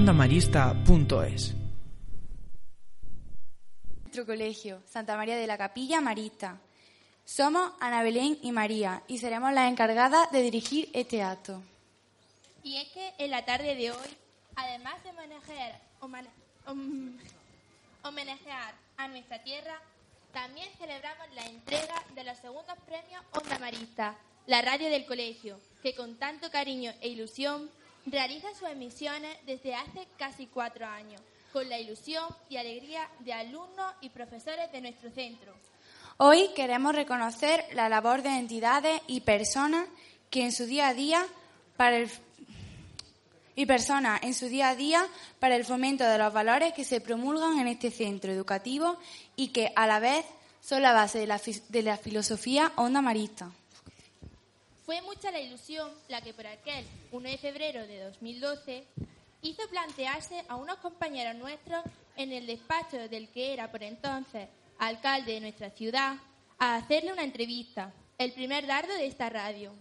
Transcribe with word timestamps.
ondamarista.es. 0.00 1.54
Nuestro 4.02 4.24
colegio, 4.24 4.80
Santa 4.86 5.14
María 5.14 5.36
de 5.36 5.46
la 5.46 5.58
Capilla 5.58 6.00
Marista. 6.00 6.58
Somos 7.26 7.72
Ana 7.80 8.02
Belén 8.02 8.38
y 8.40 8.50
María 8.50 9.02
y 9.08 9.18
seremos 9.18 9.52
las 9.52 9.70
encargadas 9.70 10.32
de 10.32 10.40
dirigir 10.40 10.88
este 10.94 11.22
acto. 11.22 11.62
Y 12.62 12.78
es 12.78 12.88
que 12.88 13.12
en 13.18 13.30
la 13.30 13.44
tarde 13.44 13.74
de 13.74 13.90
hoy, 13.90 14.16
además 14.56 15.04
de 15.04 15.10
homenajear, 15.10 15.78
homenajear 18.02 18.74
a 18.96 19.06
nuestra 19.08 19.42
tierra, 19.42 19.82
también 20.32 20.70
celebramos 20.78 21.26
la 21.34 21.44
entrega 21.44 22.02
de 22.14 22.24
los 22.24 22.38
segundos 22.38 22.78
premios 22.86 23.22
Onda 23.32 23.58
Marista, 23.58 24.16
la 24.46 24.62
radio 24.62 24.88
del 24.88 25.04
colegio, 25.04 25.60
que 25.82 25.94
con 25.94 26.16
tanto 26.16 26.50
cariño 26.50 26.90
e 27.02 27.08
ilusión 27.08 27.70
realiza 28.06 28.48
sus 28.58 28.68
emisiones 28.68 29.36
desde 29.46 29.74
hace 29.74 30.06
casi 30.18 30.46
cuatro 30.46 30.86
años, 30.86 31.20
con 31.52 31.68
la 31.68 31.78
ilusión 31.78 32.24
y 32.48 32.56
alegría 32.56 33.08
de 33.20 33.32
alumnos 33.32 33.92
y 34.00 34.10
profesores 34.10 34.70
de 34.72 34.80
nuestro 34.80 35.10
centro. 35.10 35.54
Hoy 36.16 36.50
queremos 36.54 36.94
reconocer 36.94 37.64
la 37.72 37.88
labor 37.88 38.22
de 38.22 38.30
entidades 38.30 39.00
y 39.06 39.20
personas 39.20 39.86
que 40.28 40.44
en 40.44 40.52
su 40.52 40.66
día 40.66 40.88
a 40.88 40.94
día 40.94 41.26
para 41.76 41.96
el 41.96 42.10
y 43.56 43.66
personas 43.66 44.22
en 44.22 44.32
su 44.32 44.46
día 44.46 44.70
a 44.70 44.76
día 44.76 45.06
para 45.38 45.56
el 45.56 45.64
fomento 45.64 46.04
de 46.04 46.18
los 46.18 46.32
valores 46.32 46.72
que 46.72 46.84
se 46.84 47.00
promulgan 47.00 47.58
en 47.58 47.68
este 47.68 47.90
centro 47.90 48.32
educativo 48.32 48.96
y 49.36 49.48
que 49.48 49.72
a 49.76 49.86
la 49.86 49.98
vez 49.98 50.24
son 50.60 50.82
la 50.82 50.92
base 50.92 51.18
de 51.18 51.26
la, 51.26 51.40
de 51.68 51.82
la 51.82 51.96
filosofía 51.96 52.72
onda 52.76 53.02
marista. 53.02 53.50
Fue 54.90 55.02
mucha 55.02 55.30
la 55.30 55.38
ilusión 55.38 55.88
la 56.08 56.20
que 56.20 56.34
por 56.34 56.48
aquel 56.48 56.84
1 57.12 57.28
de 57.28 57.38
febrero 57.38 57.86
de 57.86 58.02
2012 58.06 58.84
hizo 59.42 59.62
plantearse 59.68 60.44
a 60.48 60.56
unos 60.56 60.78
compañeros 60.78 61.36
nuestros 61.36 61.84
en 62.16 62.32
el 62.32 62.44
despacho 62.44 62.96
del 62.96 63.28
que 63.28 63.52
era 63.52 63.70
por 63.70 63.84
entonces 63.84 64.48
alcalde 64.80 65.34
de 65.34 65.42
nuestra 65.42 65.70
ciudad 65.70 66.16
a 66.58 66.74
hacerle 66.74 67.12
una 67.12 67.22
entrevista, 67.22 67.92
el 68.18 68.32
primer 68.32 68.66
dardo 68.66 68.92
de 68.94 69.06
esta 69.06 69.28
radio. 69.28 69.72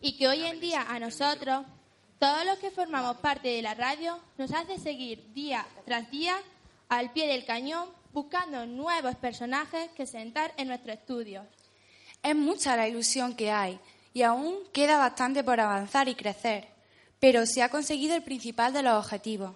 Y 0.00 0.16
que 0.16 0.26
hoy 0.26 0.42
en 0.42 0.58
día 0.58 0.86
a 0.88 0.98
nosotros 0.98 1.64
todos 2.18 2.44
los 2.44 2.58
que 2.58 2.72
formamos 2.72 3.18
parte 3.18 3.46
de 3.46 3.62
la 3.62 3.74
radio 3.74 4.18
nos 4.38 4.52
hace 4.52 4.76
seguir 4.80 5.32
día 5.34 5.64
tras 5.84 6.10
día 6.10 6.34
al 6.88 7.12
pie 7.12 7.28
del 7.28 7.44
cañón 7.44 7.88
buscando 8.12 8.66
nuevos 8.66 9.14
personajes 9.14 9.88
que 9.92 10.04
sentar 10.04 10.52
en 10.56 10.66
nuestros 10.66 10.98
estudios. 10.98 11.46
Es 12.24 12.34
mucha 12.34 12.76
la 12.76 12.88
ilusión 12.88 13.36
que 13.36 13.52
hay 13.52 13.80
y 14.14 14.22
aún 14.22 14.56
queda 14.72 14.98
bastante 14.98 15.42
por 15.44 15.60
avanzar 15.60 16.08
y 16.08 16.14
crecer, 16.14 16.68
pero 17.18 17.46
se 17.46 17.62
ha 17.62 17.68
conseguido 17.68 18.14
el 18.14 18.22
principal 18.22 18.72
de 18.72 18.82
los 18.82 19.04
objetivos, 19.04 19.54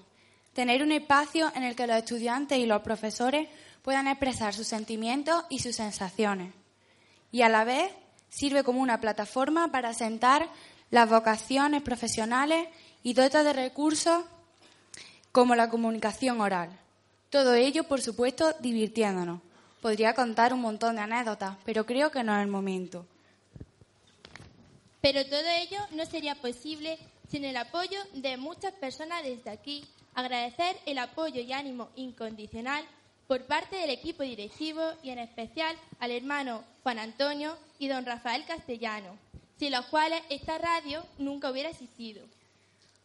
tener 0.52 0.82
un 0.82 0.92
espacio 0.92 1.52
en 1.54 1.62
el 1.62 1.76
que 1.76 1.86
los 1.86 1.96
estudiantes 1.96 2.58
y 2.58 2.66
los 2.66 2.82
profesores 2.82 3.48
puedan 3.82 4.08
expresar 4.08 4.54
sus 4.54 4.66
sentimientos 4.66 5.44
y 5.50 5.58
sus 5.58 5.76
sensaciones. 5.76 6.52
Y 7.30 7.42
a 7.42 7.48
la 7.48 7.64
vez 7.64 7.92
sirve 8.28 8.64
como 8.64 8.80
una 8.80 9.00
plataforma 9.00 9.70
para 9.70 9.94
sentar 9.94 10.48
las 10.90 11.08
vocaciones 11.08 11.82
profesionales 11.82 12.68
y 13.02 13.14
dota 13.14 13.42
de 13.42 13.52
recursos 13.52 14.24
como 15.32 15.54
la 15.54 15.68
comunicación 15.68 16.40
oral. 16.40 16.70
Todo 17.30 17.54
ello, 17.54 17.84
por 17.84 18.00
supuesto, 18.00 18.54
divirtiéndonos. 18.60 19.40
Podría 19.82 20.14
contar 20.14 20.54
un 20.54 20.60
montón 20.62 20.96
de 20.96 21.02
anécdotas, 21.02 21.56
pero 21.64 21.84
creo 21.84 22.10
que 22.10 22.24
no 22.24 22.34
es 22.34 22.42
el 22.42 22.48
momento. 22.48 23.06
Pero 25.06 25.24
todo 25.24 25.48
ello 25.48 25.78
no 25.92 26.04
sería 26.04 26.34
posible 26.34 26.98
sin 27.30 27.44
el 27.44 27.56
apoyo 27.56 27.96
de 28.14 28.36
muchas 28.36 28.72
personas 28.72 29.22
desde 29.22 29.50
aquí. 29.50 29.84
Agradecer 30.16 30.76
el 30.84 30.98
apoyo 30.98 31.40
y 31.40 31.52
ánimo 31.52 31.90
incondicional 31.94 32.84
por 33.28 33.44
parte 33.44 33.76
del 33.76 33.90
equipo 33.90 34.24
directivo 34.24 34.82
y 35.04 35.10
en 35.10 35.20
especial 35.20 35.76
al 36.00 36.10
hermano 36.10 36.64
Juan 36.82 36.98
Antonio 36.98 37.56
y 37.78 37.86
don 37.86 38.04
Rafael 38.04 38.44
Castellano, 38.46 39.16
sin 39.60 39.70
los 39.70 39.86
cuales 39.86 40.22
esta 40.28 40.58
radio 40.58 41.06
nunca 41.18 41.52
hubiera 41.52 41.70
existido. 41.70 42.26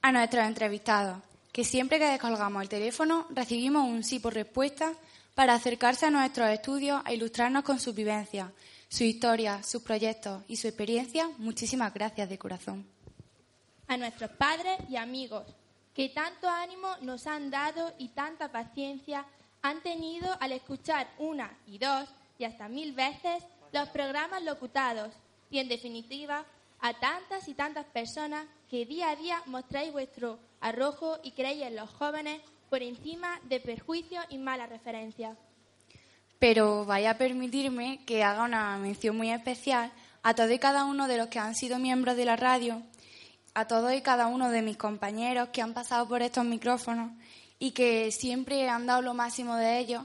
A 0.02 0.12
nuestros 0.12 0.44
entrevistados, 0.44 1.22
que 1.52 1.64
siempre 1.64 2.00
que 2.00 2.06
descolgamos 2.06 2.64
el 2.64 2.70
teléfono 2.70 3.28
recibimos 3.30 3.88
un 3.88 4.04
sí 4.04 4.18
por 4.18 4.34
respuesta 4.34 4.94
para 5.36 5.54
acercarse 5.54 6.08
a 6.08 6.10
nuestros 6.10 6.50
estudios 6.50 7.00
a 7.06 7.14
ilustrarnos 7.14 7.64
con 7.64 7.80
su 7.80 7.94
vivencia, 7.94 8.52
su 8.92 9.06
historia, 9.06 9.64
sus 9.64 9.84
proyectos 9.84 10.44
y 10.50 10.58
su 10.58 10.68
experiencia, 10.68 11.30
muchísimas 11.38 11.94
gracias 11.94 12.28
de 12.28 12.38
corazón. 12.38 12.86
A 13.88 13.96
nuestros 13.96 14.32
padres 14.32 14.80
y 14.90 14.98
amigos, 14.98 15.46
que 15.94 16.10
tanto 16.10 16.50
ánimo 16.50 16.90
nos 17.02 17.26
han 17.26 17.50
dado 17.50 17.94
y 17.98 18.10
tanta 18.10 18.52
paciencia 18.52 19.26
han 19.62 19.82
tenido 19.82 20.28
al 20.42 20.52
escuchar 20.52 21.10
una 21.20 21.58
y 21.68 21.78
dos 21.78 22.10
y 22.38 22.44
hasta 22.44 22.68
mil 22.68 22.92
veces 22.92 23.42
los 23.72 23.88
programas 23.90 24.44
locutados 24.44 25.14
y, 25.50 25.60
en 25.60 25.70
definitiva, 25.70 26.46
a 26.82 26.94
tantas 27.00 27.48
y 27.48 27.54
tantas 27.54 27.86
personas 27.86 28.46
que 28.70 28.86
día 28.86 29.12
a 29.12 29.16
día 29.16 29.42
mostráis 29.46 29.94
vuestro 29.94 30.38
arrojo 30.60 31.18
y 31.24 31.32
creéis 31.32 31.62
en 31.62 31.78
los 31.78 31.90
jóvenes 31.92 32.42
por 32.70 32.84
encima 32.84 33.40
de 33.48 33.62
perjuicios 33.62 34.26
y 34.30 34.38
malas 34.38 34.68
referencias. 34.68 35.38
Pero 36.42 36.86
vaya 36.86 37.12
a 37.12 37.18
permitirme 37.20 38.00
que 38.04 38.24
haga 38.24 38.46
una 38.46 38.76
mención 38.80 39.16
muy 39.16 39.32
especial 39.32 39.92
a 40.24 40.34
todos 40.34 40.52
y 40.52 40.58
cada 40.58 40.86
uno 40.86 41.08
de 41.08 41.18
los 41.18 41.28
que 41.28 41.38
han 41.38 41.54
sido 41.54 41.78
miembros 41.78 42.18
de 42.18 42.26
la 42.26 42.36
radio, 42.36 42.82
a 43.54 43.68
todos 43.68 43.94
y 43.94 44.02
cada 44.02 44.26
uno 44.26 44.50
de 44.50 44.64
mis 44.64 44.76
compañeros 44.76 45.50
que 45.50 45.62
han 45.62 45.76
pasado 45.76 46.08
por 46.08 46.24
estos 46.24 46.44
micrófonos 46.44 47.12
y 47.60 47.74
que 47.74 48.12
siempre 48.12 48.68
han 48.70 48.88
dado 48.88 49.04
lo 49.04 49.14
máximo 49.14 49.56
de 49.56 49.78
ellos 49.78 50.04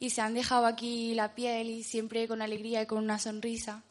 y 0.00 0.10
se 0.10 0.22
han 0.22 0.34
dejado 0.34 0.66
aquí 0.66 1.14
la 1.14 1.36
piel 1.36 1.70
y 1.70 1.84
siempre 1.84 2.26
con 2.26 2.42
alegría 2.42 2.82
y 2.82 2.86
con 2.86 2.98
una 2.98 3.20
sonrisa. 3.20 3.84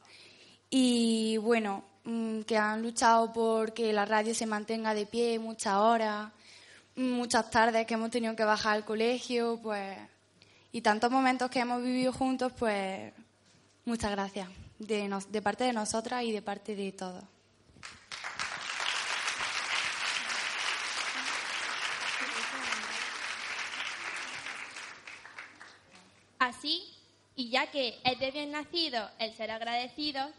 Y 0.69 1.38
bueno, 1.38 1.85
mm, 2.03 2.41
que 2.41 2.57
han 2.57 2.81
luchado 2.81 3.31
por 3.31 3.73
que 3.73 3.94
la 3.94 4.03
radio 4.03 4.35
se 4.35 4.45
mantenga 4.45 4.94
de 4.94 5.05
pie 5.05 5.39
muchas 5.39 5.75
horas, 5.75 6.29
muchas 6.97 7.50
tardes 7.50 7.88
que 7.88 7.94
hemos 7.94 8.11
tenido 8.11 8.35
que 8.35 8.44
bajar 8.44 8.73
al 8.73 8.84
colegio, 8.84 9.61
pues, 9.63 9.97
y 10.75 10.81
tantos 10.81 11.09
momentos 11.09 11.49
que 11.49 11.59
hemos 11.59 11.81
vivido 11.81 12.11
juntos, 12.11 12.51
pues, 12.59 13.13
muchas 13.85 14.11
gracias 14.11 14.49
de, 14.77 15.41
parte 15.41 15.63
de 15.63 15.71
nosotras 15.71 16.21
y 16.25 16.33
de 16.33 16.41
parte 16.41 16.75
de 16.75 16.91
todos. 16.91 17.23
Así, 26.39 26.83
y 27.37 27.51
ya 27.51 27.71
que 27.71 27.97
es 28.03 28.19
de 28.19 28.31
bien 28.31 28.51
nacido 28.51 29.09
el 29.19 29.33
ser 29.33 29.51
agradecido, 29.51 30.29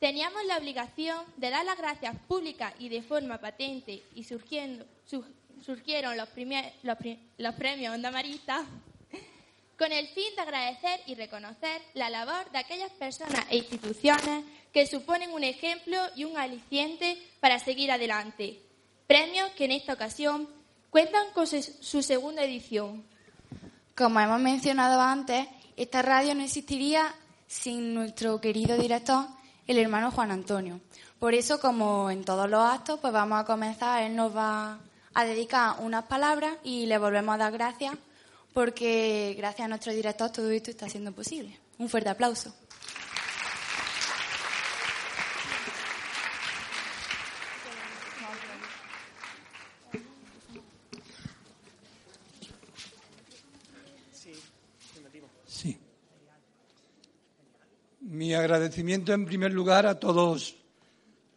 teníamos 0.00 0.44
la 0.44 0.58
obligación 0.58 1.24
de 1.38 1.48
dar 1.48 1.64
las 1.64 1.78
gracias 1.78 2.14
públicas 2.28 2.74
y 2.78 2.90
de 2.90 3.00
forma 3.00 3.38
patente 3.38 4.02
y 4.14 4.24
surgiendo, 4.24 4.84
surgieron 5.64 6.14
los, 6.18 6.28
los, 7.38 7.54
premios 7.54 7.94
Onda 7.94 8.10
Marista 8.10 8.66
con 9.78 9.92
el 9.92 10.08
fin 10.08 10.34
de 10.34 10.42
agradecer 10.42 11.00
y 11.06 11.14
reconocer 11.14 11.80
la 11.94 12.10
labor 12.10 12.50
de 12.50 12.58
aquellas 12.58 12.90
personas 12.90 13.44
e 13.48 13.58
instituciones 13.58 14.44
que 14.72 14.86
suponen 14.88 15.30
un 15.32 15.44
ejemplo 15.44 15.96
y 16.16 16.24
un 16.24 16.36
aliciente 16.36 17.16
para 17.38 17.60
seguir 17.60 17.92
adelante. 17.92 18.60
Premios 19.06 19.50
que 19.50 19.66
en 19.66 19.72
esta 19.72 19.92
ocasión 19.92 20.48
cuentan 20.90 21.30
con 21.32 21.46
su 21.46 22.02
segunda 22.02 22.42
edición. 22.42 23.04
Como 23.96 24.18
hemos 24.18 24.40
mencionado 24.40 25.00
antes, 25.00 25.46
esta 25.76 26.02
radio 26.02 26.34
no 26.34 26.42
existiría 26.42 27.14
sin 27.46 27.94
nuestro 27.94 28.40
querido 28.40 28.76
director, 28.76 29.26
el 29.68 29.78
hermano 29.78 30.10
Juan 30.10 30.32
Antonio. 30.32 30.80
Por 31.20 31.34
eso, 31.34 31.60
como 31.60 32.10
en 32.10 32.24
todos 32.24 32.50
los 32.50 32.60
actos, 32.60 32.98
pues 33.00 33.12
vamos 33.12 33.40
a 33.40 33.44
comenzar. 33.44 34.02
Él 34.02 34.16
nos 34.16 34.36
va 34.36 34.80
a 35.14 35.24
dedicar 35.24 35.76
unas 35.80 36.04
palabras 36.04 36.54
y 36.64 36.86
le 36.86 36.98
volvemos 36.98 37.34
a 37.34 37.38
dar 37.38 37.52
gracias 37.52 37.94
porque 38.52 39.34
gracias 39.36 39.66
a 39.66 39.68
nuestro 39.68 39.92
director 39.92 40.30
todo 40.30 40.50
esto 40.50 40.70
está 40.70 40.88
siendo 40.88 41.12
posible. 41.12 41.58
Un 41.78 41.88
fuerte 41.88 42.08
aplauso. 42.08 42.54
Mi 58.00 58.34
agradecimiento 58.34 59.12
en 59.12 59.26
primer 59.26 59.52
lugar 59.52 59.86
a 59.86 60.00
todos 60.00 60.56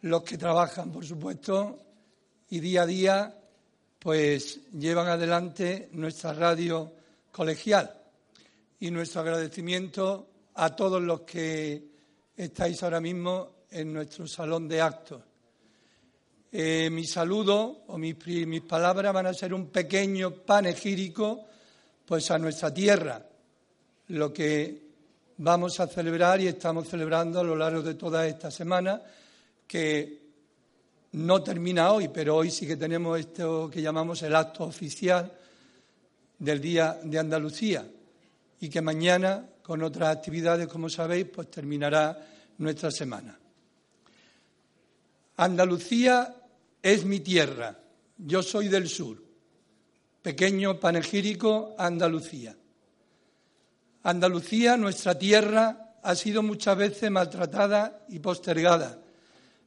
los 0.00 0.22
que 0.24 0.36
trabajan, 0.36 0.90
por 0.90 1.04
supuesto, 1.04 1.78
y 2.50 2.60
día 2.60 2.82
a 2.82 2.86
día 2.86 3.38
pues 3.98 4.60
llevan 4.72 5.06
adelante 5.06 5.88
nuestra 5.92 6.32
radio 6.32 6.92
colegial. 7.32 7.90
Y 8.78 8.90
nuestro 8.90 9.22
agradecimiento 9.22 10.28
a 10.54 10.76
todos 10.76 11.02
los 11.02 11.22
que 11.22 11.82
estáis 12.36 12.82
ahora 12.82 13.00
mismo 13.00 13.64
en 13.70 13.92
nuestro 13.92 14.28
salón 14.28 14.68
de 14.68 14.80
actos. 14.80 15.22
eh, 16.52 16.90
mi 16.90 17.06
saludo 17.06 17.84
o 17.86 17.96
mis, 17.96 18.16
mis 18.46 18.60
palabras 18.62 19.12
van 19.14 19.26
a 19.26 19.34
ser 19.34 19.54
un 19.54 19.68
pequeño 19.68 20.32
panegírico 20.44 21.46
pues 22.04 22.30
a 22.30 22.38
nuestra 22.38 22.74
tierra, 22.74 23.24
lo 24.08 24.32
que 24.32 24.82
vamos 25.38 25.80
a 25.80 25.86
celebrar 25.86 26.40
y 26.42 26.48
estamos 26.48 26.88
celebrando 26.88 27.40
a 27.40 27.44
lo 27.44 27.56
largo 27.56 27.80
de 27.80 27.94
toda 27.94 28.26
esta 28.26 28.50
semana, 28.50 29.00
que 29.66 30.20
no 31.12 31.42
termina 31.42 31.92
hoy, 31.92 32.08
pero 32.08 32.36
hoy 32.36 32.50
sí 32.50 32.66
que 32.66 32.76
tenemos 32.76 33.18
esto 33.18 33.70
que 33.70 33.80
llamamos 33.80 34.22
el 34.22 34.34
acto 34.34 34.64
oficial 34.64 35.32
del 36.42 36.60
Día 36.60 36.98
de 37.04 37.20
Andalucía 37.20 37.88
y 38.58 38.68
que 38.68 38.82
mañana, 38.82 39.46
con 39.62 39.80
otras 39.80 40.16
actividades, 40.16 40.66
como 40.66 40.88
sabéis, 40.88 41.26
pues 41.32 41.48
terminará 41.48 42.18
nuestra 42.58 42.90
semana. 42.90 43.38
Andalucía 45.36 46.34
es 46.82 47.04
mi 47.04 47.20
tierra, 47.20 47.78
yo 48.18 48.42
soy 48.42 48.66
del 48.66 48.88
sur, 48.88 49.22
pequeño 50.20 50.80
panegírico 50.80 51.76
Andalucía. 51.78 52.56
Andalucía, 54.02 54.76
nuestra 54.76 55.16
tierra, 55.16 55.94
ha 56.02 56.14
sido 56.16 56.42
muchas 56.42 56.76
veces 56.76 57.08
maltratada 57.08 58.04
y 58.08 58.18
postergada, 58.18 58.98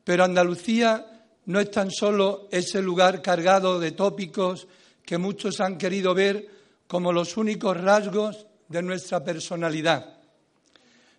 pero 0.03 0.25
Andalucía 0.25 1.23
no 1.45 1.61
es 1.61 1.71
tan 1.71 1.89
solo 1.89 2.49
ese 2.51 2.81
lugar 2.81 3.21
cargado 3.21 3.79
de 3.79 3.91
tópicos 3.91 4.67
que 5.05 5.17
muchos 5.17 5.61
han 5.61 5.77
querido 5.77 6.13
ver 6.13 6.55
como 6.87 7.11
los 7.11 7.37
únicos 7.37 7.79
rasgos 7.79 8.45
de 8.67 8.81
nuestra 8.81 9.23
personalidad. 9.23 10.17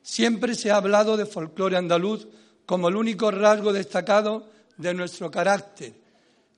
Siempre 0.02 0.54
se 0.54 0.70
ha 0.70 0.76
hablado 0.76 1.16
de 1.16 1.26
folclore 1.26 1.76
andaluz 1.76 2.28
como 2.64 2.88
el 2.88 2.96
único 2.96 3.30
rasgo 3.30 3.72
destacado 3.72 4.48
de 4.76 4.94
nuestro 4.94 5.30
carácter 5.30 5.94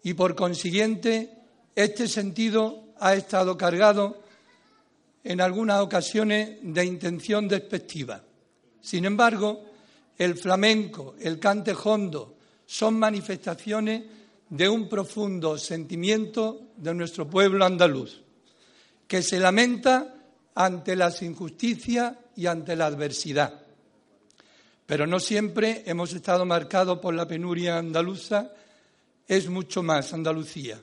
y 0.03 0.15
por 0.15 0.35
consiguiente 0.35 1.31
este 1.75 2.09
sentido 2.09 2.85
ha 2.99 3.15
estado 3.15 3.57
cargado 3.57 4.23
en 5.25 5.41
algunas 5.41 5.81
ocasiones 5.81 6.59
de 6.63 6.85
intención 6.85 7.49
despectiva. 7.49 8.23
Sin 8.81 9.05
embargo, 9.05 9.65
el 10.17 10.37
flamenco, 10.37 11.15
el 11.21 11.39
cante 11.39 11.75
hondo, 11.85 12.37
son 12.67 12.99
manifestaciones 12.99 14.05
de 14.49 14.69
un 14.69 14.89
profundo 14.89 15.59
sentimiento 15.59 16.73
de 16.77 16.95
nuestro 16.95 17.29
pueblo 17.29 17.65
andaluz, 17.65 18.23
que 19.09 19.23
se 19.23 19.41
lamenta 19.41 20.15
ante 20.55 20.95
las 20.95 21.23
injusticias 21.23 22.15
y 22.37 22.47
ante 22.47 22.77
la 22.77 22.87
adversidad. 22.87 23.63
Pero 24.87 25.07
no 25.07 25.19
siempre 25.19 25.83
hemos 25.87 26.13
estado 26.13 26.45
marcados 26.45 26.99
por 26.99 27.15
la 27.15 27.27
penuria 27.27 27.79
andaluza, 27.79 28.53
es 29.27 29.49
mucho 29.49 29.83
más 29.83 30.13
Andalucía. 30.13 30.81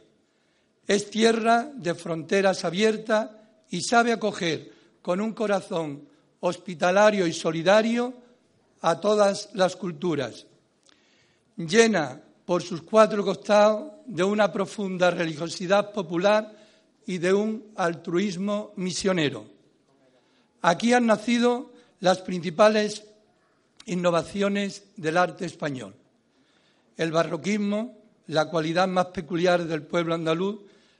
Es 0.87 1.09
tierra 1.09 1.71
de 1.73 1.95
fronteras 1.95 2.65
abiertas 2.65 3.29
y 3.69 3.81
sabe 3.81 4.11
acoger 4.11 4.71
con 5.01 5.21
un 5.21 5.33
corazón 5.33 6.07
hospitalario 6.39 7.25
y 7.25 7.33
solidario 7.33 8.13
a 8.81 8.99
todas 8.99 9.49
las 9.53 9.75
culturas, 9.75 10.45
llena 11.57 12.21
por 12.45 12.61
sus 12.61 12.83
cuatro 12.83 13.23
costados 13.23 13.93
de 14.05 14.23
una 14.23 14.51
profunda 14.51 15.09
religiosidad 15.09 15.91
popular 15.91 16.54
y 17.05 17.17
de 17.19 17.33
un 17.33 17.71
altruismo 17.75 18.73
misionero. 18.75 19.45
Aquí 20.61 20.93
han 20.93 21.05
nacido 21.05 21.71
las 21.99 22.19
principales 22.19 23.03
innovaciones 23.85 24.83
del 24.95 25.17
arte 25.17 25.45
español. 25.45 25.93
El 26.97 27.11
barroquismo, 27.11 27.97
la 28.27 28.49
cualidad 28.49 28.87
más 28.87 29.07
peculiar 29.07 29.65
del 29.65 29.83
pueblo 29.83 30.15
andaluz, 30.15 30.59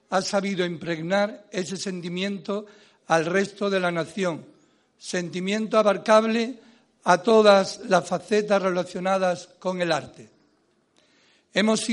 ha 0.10 0.22
sabido 0.22 0.66
impregnar 0.66 1.48
ese 1.52 1.78
sentimiento 1.78 2.68
al 3.07 3.25
resto 3.25 3.69
de 3.69 3.80
la 3.80 3.92
nación, 3.92 4.46
sentimiento 4.98 5.78
abarcable 5.78 6.60
a 7.04 7.19
todas 7.19 7.81
las 7.88 8.07
facetas 8.07 8.62
relacionadas 8.62 9.50
con 9.60 9.81
el 9.81 9.92
arte. 9.92 10.30
Hemos 11.54 11.88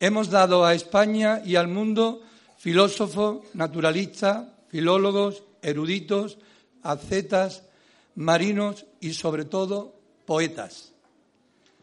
hemos 0.00 0.30
dado 0.30 0.64
a 0.64 0.74
España 0.74 1.42
y 1.44 1.56
al 1.56 1.68
mundo 1.68 2.22
filósofos, 2.58 3.46
naturalistas, 3.54 4.46
filólogos, 4.68 5.42
eruditos, 5.62 6.38
ascetas, 6.82 7.62
marinos 8.16 8.84
y 9.00 9.14
sobre 9.14 9.44
todo 9.44 9.94
poetas. 10.26 10.92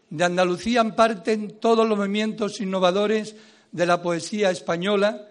De 0.09 0.23
Andalucía 0.23 0.83
parten 0.95 1.59
todos 1.59 1.87
los 1.87 1.97
movimientos 1.97 2.61
innovadores 2.61 3.35
de 3.71 3.85
la 3.85 4.01
poesía 4.01 4.51
española 4.51 5.27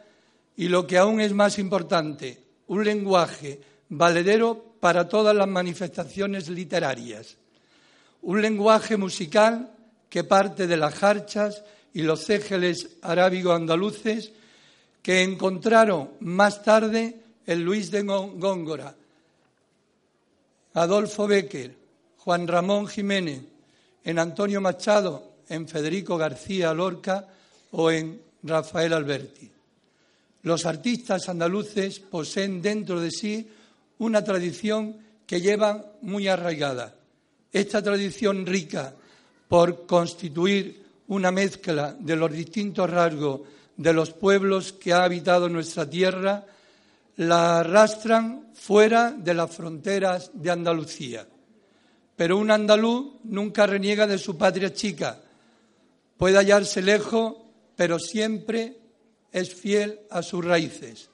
y 0.57 0.69
lo 0.69 0.87
que 0.87 0.99
aún 0.99 1.21
es 1.21 1.33
más 1.33 1.59
importante, 1.59 2.43
un 2.67 2.85
lenguaje 2.85 3.61
valedero 3.89 4.77
para 4.81 5.09
todas 5.09 5.37
las 5.37 5.49
manifestaciones 5.49 6.49
literarias, 6.49 7.37
un 8.23 8.41
lenguaje 8.41 8.97
musical 8.97 9.71
que 10.09 10.25
parte 10.25 10.67
de 10.67 10.77
las 10.77 10.95
jarchas 10.95 11.65
y 11.93 12.03
los 12.03 12.25
cégeles 12.25 12.97
arábigo-andaluces 13.03 14.33
que 15.05 15.23
encontraron 15.23 16.13
más 16.21 16.63
tarde 16.63 17.21
en 17.47 17.63
Luis 17.63 17.91
de 17.91 18.01
Góngora, 18.05 18.97
Adolfo 20.73 21.27
Becker, 21.27 21.77
Juan 22.17 22.49
Ramón 22.49 22.87
Jiménez, 22.87 23.43
en 24.03 24.19
Antonio 24.19 24.63
Machado, 24.63 25.35
en 25.51 25.69
Federico 25.69 26.17
García 26.17 26.73
Lorca 26.73 27.29
o 27.73 27.91
en 27.91 28.19
Rafael 28.45 28.95
Alberti. 28.95 29.51
Los 30.43 30.65
artistas 30.65 31.29
andaluces 31.29 32.01
poseen 32.01 32.63
dentro 32.63 32.99
de 32.99 33.11
sí 33.11 33.47
una 33.99 34.25
tradición 34.25 34.97
que 35.27 35.43
llevan 35.43 35.85
muy 36.01 36.29
arraigada. 36.29 36.95
Esta 37.53 37.83
tradición 37.83 38.47
rica 38.47 38.95
por 39.49 39.85
constituir 39.85 40.83
una 41.09 41.31
mezcla 41.31 41.95
de 42.01 42.17
los 42.17 42.33
distintos 42.33 42.89
rasgos 42.89 43.43
de 43.77 43.93
los 43.93 44.11
pueblos 44.11 44.73
que 44.73 44.93
ha 44.93 45.05
habitado 45.05 45.49
nuestra 45.49 45.89
tierra, 45.89 46.45
la 47.17 47.61
arrastran 47.61 48.49
fuera 48.55 49.13
de 49.13 49.35
las 49.35 49.55
fronteras 49.55 50.31
de 50.35 50.51
Andalucía. 50.51 51.27
Pero 52.17 52.39
un 52.39 52.51
andaluz 52.51 53.15
nunca 53.25 53.67
reniega 53.67 54.07
de 54.07 54.19
su 54.19 54.39
patria 54.39 54.73
chica. 54.73 55.19
Puede 56.17 56.39
hallarse 56.39 56.81
lejos, 56.83 57.35
pero 57.77 57.99
siempre 57.99 58.79
es 59.33 59.55
fiel 59.55 60.01
a 60.11 60.23
sus 60.23 60.45
raíces. 60.45 61.11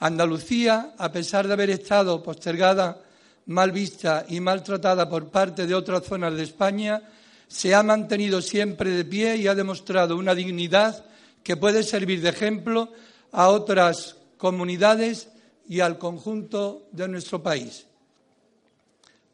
Andalucía, 0.00 0.94
a 0.96 1.12
pesar 1.12 1.46
de 1.46 1.52
haber 1.52 1.70
estado 1.70 2.22
postergada, 2.22 3.02
mal 3.46 3.72
vista 3.72 4.24
y 4.28 4.40
maltratada 4.40 5.08
por 5.08 5.28
parte 5.28 5.66
de 5.66 5.74
otras 5.74 6.04
zonas 6.04 6.34
de 6.34 6.44
España, 6.44 7.02
se 7.46 7.74
ha 7.74 7.82
mantenido 7.82 8.40
siempre 8.40 8.90
de 8.90 9.04
pie 9.04 9.36
y 9.36 9.46
ha 9.46 9.54
demostrado 9.54 10.16
una 10.16 10.34
dignidad 10.34 11.04
que 11.42 11.56
puede 11.56 11.82
servir 11.82 12.20
de 12.20 12.30
ejemplo 12.30 12.92
a 13.32 13.48
otras 13.48 14.16
comunidades 14.36 15.28
y 15.68 15.80
al 15.80 15.98
conjunto 15.98 16.86
de 16.92 17.08
nuestro 17.08 17.42
país. 17.42 17.86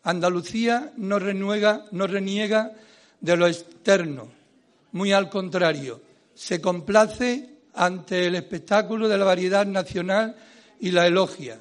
Andalucía 0.03 0.93
no, 0.97 1.19
reniega 1.19 2.73
de 3.21 3.37
lo 3.37 3.47
externo, 3.47 4.29
muy 4.93 5.13
al 5.13 5.31
contrario, 5.31 6.01
se 6.35 6.61
complace 6.61 7.51
ante 7.75 8.27
el 8.27 8.35
espectáculo 8.35 9.09
de 9.09 9.19
la 9.19 9.25
variedad 9.25 9.67
nacional 9.67 10.37
y 10.81 10.91
la 10.91 11.07
elogia. 11.07 11.59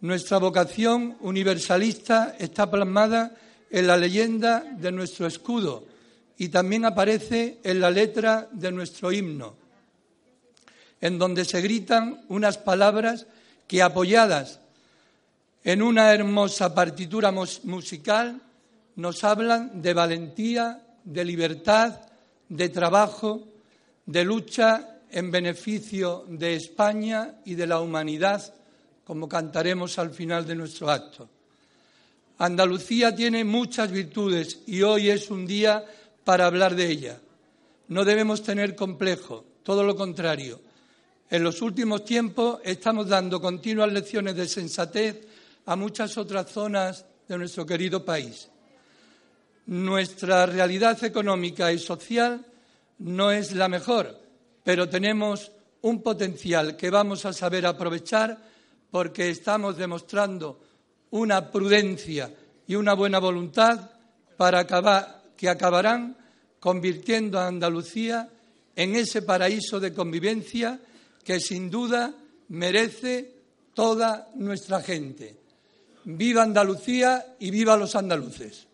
Nuestra 0.00 0.38
vocación 0.38 1.16
universalista 1.20 2.36
está 2.38 2.70
plasmada 2.70 3.34
en 3.70 3.86
la 3.86 3.96
leyenda 3.96 4.60
de 4.60 4.92
nuestro 4.92 5.26
escudo 5.26 5.95
y 6.38 6.48
también 6.48 6.84
aparece 6.84 7.58
en 7.62 7.80
la 7.80 7.90
letra 7.90 8.48
de 8.52 8.72
nuestro 8.72 9.12
himno, 9.12 9.56
en 11.00 11.18
donde 11.18 11.44
se 11.44 11.60
gritan 11.60 12.24
unas 12.28 12.58
palabras 12.58 13.26
que 13.66 13.82
apoyadas 13.82 14.60
en 15.66 15.82
una 15.82 16.14
hermosa 16.14 16.72
partitura 16.72 17.32
musical 17.32 18.40
nos 18.94 19.24
hablan 19.24 19.82
de 19.82 19.94
valentía, 19.94 20.80
de 21.02 21.24
libertad, 21.24 22.02
de 22.48 22.68
trabajo, 22.68 23.48
de 24.06 24.24
lucha 24.24 25.00
en 25.10 25.32
beneficio 25.32 26.24
de 26.28 26.54
España 26.54 27.34
y 27.44 27.56
de 27.56 27.66
la 27.66 27.80
humanidad, 27.80 28.54
como 29.04 29.28
cantaremos 29.28 29.98
al 29.98 30.10
final 30.10 30.46
de 30.46 30.54
nuestro 30.54 30.88
acto. 30.88 31.28
Andalucía 32.38 33.12
tiene 33.12 33.42
muchas 33.42 33.90
virtudes 33.90 34.60
y 34.68 34.82
hoy 34.82 35.10
es 35.10 35.32
un 35.32 35.48
día 35.48 35.84
para 36.26 36.46
hablar 36.46 36.74
de 36.74 36.90
ella. 36.90 37.20
No 37.86 38.04
debemos 38.04 38.42
tener 38.42 38.74
complejo, 38.74 39.44
todo 39.62 39.84
lo 39.84 39.94
contrario. 39.94 40.60
En 41.30 41.44
los 41.44 41.62
últimos 41.62 42.04
tiempos 42.04 42.58
estamos 42.64 43.06
dando 43.06 43.40
continuas 43.40 43.92
lecciones 43.92 44.34
de 44.34 44.48
sensatez 44.48 45.24
a 45.66 45.76
muchas 45.76 46.18
otras 46.18 46.50
zonas 46.50 47.04
de 47.28 47.38
nuestro 47.38 47.64
querido 47.64 48.04
país. 48.04 48.48
Nuestra 49.66 50.46
realidad 50.46 51.02
económica 51.04 51.72
y 51.72 51.78
social 51.78 52.44
no 52.98 53.30
es 53.30 53.52
la 53.52 53.68
mejor, 53.68 54.20
pero 54.64 54.88
tenemos 54.88 55.52
un 55.82 56.02
potencial 56.02 56.76
que 56.76 56.90
vamos 56.90 57.24
a 57.24 57.32
saber 57.32 57.66
aprovechar 57.66 58.36
porque 58.90 59.30
estamos 59.30 59.76
demostrando 59.76 60.60
una 61.10 61.52
prudencia 61.52 62.34
y 62.66 62.74
una 62.74 62.94
buena 62.94 63.20
voluntad 63.20 63.92
para 64.36 64.58
acabar, 64.58 65.15
que 65.36 65.48
acabarán 65.48 66.16
convirtiendo 66.60 67.38
a 67.38 67.46
Andalucía 67.46 68.28
en 68.74 68.94
ese 68.94 69.22
paraíso 69.22 69.80
de 69.80 69.92
convivencia 69.92 70.80
que 71.24 71.40
sin 71.40 71.70
duda 71.70 72.14
merece 72.48 73.32
toda 73.74 74.28
nuestra 74.34 74.82
gente. 74.82 75.36
Viva 76.04 76.42
Andalucía 76.42 77.34
y 77.38 77.50
viva 77.50 77.76
los 77.76 77.96
andaluces. 77.96 78.66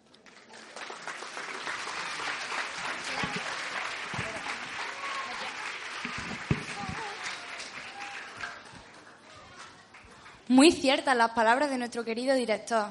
Muy 10.48 10.70
ciertas 10.70 11.16
las 11.16 11.30
palabras 11.30 11.70
de 11.70 11.78
nuestro 11.78 12.04
querido 12.04 12.34
director. 12.34 12.88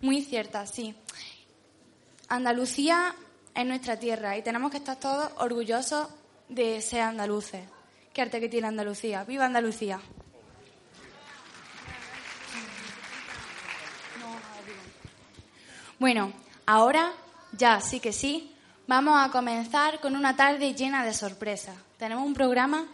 Muy 0.00 0.22
ciertas, 0.22 0.70
sí. 0.70 0.94
Andalucía 2.28 3.14
es 3.54 3.64
nuestra 3.64 3.96
tierra 3.98 4.36
y 4.36 4.42
tenemos 4.42 4.72
que 4.72 4.78
estar 4.78 4.98
todos 4.98 5.30
orgullosos 5.38 6.08
de 6.48 6.80
ser 6.80 7.02
andaluces. 7.02 7.62
Qué 8.12 8.22
arte 8.22 8.40
que 8.40 8.48
tiene 8.48 8.66
Andalucía. 8.66 9.22
¡Viva 9.24 9.44
Andalucía! 9.44 10.00
Bueno, 15.98 16.32
ahora 16.66 17.12
ya 17.52 17.80
sí 17.80 18.00
que 18.00 18.12
sí, 18.12 18.54
vamos 18.86 19.18
a 19.24 19.30
comenzar 19.30 20.00
con 20.00 20.16
una 20.16 20.36
tarde 20.36 20.74
llena 20.74 21.04
de 21.04 21.14
sorpresas. 21.14 21.76
Tenemos 21.96 22.26
un 22.26 22.34
programa 22.34 22.86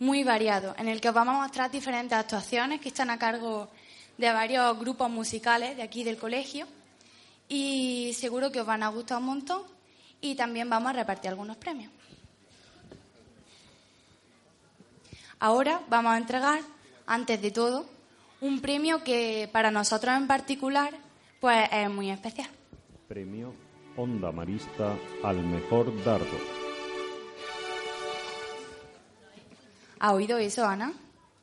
muy 0.00 0.24
variado, 0.24 0.74
en 0.78 0.88
el 0.88 1.00
que 1.00 1.10
os 1.10 1.14
vamos 1.14 1.36
a 1.36 1.42
mostrar 1.42 1.70
diferentes 1.70 2.18
actuaciones 2.18 2.80
que 2.80 2.88
están 2.88 3.10
a 3.10 3.18
cargo 3.18 3.68
de 4.16 4.32
varios 4.32 4.78
grupos 4.78 5.10
musicales 5.10 5.76
de 5.76 5.82
aquí 5.82 6.04
del 6.04 6.16
colegio 6.16 6.66
y 7.48 8.12
seguro 8.14 8.50
que 8.52 8.60
os 8.60 8.66
van 8.66 8.82
a 8.82 8.88
gustar 8.88 9.18
un 9.18 9.24
montón 9.26 9.62
y 10.20 10.34
también 10.34 10.68
vamos 10.68 10.90
a 10.90 10.92
repartir 10.94 11.30
algunos 11.30 11.56
premios. 11.56 11.90
Ahora 15.40 15.80
vamos 15.88 16.12
a 16.12 16.18
entregar, 16.18 16.60
antes 17.06 17.40
de 17.40 17.50
todo, 17.50 17.86
un 18.40 18.60
premio 18.60 19.02
que 19.04 19.48
para 19.52 19.70
nosotros 19.70 20.14
en 20.16 20.26
particular 20.26 20.92
pues 21.40 21.68
es 21.72 21.88
muy 21.90 22.10
especial. 22.10 22.48
Premio 23.06 23.54
Onda 23.96 24.32
Marista 24.32 24.96
al 25.22 25.38
mejor 25.38 25.92
dardo. 26.04 26.38
¿Ha 30.00 30.12
oído 30.12 30.38
eso, 30.38 30.64
Ana? 30.64 30.92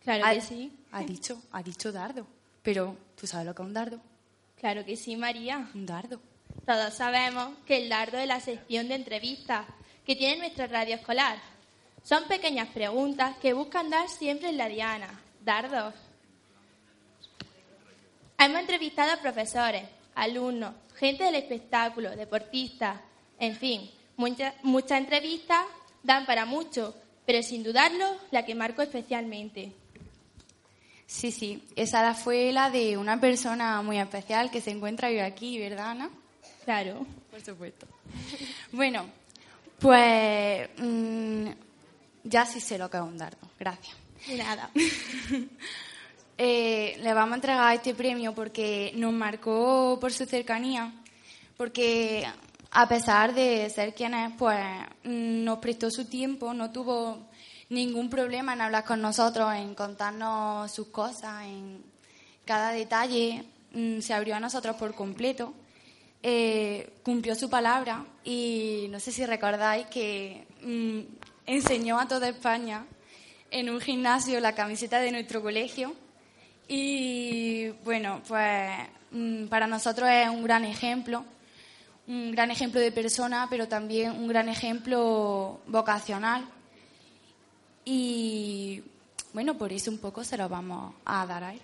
Claro 0.04 0.26
Ha- 0.26 0.34
que 0.34 0.42
sí. 0.42 0.72
Ha 0.92 1.02
dicho, 1.04 1.42
ha 1.52 1.62
dicho 1.64 1.92
dardo. 1.92 2.26
Pero, 2.64 2.96
¿tú 3.20 3.28
sabes 3.28 3.46
lo 3.46 3.54
que 3.54 3.62
es 3.62 3.68
un 3.68 3.74
dardo? 3.74 4.00
Claro 4.60 4.86
que 4.86 4.96
sí, 4.96 5.16
María. 5.16 5.70
Un 5.74 5.86
dardo. 5.86 6.20
Todos 6.66 6.94
sabemos 6.94 7.50
que 7.66 7.78
el 7.78 7.90
dardo 7.90 8.18
es 8.18 8.28
la 8.28 8.40
sección 8.40 8.88
de 8.88 8.96
entrevistas 8.96 9.66
que 10.06 10.16
tiene 10.16 10.38
nuestra 10.38 10.68
radio 10.68 10.96
escolar. 10.96 11.38
Son 12.04 12.28
pequeñas 12.28 12.70
preguntas 12.70 13.36
que 13.38 13.54
buscan 13.54 13.90
dar 13.90 14.08
siempre 14.10 14.50
en 14.50 14.58
la 14.58 14.68
diana. 14.68 15.22
Dardos. 15.44 15.94
Hemos 18.38 18.60
entrevistado 18.60 19.12
a 19.12 19.22
profesores, 19.22 19.84
alumnos, 20.16 20.74
gente 20.96 21.24
del 21.24 21.36
espectáculo, 21.36 22.16
deportistas, 22.16 23.00
en 23.40 23.56
fin, 23.56 23.90
muchas, 24.18 24.54
muchas 24.64 25.00
entrevistas 25.00 25.66
dan 26.04 26.26
para 26.26 26.46
mucho, 26.46 26.96
pero 27.26 27.42
sin 27.42 27.64
dudarlo, 27.64 28.06
la 28.32 28.46
que 28.46 28.56
marcó 28.56 28.82
especialmente. 28.82 29.74
Sí, 31.08 31.32
sí. 31.32 31.64
Esa 31.76 32.14
fue 32.14 32.52
la 32.52 32.70
de 32.70 32.98
una 32.98 33.20
persona 33.20 33.82
muy 33.82 34.00
especial 34.00 34.50
que 34.50 34.62
se 34.62 34.72
encuentra 34.72 35.08
hoy 35.08 35.20
aquí, 35.20 35.60
¿verdad, 35.60 35.92
Ana? 35.92 36.10
Claro. 36.64 37.06
Por 37.30 37.42
supuesto. 37.42 37.86
Bueno, 38.72 39.06
pues 39.80 40.70
mm, 40.78 41.48
ya 42.24 42.46
sí 42.46 42.60
sé 42.60 42.78
lo 42.78 42.90
que 42.90 42.98
es 42.98 43.04
un 43.04 43.18
dardo. 43.18 43.48
Gracias. 43.60 43.96
Nada. 44.36 44.70
Eh, 46.38 46.98
le 47.00 47.14
vamos 47.14 47.32
a 47.32 47.36
entregar 47.36 47.76
este 47.76 47.96
premio 47.96 48.36
porque 48.36 48.92
nos 48.96 49.14
marcó 49.14 49.98
por 50.02 50.12
su 50.12 50.26
cercanía, 50.26 50.92
porque 51.56 52.28
a 52.72 52.90
pesar 52.90 53.34
de 53.34 53.70
ser 53.70 53.94
quien 53.94 54.14
es, 54.14 54.34
pues 54.38 54.60
mm, 55.06 55.46
nos 55.46 55.60
prestó 55.60 55.90
su 55.90 56.06
tiempo, 56.10 56.54
no 56.54 56.72
tuvo 56.72 57.30
ningún 57.70 58.10
problema 58.10 58.54
en 58.54 58.62
hablar 58.62 58.86
con 58.86 59.02
nosotros, 59.02 59.54
en 59.54 59.76
contarnos 59.76 60.72
sus 60.72 60.88
cosas, 60.88 61.46
en 61.46 61.84
cada 62.46 62.72
detalle, 62.72 63.44
mm, 63.74 64.00
se 64.00 64.14
abrió 64.14 64.36
a 64.36 64.40
nosotros 64.40 64.76
por 64.76 64.94
completo, 64.94 65.54
eh, 66.22 66.94
cumplió 67.04 67.36
su 67.36 67.50
palabra 67.50 68.06
y 68.24 68.88
no 68.90 69.00
sé 69.00 69.12
si 69.12 69.26
recordáis 69.26 69.88
que 69.88 70.48
mm, 70.62 71.00
enseñó 71.46 72.00
a 72.00 72.08
toda 72.08 72.30
España 72.30 72.86
en 73.52 73.70
un 73.70 73.80
gimnasio 73.80 74.40
la 74.40 74.56
camiseta 74.56 75.00
de 75.00 75.12
nuestro 75.12 75.42
colegio. 75.42 75.94
Y 76.68 77.70
bueno, 77.84 78.22
pues 78.28 78.70
mm, 79.12 79.46
para 79.46 79.68
nosotros 79.68 80.10
es 80.10 80.30
un 80.30 80.44
gran 80.44 80.66
ejemplo, 80.66 81.24
un 82.08 82.32
gran 82.32 82.52
ejemplo 82.52 82.80
de 82.82 82.92
persona, 82.92 83.48
pero 83.50 83.68
también 83.68 84.12
un 84.12 84.28
gran 84.28 84.50
ejemplo 84.50 85.62
vocacional. 85.68 86.46
Y 87.86 88.84
bueno, 89.34 89.58
por 89.58 89.72
eso 89.72 89.92
un 89.92 90.00
poco 90.00 90.24
se 90.24 90.38
lo 90.38 90.50
vamos 90.50 90.94
a 91.06 91.26
dar 91.26 91.44
a 91.44 91.54
él. 91.54 91.62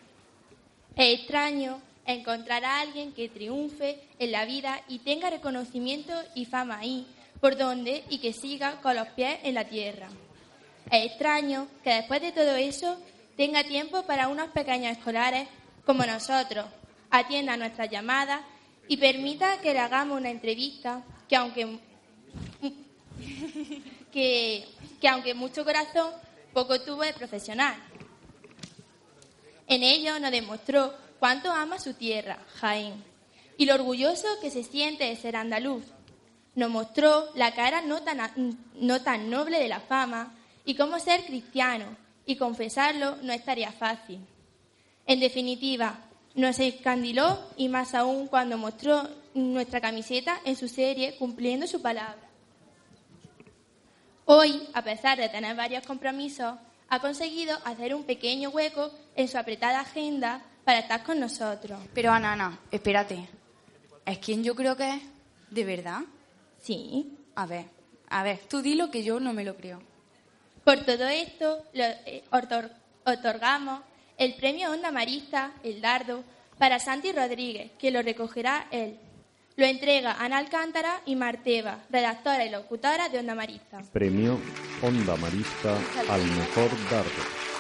Es 0.96 1.20
extraño 1.20 1.82
encontrar 2.06 2.64
a 2.64 2.80
alguien 2.82 3.14
que 3.14 3.30
triunfe 3.30 4.00
en 4.20 4.32
la 4.32 4.46
vida 4.46 4.82
y 4.88 5.00
tenga 5.00 5.30
reconocimiento 5.30 6.14
y 6.36 6.46
fama 6.46 6.80
ahí, 6.80 7.08
por 7.40 7.58
donde, 7.58 8.04
y 8.10 8.20
que 8.20 8.34
siga 8.34 8.82
con 8.82 8.96
los 8.96 9.08
pies 9.10 9.40
en 9.44 9.56
la 9.56 9.66
tierra. 9.66 10.10
Es 10.92 11.06
extraño 11.08 11.68
que 11.84 11.94
después 11.94 12.22
de 12.22 12.32
todo 12.32 12.56
eso 12.56 12.98
tenga 13.36 13.64
tiempo 13.64 14.04
para 14.04 14.28
unos 14.28 14.50
pequeños 14.50 14.98
escolares 14.98 15.48
como 15.86 16.06
nosotros, 16.06 16.66
atienda 17.10 17.58
nuestras 17.58 17.90
llamadas 17.90 18.42
y 18.88 18.98
permita 18.98 19.60
que 19.62 19.74
le 19.74 19.80
hagamos 19.80 20.20
una 20.20 20.30
entrevista 20.30 21.04
que 21.28 21.36
aunque 21.36 21.80
que, 24.12 24.66
que 25.02 25.10
aunque 25.10 25.34
mucho 25.34 25.66
corazón, 25.66 26.12
poco 26.54 26.80
tuvo 26.82 27.02
de 27.02 27.14
profesional. 27.14 27.76
En 29.68 29.84
ello 29.84 30.20
nos 30.20 30.32
demostró 30.32 30.94
cuánto 31.20 31.52
ama 31.52 31.80
su 31.80 31.94
tierra, 31.96 32.40
Jaén, 32.56 33.04
y 33.58 33.66
lo 33.66 33.74
orgulloso 33.74 34.28
que 34.42 34.52
se 34.52 34.64
siente 34.64 35.06
de 35.06 35.16
ser 35.16 35.36
andaluz. 35.36 35.84
Nos 36.56 36.70
mostró 36.70 37.30
la 37.36 37.54
cara 37.54 37.82
no 37.82 38.02
tan, 38.04 38.58
no 38.76 39.02
tan 39.02 39.30
noble 39.30 39.60
de 39.60 39.68
la 39.68 39.80
fama 39.80 40.34
y 40.66 40.76
cómo 40.76 41.00
ser 41.00 41.26
cristiano, 41.26 41.98
y 42.26 42.36
confesarlo 42.36 43.18
no 43.24 43.34
estaría 43.34 43.72
fácil. 43.72 44.20
En 45.06 45.20
definitiva, 45.20 46.00
nos 46.36 46.60
escandiló 46.60 47.40
y 47.58 47.68
más 47.68 47.96
aún 47.96 48.28
cuando 48.28 48.58
mostró 48.58 49.10
nuestra 49.34 49.82
camiseta 49.82 50.40
en 50.46 50.56
su 50.56 50.68
serie 50.68 51.16
cumpliendo 51.18 51.68
su 51.68 51.82
palabra. 51.82 52.31
Hoy, 54.26 54.68
a 54.74 54.82
pesar 54.84 55.18
de 55.18 55.30
tener 55.30 55.56
varios 55.56 55.86
compromisos, 55.86 56.56
ha 56.90 57.00
conseguido 57.00 57.58
hacer 57.66 57.96
un 57.96 58.04
pequeño 58.04 58.50
hueco 58.50 58.92
en 59.16 59.28
su 59.28 59.38
apretada 59.38 59.82
agenda 59.82 60.42
para 60.64 60.80
estar 60.80 61.04
con 61.04 61.20
nosotros. 61.20 61.80
Pero 61.94 62.12
Ana, 62.12 62.34
Ana, 62.34 62.60
espérate. 62.72 63.28
¿Es 64.06 64.18
quien 64.20 64.44
yo 64.44 64.56
creo 64.56 64.76
que 64.76 64.90
es? 64.90 65.02
¿De 65.50 65.64
verdad? 65.64 66.02
Sí. 66.60 67.18
A 67.36 67.46
ver, 67.46 67.66
a 68.10 68.24
ver, 68.24 68.40
tú 68.50 68.62
dilo 68.62 68.92
que 68.92 69.04
yo 69.04 69.20
no 69.20 69.34
me 69.34 69.44
lo 69.44 69.56
creo. 69.56 69.82
Por 70.64 70.82
todo 70.86 71.08
esto, 71.08 71.64
lo, 71.74 71.84
eh, 71.84 72.24
otor- 72.32 72.72
otorgamos 73.06 73.82
el 74.18 74.36
premio 74.36 74.70
Onda 74.72 74.92
Marista, 74.92 75.54
el 75.64 75.82
Dardo, 75.82 76.24
para 76.58 76.78
Santi 76.80 77.12
Rodríguez, 77.12 77.72
que 77.80 77.90
lo 77.90 78.02
recogerá 78.04 78.68
él. 78.70 79.00
Lo 79.62 79.68
entrega 79.68 80.14
Ana 80.20 80.40
Alcántara 80.40 81.02
y 81.06 81.16
Marteva, 81.16 81.78
redactora 81.92 82.44
y 82.44 82.50
locutora 82.50 83.10
de 83.10 83.20
Onda 83.20 83.36
Marista. 83.36 83.84
Premio 83.94 84.40
Onda 84.82 85.16
Marista 85.18 85.78
al 86.10 86.24
mejor 86.32 86.72
dardo. 86.90 87.51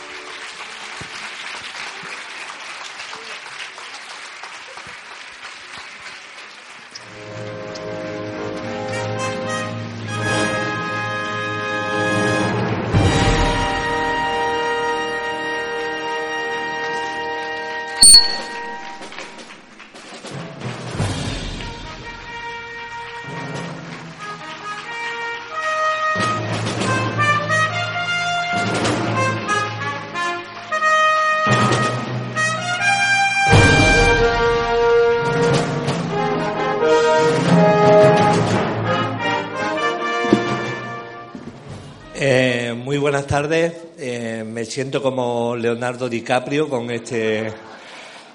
Siento 44.71 45.03
como 45.03 45.53
Leonardo 45.57 46.07
DiCaprio 46.07 46.69
con 46.69 46.89
este. 46.91 47.51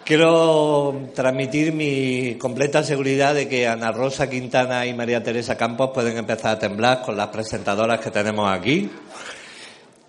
Quiero 0.05 1.09
transmitir 1.15 1.73
mi 1.73 2.35
completa 2.35 2.83
seguridad 2.83 3.35
de 3.35 3.49
que 3.49 3.67
Ana 3.67 3.91
Rosa 3.91 4.29
Quintana 4.29 4.85
y 4.87 4.93
María 4.93 5.23
Teresa 5.23 5.57
Campos 5.57 5.93
pueden 5.95 6.19
empezar 6.19 6.57
a 6.57 6.59
temblar 6.59 7.01
con 7.03 7.17
las 7.17 7.29
presentadoras 7.29 8.01
que 8.01 8.11
tenemos 8.11 8.51
aquí. 8.51 8.91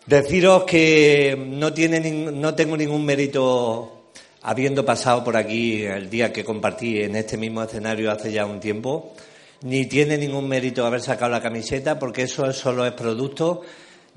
Deciros 0.05 0.65
que 0.65 1.36
no, 1.50 1.74
tiene, 1.74 2.01
no 2.01 2.53
tengo 2.53 2.75
ningún 2.75 3.05
mérito 3.05 4.12
habiendo 4.41 4.86
pasado 4.86 5.24
por 5.24 5.38
aquí 5.38 5.84
el 5.84 6.10
día 6.10 6.34
que 6.34 6.43
compartí 6.43 7.01
en 7.01 7.15
este 7.15 7.38
mismo 7.38 7.63
escenario 7.63 8.12
hace 8.12 8.34
ya 8.34 8.46
un 8.46 8.60
tiempo, 8.60 9.13
ni 9.62 9.86
tiene 9.86 10.17
ningún 10.17 10.48
mérito 10.48 10.86
haber 10.86 11.01
sacado 11.01 11.31
la 11.31 11.41
camiseta 11.41 11.98
porque 11.98 12.24
eso 12.24 12.51
solo 12.51 12.86
es 12.86 12.91
producto 12.91 13.63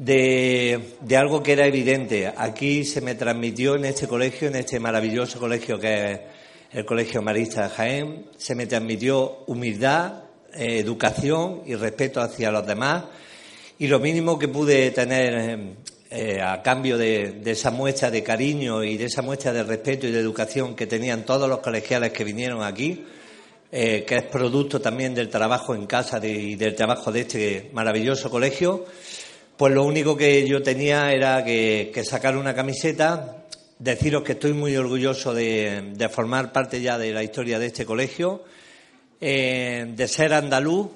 de, 0.01 0.97
algo 1.15 1.43
que 1.43 1.53
era 1.53 1.67
evidente. 1.67 2.33
Aquí 2.35 2.85
se 2.85 3.03
me 3.03 3.15
transmitió 3.15 3.77
en 3.77 3.85
este 3.85 4.09
colegio, 4.09 4.49
en 4.49 4.57
este 4.57 4.81
maravilloso 4.81 5.39
colegio 5.39 5.79
que 5.79 6.13
es 6.13 6.21
el 6.73 6.87
Colegio 6.87 7.21
Marista 7.21 7.65
de 7.65 7.69
Jaén, 7.69 8.27
se 8.39 8.55
me 8.55 8.67
transmitió 8.67 9.45
humildad, 9.47 10.25
eh, 10.55 10.79
educación 10.79 11.63
y 11.67 11.75
respeto 11.75 12.21
hacia 12.21 12.51
los 12.51 12.67
demás. 12.67 13.05
Y 13.79 13.89
lo 13.89 13.99
mínimo 13.99 14.39
que 14.39 14.49
pude 14.49 14.91
tener 14.91 15.77
eh, 16.11 16.41
a 16.41 16.63
cambio 16.63 16.97
de, 16.97 17.43
esa 17.45 17.71
muestra 17.71 18.11
de 18.11 18.23
cariño 18.23 18.83
y 18.83 18.97
de 18.97 19.05
esa 19.05 19.21
muestra 19.21 19.53
de 19.53 19.65
respeto 19.65 20.07
y 20.07 20.13
de 20.13 20.21
educación 20.21 20.75
que 20.75 20.87
tenían 20.87 21.25
todos 21.27 21.49
los 21.49 21.59
colegiales 21.59 22.13
que 22.13 22.25
vinieron 22.25 22.63
aquí, 22.63 23.05
eh, 23.71 24.05
que 24.07 24.17
es 24.17 24.25
producto 24.25 24.81
también 24.81 25.15
del 25.15 25.29
trabajo 25.29 25.75
en 25.75 25.87
casa 25.87 26.25
y 26.25 26.55
del 26.55 26.75
trabajo 26.75 27.13
de 27.13 27.21
este 27.21 27.71
maravilloso 27.75 28.31
colegio, 28.31 28.87
pues 29.61 29.75
lo 29.75 29.85
único 29.85 30.17
que 30.17 30.49
yo 30.49 30.63
tenía 30.63 31.13
era 31.13 31.45
que, 31.45 31.93
sacar 32.03 32.35
una 32.35 32.55
camiseta, 32.55 33.45
deciros 33.79 34.23
que 34.23 34.33
estoy 34.33 34.55
muy 34.55 34.75
orgulloso 34.75 35.35
de, 35.35 36.09
formar 36.11 36.51
parte 36.51 36.81
ya 36.81 36.97
de 36.97 37.13
la 37.13 37.23
historia 37.23 37.59
de 37.59 37.67
este 37.67 37.85
colegio, 37.85 38.43
eh, 39.21 39.85
de 39.87 40.09
ser 40.09 40.33
andaluz. 40.33 40.89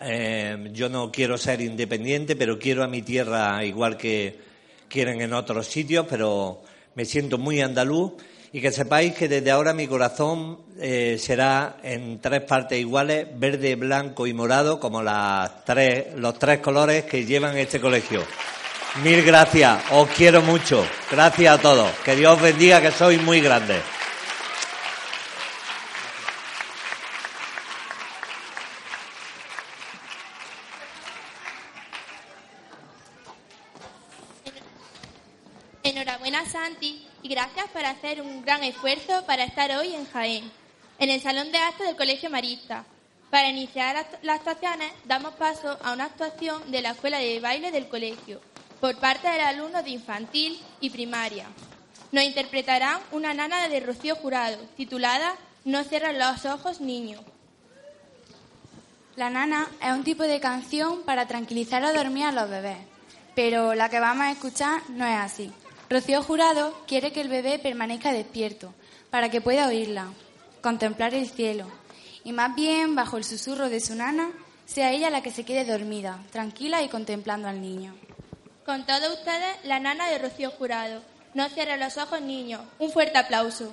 Eh, 0.00 0.70
yo 0.72 0.88
no 0.88 1.12
quiero 1.12 1.38
ser 1.38 1.60
independiente, 1.60 2.34
pero 2.34 2.58
quiero 2.58 2.82
a 2.82 2.88
mi 2.88 3.02
tierra 3.02 3.64
igual 3.64 3.96
que 3.96 4.40
quieren 4.88 5.20
en 5.20 5.32
otros 5.32 5.68
sitios, 5.68 6.04
pero 6.10 6.62
me 6.96 7.04
siento 7.04 7.38
muy 7.38 7.60
andaluz 7.60 8.14
y 8.52 8.60
que 8.60 8.72
sepáis 8.72 9.14
que 9.14 9.28
desde 9.28 9.50
ahora 9.50 9.72
mi 9.72 9.86
corazón 9.86 10.58
eh, 10.78 11.18
será 11.20 11.76
en 11.82 12.20
tres 12.20 12.42
partes 12.42 12.78
iguales, 12.78 13.26
verde, 13.34 13.76
blanco 13.76 14.26
y 14.26 14.32
morado, 14.32 14.80
como 14.80 15.02
las 15.02 15.64
tres, 15.64 16.14
los 16.16 16.38
tres 16.38 16.58
colores 16.58 17.04
que 17.04 17.24
llevan 17.24 17.56
este 17.56 17.80
colegio. 17.80 18.24
Mil 19.04 19.22
gracias, 19.22 19.84
os 19.92 20.08
quiero 20.10 20.42
mucho. 20.42 20.84
Gracias 21.10 21.58
a 21.58 21.62
todos. 21.62 21.88
Que 22.04 22.16
Dios 22.16 22.34
os 22.34 22.42
bendiga, 22.42 22.80
que 22.80 22.90
sois 22.90 23.22
muy 23.22 23.40
grandes. 23.40 23.80
Enhorabuena, 35.84 36.44
Santi, 36.46 37.06
y 37.22 37.28
gracias 37.28 37.68
por 37.68 37.79
hacer 37.90 38.22
un 38.22 38.42
gran 38.42 38.62
esfuerzo 38.62 39.24
para 39.26 39.44
estar 39.44 39.70
hoy 39.72 39.94
en 39.94 40.06
Jaén, 40.06 40.50
en 40.98 41.10
el 41.10 41.20
Salón 41.20 41.50
de 41.50 41.58
Actos 41.58 41.86
del 41.86 41.96
Colegio 41.96 42.30
Marista. 42.30 42.84
Para 43.30 43.48
iniciar 43.48 44.06
las 44.22 44.38
actuaciones, 44.38 44.92
damos 45.04 45.34
paso 45.34 45.78
a 45.82 45.92
una 45.92 46.06
actuación 46.06 46.70
de 46.70 46.82
la 46.82 46.90
Escuela 46.90 47.18
de 47.18 47.40
Baile 47.40 47.70
del 47.70 47.88
Colegio, 47.88 48.40
por 48.80 48.96
parte 48.98 49.28
del 49.28 49.40
alumno 49.40 49.82
de 49.82 49.90
infantil 49.90 50.60
y 50.80 50.90
primaria. 50.90 51.46
Nos 52.12 52.24
interpretarán 52.24 53.00
una 53.12 53.34
nana 53.34 53.68
de 53.68 53.80
Rocío 53.80 54.16
Jurado, 54.16 54.58
titulada 54.76 55.34
No 55.64 55.84
cierran 55.84 56.18
los 56.18 56.44
ojos, 56.44 56.80
niño. 56.80 57.20
La 59.16 59.30
nana 59.30 59.68
es 59.82 59.92
un 59.92 60.04
tipo 60.04 60.22
de 60.22 60.40
canción 60.40 61.02
para 61.02 61.26
tranquilizar 61.26 61.84
o 61.84 61.92
dormir 61.92 62.24
a 62.24 62.32
los 62.32 62.48
bebés, 62.48 62.78
pero 63.34 63.74
la 63.74 63.88
que 63.88 64.00
vamos 64.00 64.26
a 64.26 64.32
escuchar 64.32 64.82
no 64.90 65.06
es 65.06 65.16
así. 65.16 65.52
Rocío 65.90 66.22
Jurado 66.22 66.72
quiere 66.86 67.12
que 67.12 67.20
el 67.20 67.28
bebé 67.28 67.58
permanezca 67.58 68.12
despierto 68.12 68.72
para 69.10 69.28
que 69.28 69.40
pueda 69.40 69.66
oírla, 69.66 70.06
contemplar 70.62 71.14
el 71.14 71.28
cielo 71.28 71.66
y 72.22 72.32
más 72.32 72.54
bien, 72.54 72.94
bajo 72.94 73.16
el 73.16 73.24
susurro 73.24 73.68
de 73.68 73.80
su 73.80 73.96
nana, 73.96 74.30
sea 74.66 74.92
ella 74.92 75.10
la 75.10 75.20
que 75.20 75.32
se 75.32 75.44
quede 75.44 75.64
dormida, 75.64 76.22
tranquila 76.30 76.82
y 76.82 76.88
contemplando 76.88 77.48
al 77.48 77.60
niño. 77.60 77.96
Con 78.64 78.86
todos 78.86 79.18
ustedes, 79.18 79.56
la 79.64 79.80
nana 79.80 80.08
de 80.08 80.18
Rocío 80.18 80.52
Jurado. 80.52 81.02
No 81.34 81.48
cierre 81.48 81.76
los 81.76 81.96
ojos, 81.96 82.20
niño. 82.20 82.60
Un 82.78 82.92
fuerte 82.92 83.18
aplauso. 83.18 83.72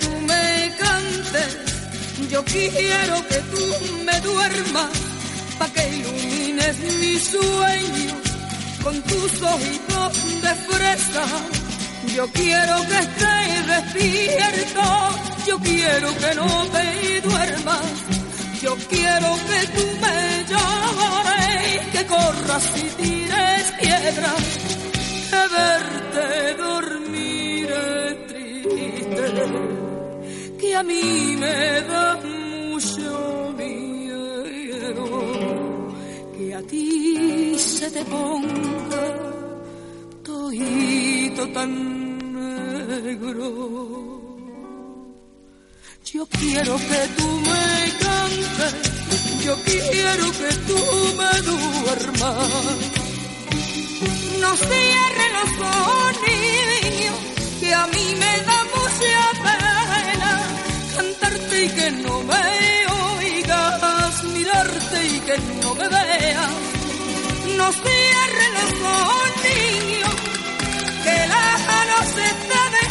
yo 2.31 2.43
quiero 2.45 3.27
que 3.27 3.39
tú 3.51 3.65
me 4.05 4.21
duermas, 4.21 4.91
pa' 5.59 5.67
que 5.73 5.83
ilumines 5.89 6.77
mi 6.79 7.19
sueño 7.19 8.15
con 8.83 9.01
tus 9.01 9.41
ojitos 9.41 10.41
de 10.41 10.53
fresa. 10.69 11.25
Yo 12.15 12.27
quiero 12.31 12.75
que 12.87 12.99
estés 12.99 13.67
despierto, 13.67 14.83
yo 15.45 15.59
quiero 15.59 16.07
que 16.17 16.35
no 16.35 16.65
te 16.75 17.21
duermas, 17.21 17.85
yo 18.61 18.75
quiero 18.89 19.29
que 19.49 19.59
tú 19.75 19.85
me 20.03 20.45
llores, 20.51 21.87
que 21.91 22.05
corras 22.05 22.65
y 22.77 23.03
tires 23.03 23.63
piedras, 23.81 24.43
que 25.31 25.43
verte 25.57 26.55
dormir 26.63 27.69
triste, 28.27 29.90
que 30.71 30.77
a 30.77 30.83
mí 30.83 31.35
me 31.37 31.81
da 31.81 32.17
mucho 32.23 33.53
miedo, 33.57 35.05
que 36.33 36.55
a 36.55 36.61
ti 36.61 37.55
se 37.59 37.91
te 37.91 38.03
ponga 38.05 39.07
toito 40.23 41.43
tan 41.55 41.71
negro. 42.39 43.47
Yo 46.13 46.25
quiero 46.39 46.73
que 46.89 47.01
tú 47.17 47.27
me 47.49 47.67
cantes, 48.03 48.73
yo 49.45 49.55
quiero 49.69 50.25
que 50.39 50.51
tú 50.67 50.79
me 51.19 51.33
duermas. 51.49 52.49
No 54.43 54.51
cierren 54.67 55.31
los 55.37 55.51
ojos, 55.75 56.13
niño, 56.27 57.13
que 57.59 57.69
a 57.73 57.85
mí 57.87 58.05
me 58.21 58.33
da 58.49 58.59
mucha 58.73 59.21
pena 59.43 59.60
cantarte 61.51 61.65
y 61.65 61.69
que 61.69 61.91
no 61.91 62.23
me 62.23 62.87
oigas, 63.19 64.23
mirarte 64.23 65.05
y 65.05 65.19
que 65.19 65.37
no 65.61 65.75
me 65.75 65.87
veas. 65.87 66.51
No 67.57 67.71
cierren 67.71 68.53
los 68.53 68.73
ojos, 68.81 69.31
niño, 69.43 70.09
que 71.03 71.17
la 71.27 71.47
noche 71.91 72.23
está 72.35 72.61
de 72.75 72.83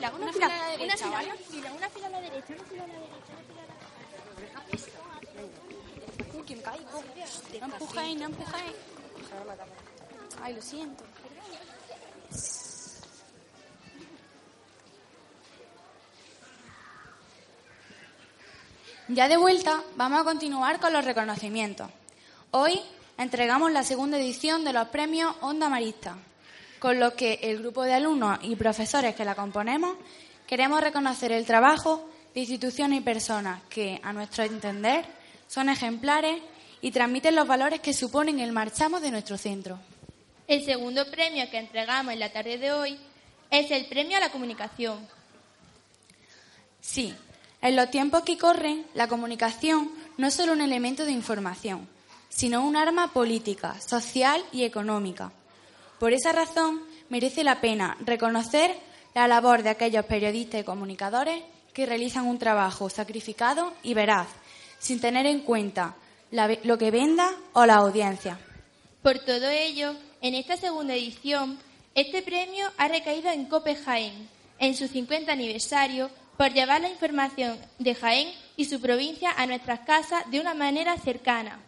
Fila, 0.00 0.12
una 0.16 0.32
fila, 0.32 0.46
una, 0.46 0.54
Una 0.56 0.56
fila, 0.56 0.56
fila 0.56 0.56
a 0.56 0.60
la 0.60 0.66
una 0.66 0.76
derecha, 0.78 0.96
fila, 0.96 1.10
¿vale? 1.10 1.28
una 1.28 1.36
fila, 1.36 1.72
una 1.72 1.88
fila 1.90 2.06
a 2.06 2.10
la 2.10 2.20
derecha, 2.20 2.54
una 2.54 2.64
fila 2.64 2.84
a 2.84 2.86
la 2.86 2.92
derecha, 2.94 3.32
una 3.32 3.44
fila 3.44 3.62
a 3.62 3.66
la 3.66 3.80
derecha. 3.80 4.20
Uy, 6.34 6.42
que 6.44 6.56
me 6.56 6.62
caigo. 6.62 7.04
No 7.60 7.66
empujéis, 7.66 8.18
no 8.18 8.24
empujéis. 8.26 8.76
Ay, 10.42 10.54
lo 10.54 10.62
siento. 10.62 11.04
Ya 19.08 19.28
de 19.28 19.36
vuelta, 19.36 19.82
vamos 19.96 20.20
a 20.20 20.24
continuar 20.24 20.78
con 20.78 20.92
los 20.92 21.04
reconocimientos. 21.04 21.90
Hoy 22.52 22.80
entregamos 23.18 23.72
la 23.72 23.82
segunda 23.82 24.18
edición 24.18 24.64
de 24.64 24.72
los 24.72 24.88
premios 24.88 25.34
Onda 25.40 25.68
Marista, 25.68 26.16
con 26.80 26.98
lo 26.98 27.14
que 27.14 27.38
el 27.42 27.58
grupo 27.58 27.84
de 27.84 27.94
alumnos 27.94 28.40
y 28.42 28.56
profesores 28.56 29.14
que 29.14 29.24
la 29.24 29.36
componemos 29.36 29.96
queremos 30.48 30.80
reconocer 30.80 31.30
el 31.30 31.46
trabajo 31.46 32.08
de 32.34 32.40
instituciones 32.40 33.00
y 33.00 33.04
personas 33.04 33.62
que, 33.68 34.00
a 34.02 34.12
nuestro 34.12 34.42
entender, 34.42 35.04
son 35.46 35.68
ejemplares 35.68 36.40
y 36.80 36.90
transmiten 36.90 37.36
los 37.36 37.46
valores 37.46 37.80
que 37.80 37.92
suponen 37.92 38.40
el 38.40 38.52
marchamo 38.52 38.98
de 38.98 39.10
nuestro 39.10 39.36
centro. 39.36 39.78
El 40.48 40.64
segundo 40.64 41.08
premio 41.10 41.48
que 41.50 41.58
entregamos 41.58 42.14
en 42.14 42.18
la 42.18 42.32
tarde 42.32 42.58
de 42.58 42.72
hoy 42.72 42.98
es 43.50 43.70
el 43.70 43.86
premio 43.86 44.16
a 44.16 44.20
la 44.20 44.32
comunicación. 44.32 45.06
Sí, 46.80 47.14
en 47.60 47.76
los 47.76 47.90
tiempos 47.90 48.22
que 48.22 48.38
corren, 48.38 48.86
la 48.94 49.06
comunicación 49.06 49.90
no 50.16 50.28
es 50.28 50.34
solo 50.34 50.54
un 50.54 50.62
elemento 50.62 51.04
de 51.04 51.12
información, 51.12 51.86
sino 52.30 52.64
un 52.64 52.74
arma 52.74 53.12
política, 53.12 53.78
social 53.80 54.42
y 54.50 54.64
económica. 54.64 55.30
Por 56.00 56.14
esa 56.14 56.32
razón, 56.32 56.80
merece 57.10 57.44
la 57.44 57.60
pena 57.60 57.94
reconocer 58.00 58.74
la 59.14 59.28
labor 59.28 59.62
de 59.62 59.68
aquellos 59.68 60.06
periodistas 60.06 60.62
y 60.62 60.64
comunicadores 60.64 61.42
que 61.74 61.84
realizan 61.84 62.26
un 62.26 62.38
trabajo 62.38 62.88
sacrificado 62.88 63.74
y 63.82 63.92
veraz, 63.92 64.28
sin 64.78 64.98
tener 64.98 65.26
en 65.26 65.40
cuenta 65.40 65.96
lo 66.30 66.78
que 66.78 66.90
venda 66.90 67.30
o 67.52 67.66
la 67.66 67.74
audiencia. 67.74 68.40
Por 69.02 69.18
todo 69.18 69.50
ello, 69.50 69.94
en 70.22 70.34
esta 70.34 70.56
segunda 70.56 70.94
edición, 70.94 71.58
este 71.94 72.22
premio 72.22 72.66
ha 72.78 72.88
recaído 72.88 73.30
en 73.30 73.44
Cope 73.44 73.76
Jaén, 73.76 74.26
en 74.58 74.74
su 74.74 74.88
50 74.88 75.30
aniversario, 75.30 76.10
por 76.38 76.50
llevar 76.54 76.80
la 76.80 76.88
información 76.88 77.58
de 77.78 77.94
Jaén 77.94 78.32
y 78.56 78.64
su 78.64 78.80
provincia 78.80 79.32
a 79.36 79.44
nuestras 79.44 79.80
casas 79.80 80.24
de 80.30 80.40
una 80.40 80.54
manera 80.54 80.96
cercana 80.96 81.60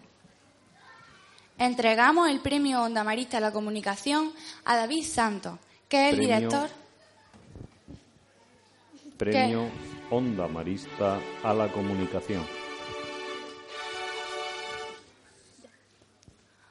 entregamos 1.59 2.29
el 2.29 2.41
premio 2.41 2.83
Onda 2.83 3.05
Marista 3.05 3.38
a 3.38 3.41
la 3.41 3.53
Comunicación 3.53 4.33
a 4.65 4.77
David 4.77 5.05
Santos, 5.05 5.59
que 5.88 6.09
es 6.09 6.15
el 6.15 6.21
director. 6.21 6.69
Premio 9.17 9.69
Onda 10.11 10.49
Marista 10.49 11.19
a 11.43 11.55
la 11.55 11.69
Comunicación. 11.69 12.45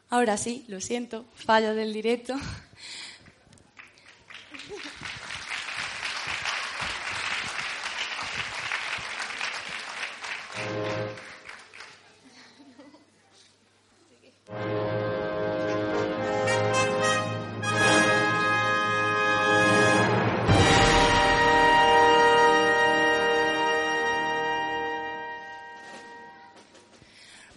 Ahora 0.09 0.35
sí, 0.35 0.65
lo 0.67 0.81
siento, 0.81 1.25
fallo 1.35 1.73
del 1.73 1.93
directo. 1.93 2.35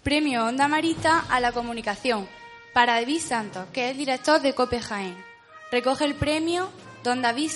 Premio 0.04 0.44
Onda 0.44 0.68
Marita 0.68 1.24
a 1.30 1.40
la 1.40 1.50
Comunicación 1.50 2.28
para 2.72 2.94
David 3.00 3.20
Santos, 3.20 3.66
que 3.72 3.90
es 3.90 3.96
director 3.96 4.40
de 4.40 4.54
Cope 4.54 4.80
Recoge 5.72 6.04
el 6.04 6.14
premio 6.14 6.68
don 7.02 7.22
David, 7.22 7.50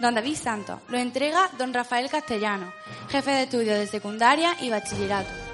don 0.00 0.14
David 0.14 0.36
Santos. 0.36 0.80
Lo 0.88 0.98
entrega 0.98 1.48
don 1.56 1.72
Rafael 1.72 2.10
Castellano, 2.10 2.72
jefe 3.08 3.30
de 3.30 3.42
estudios 3.44 3.78
de 3.78 3.86
secundaria 3.86 4.56
y 4.60 4.70
bachillerato. 4.70 5.45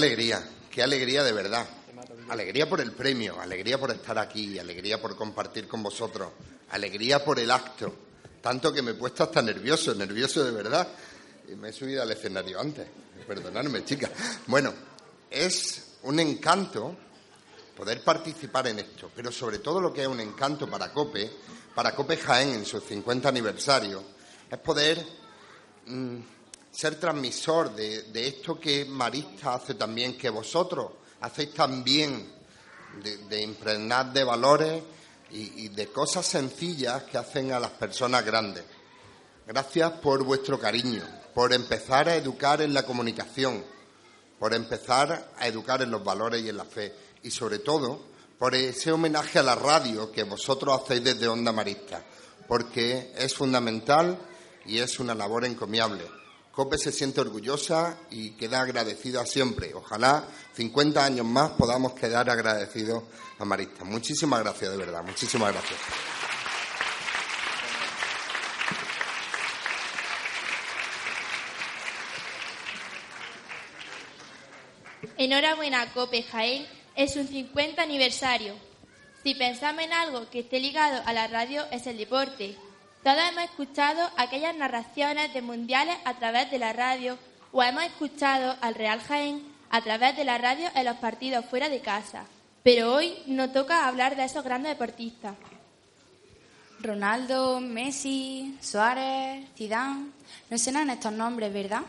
Alegría, 0.00 0.42
qué 0.70 0.82
alegría 0.82 1.22
de 1.22 1.32
verdad. 1.32 1.66
Alegría 2.30 2.66
por 2.66 2.80
el 2.80 2.92
premio, 2.92 3.38
alegría 3.38 3.78
por 3.78 3.90
estar 3.90 4.18
aquí, 4.18 4.58
alegría 4.58 5.00
por 5.00 5.14
compartir 5.14 5.68
con 5.68 5.82
vosotros, 5.82 6.32
alegría 6.70 7.22
por 7.22 7.38
el 7.38 7.50
acto. 7.50 7.94
Tanto 8.40 8.72
que 8.72 8.80
me 8.80 8.92
he 8.92 8.94
puesto 8.94 9.24
hasta 9.24 9.42
nervioso, 9.42 9.94
nervioso 9.94 10.42
de 10.42 10.52
verdad. 10.52 10.88
Y 11.52 11.54
me 11.54 11.68
he 11.68 11.72
subido 11.72 12.00
al 12.00 12.10
escenario 12.10 12.58
antes. 12.58 12.86
Perdonadme, 13.26 13.84
chicas. 13.84 14.10
Bueno, 14.46 14.72
es 15.30 15.96
un 16.04 16.18
encanto 16.18 16.96
poder 17.76 18.02
participar 18.02 18.68
en 18.68 18.78
esto, 18.78 19.10
pero 19.14 19.30
sobre 19.30 19.58
todo 19.58 19.82
lo 19.82 19.92
que 19.92 20.02
es 20.02 20.08
un 20.08 20.20
encanto 20.20 20.66
para 20.66 20.92
COPE, 20.92 21.30
para 21.74 21.94
COPE 21.94 22.16
Jaén 22.16 22.54
en 22.54 22.64
su 22.64 22.80
50 22.80 23.28
aniversario, 23.28 24.02
es 24.50 24.58
poder 24.58 25.04
mm, 25.86 26.18
ser 26.70 26.96
transmisor 26.96 27.74
de, 27.74 28.26
esto 28.26 28.58
que 28.58 28.84
Marista 28.84 29.54
hace 29.54 29.74
también, 29.74 30.16
que 30.16 30.30
vosotros 30.30 30.92
hacéis 31.20 31.52
también, 31.52 32.40
de, 33.02 33.18
de 33.18 33.42
impregnar 33.42 34.12
de 34.12 34.24
valores 34.24 34.82
y, 35.30 35.64
y 35.64 35.68
de 35.68 35.88
cosas 35.88 36.26
sencillas 36.26 37.04
que 37.04 37.18
hacen 37.18 37.52
a 37.52 37.60
las 37.60 37.70
personas 37.70 38.24
grandes. 38.24 38.64
Gracias 39.46 39.92
por 39.92 40.24
vuestro 40.24 40.58
cariño, 40.58 41.02
por 41.34 41.52
empezar 41.52 42.08
a 42.08 42.16
educar 42.16 42.62
en 42.62 42.74
la 42.74 42.84
comunicación, 42.84 43.64
por 44.38 44.54
empezar 44.54 45.32
a 45.36 45.46
educar 45.46 45.82
en 45.82 45.90
los 45.90 46.02
valores 46.02 46.42
y 46.42 46.48
en 46.48 46.56
la 46.56 46.64
fe, 46.64 46.94
y 47.22 47.30
sobre 47.30 47.58
todo 47.58 48.10
por 48.38 48.54
ese 48.54 48.90
homenaje 48.90 49.38
a 49.38 49.42
la 49.42 49.54
radio 49.54 50.10
que 50.10 50.22
vosotros 50.22 50.80
hacéis 50.80 51.04
desde 51.04 51.28
Onda 51.28 51.52
Marista, 51.52 52.02
porque 52.48 53.12
es 53.16 53.34
fundamental 53.34 54.18
y 54.64 54.78
es 54.78 54.98
una 54.98 55.14
labor 55.14 55.44
encomiable. 55.44 56.19
COPE 56.52 56.78
se 56.78 56.92
siente 56.92 57.20
orgullosa 57.20 57.96
y 58.10 58.30
queda 58.32 58.60
agradecida 58.60 59.24
siempre. 59.24 59.72
Ojalá 59.74 60.24
50 60.54 61.04
años 61.04 61.26
más 61.26 61.50
podamos 61.50 61.92
quedar 61.92 62.28
agradecidos 62.28 63.04
a 63.38 63.44
Marista. 63.44 63.84
Muchísimas 63.84 64.40
gracias, 64.40 64.70
de 64.70 64.76
verdad. 64.76 65.02
Muchísimas 65.04 65.52
gracias. 65.52 65.78
Enhorabuena, 75.16 75.92
Cope 75.92 76.22
Jaén, 76.22 76.66
es 76.96 77.14
un 77.16 77.28
50 77.28 77.82
aniversario. 77.82 78.54
Si 79.22 79.34
pensamos 79.34 79.84
en 79.84 79.92
algo 79.92 80.30
que 80.30 80.40
esté 80.40 80.60
ligado 80.60 81.02
a 81.04 81.12
la 81.12 81.26
radio 81.26 81.64
es 81.70 81.86
el 81.86 81.98
deporte. 81.98 82.56
Todos 83.02 83.18
hemos 83.30 83.44
escuchado 83.44 84.10
aquellas 84.18 84.54
narraciones 84.54 85.32
de 85.32 85.40
mundiales 85.40 85.96
a 86.04 86.14
través 86.18 86.50
de 86.50 86.58
la 86.58 86.74
radio 86.74 87.18
o 87.50 87.62
hemos 87.62 87.84
escuchado 87.84 88.54
al 88.60 88.74
Real 88.74 89.00
Jaén 89.00 89.42
a 89.70 89.80
través 89.80 90.16
de 90.16 90.24
la 90.24 90.36
radio 90.36 90.68
en 90.74 90.84
los 90.84 90.96
partidos 90.96 91.46
fuera 91.46 91.70
de 91.70 91.80
casa. 91.80 92.24
Pero 92.62 92.92
hoy 92.92 93.14
nos 93.26 93.54
toca 93.54 93.88
hablar 93.88 94.16
de 94.16 94.24
esos 94.24 94.44
grandes 94.44 94.72
deportistas. 94.72 95.34
Ronaldo, 96.80 97.60
Messi, 97.60 98.58
Suárez, 98.60 99.46
Zidane. 99.56 100.10
¿No 100.50 100.58
suenan 100.58 100.90
estos 100.90 101.12
nombres, 101.12 101.52
verdad? 101.52 101.82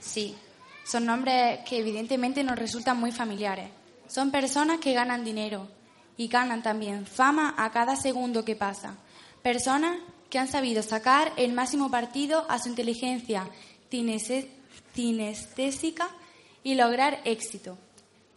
Sí, 0.00 0.36
son 0.84 1.06
nombres 1.06 1.60
que 1.68 1.78
evidentemente 1.78 2.42
nos 2.42 2.58
resultan 2.58 2.98
muy 2.98 3.12
familiares. 3.12 3.70
Son 4.08 4.32
personas 4.32 4.78
que 4.78 4.92
ganan 4.92 5.24
dinero 5.24 5.68
y 6.16 6.26
ganan 6.26 6.62
también 6.62 7.06
fama 7.06 7.54
a 7.56 7.70
cada 7.70 7.94
segundo 7.94 8.44
que 8.44 8.56
pasa. 8.56 8.96
Personas 9.42 9.98
que 10.30 10.38
han 10.38 10.48
sabido 10.48 10.82
sacar 10.82 11.32
el 11.36 11.52
máximo 11.52 11.90
partido 11.90 12.44
a 12.48 12.58
su 12.58 12.68
inteligencia 12.68 13.48
cinestésica 14.94 16.08
y 16.62 16.74
lograr 16.74 17.20
éxito. 17.24 17.78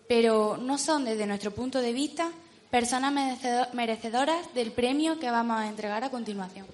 Pero 0.07 0.57
no 0.57 0.77
son, 0.77 1.05
desde 1.05 1.25
nuestro 1.25 1.51
punto 1.51 1.79
de 1.79 1.93
vista, 1.93 2.31
personas 2.69 3.13
merecedo- 3.13 3.67
merecedoras 3.73 4.53
del 4.53 4.71
premio 4.71 5.19
que 5.19 5.31
vamos 5.31 5.57
a 5.59 5.67
entregar 5.67 6.03
a 6.03 6.09
continuación. 6.09 6.67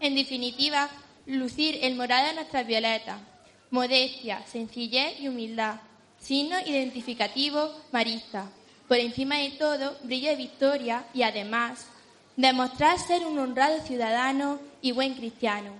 En 0.00 0.14
definitiva, 0.14 0.88
lucir 1.26 1.78
el 1.82 1.96
morado 1.96 2.28
de 2.28 2.34
nuestras 2.34 2.66
violetas. 2.66 3.20
Modestia, 3.70 4.44
sencillez 4.46 5.18
y 5.20 5.28
humildad. 5.28 5.80
Signo 6.20 6.56
identificativo 6.60 7.70
marista. 7.92 8.48
Por 8.88 8.98
encima 8.98 9.38
de 9.38 9.50
todo, 9.50 9.96
brillo 10.04 10.30
de 10.30 10.36
victoria 10.36 11.04
y 11.12 11.22
además, 11.22 11.86
demostrar 12.36 12.98
ser 12.98 13.26
un 13.26 13.38
honrado 13.38 13.80
ciudadano 13.82 14.58
y 14.80 14.92
buen 14.92 15.14
cristiano. 15.14 15.70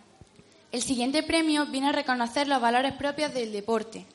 El 0.72 0.82
siguiente 0.82 1.22
premio 1.22 1.66
viene 1.66 1.88
a 1.88 1.92
reconocer 1.92 2.48
los 2.48 2.60
valores 2.60 2.92
propios 2.94 3.32
del 3.32 3.52
deporte. 3.52 4.06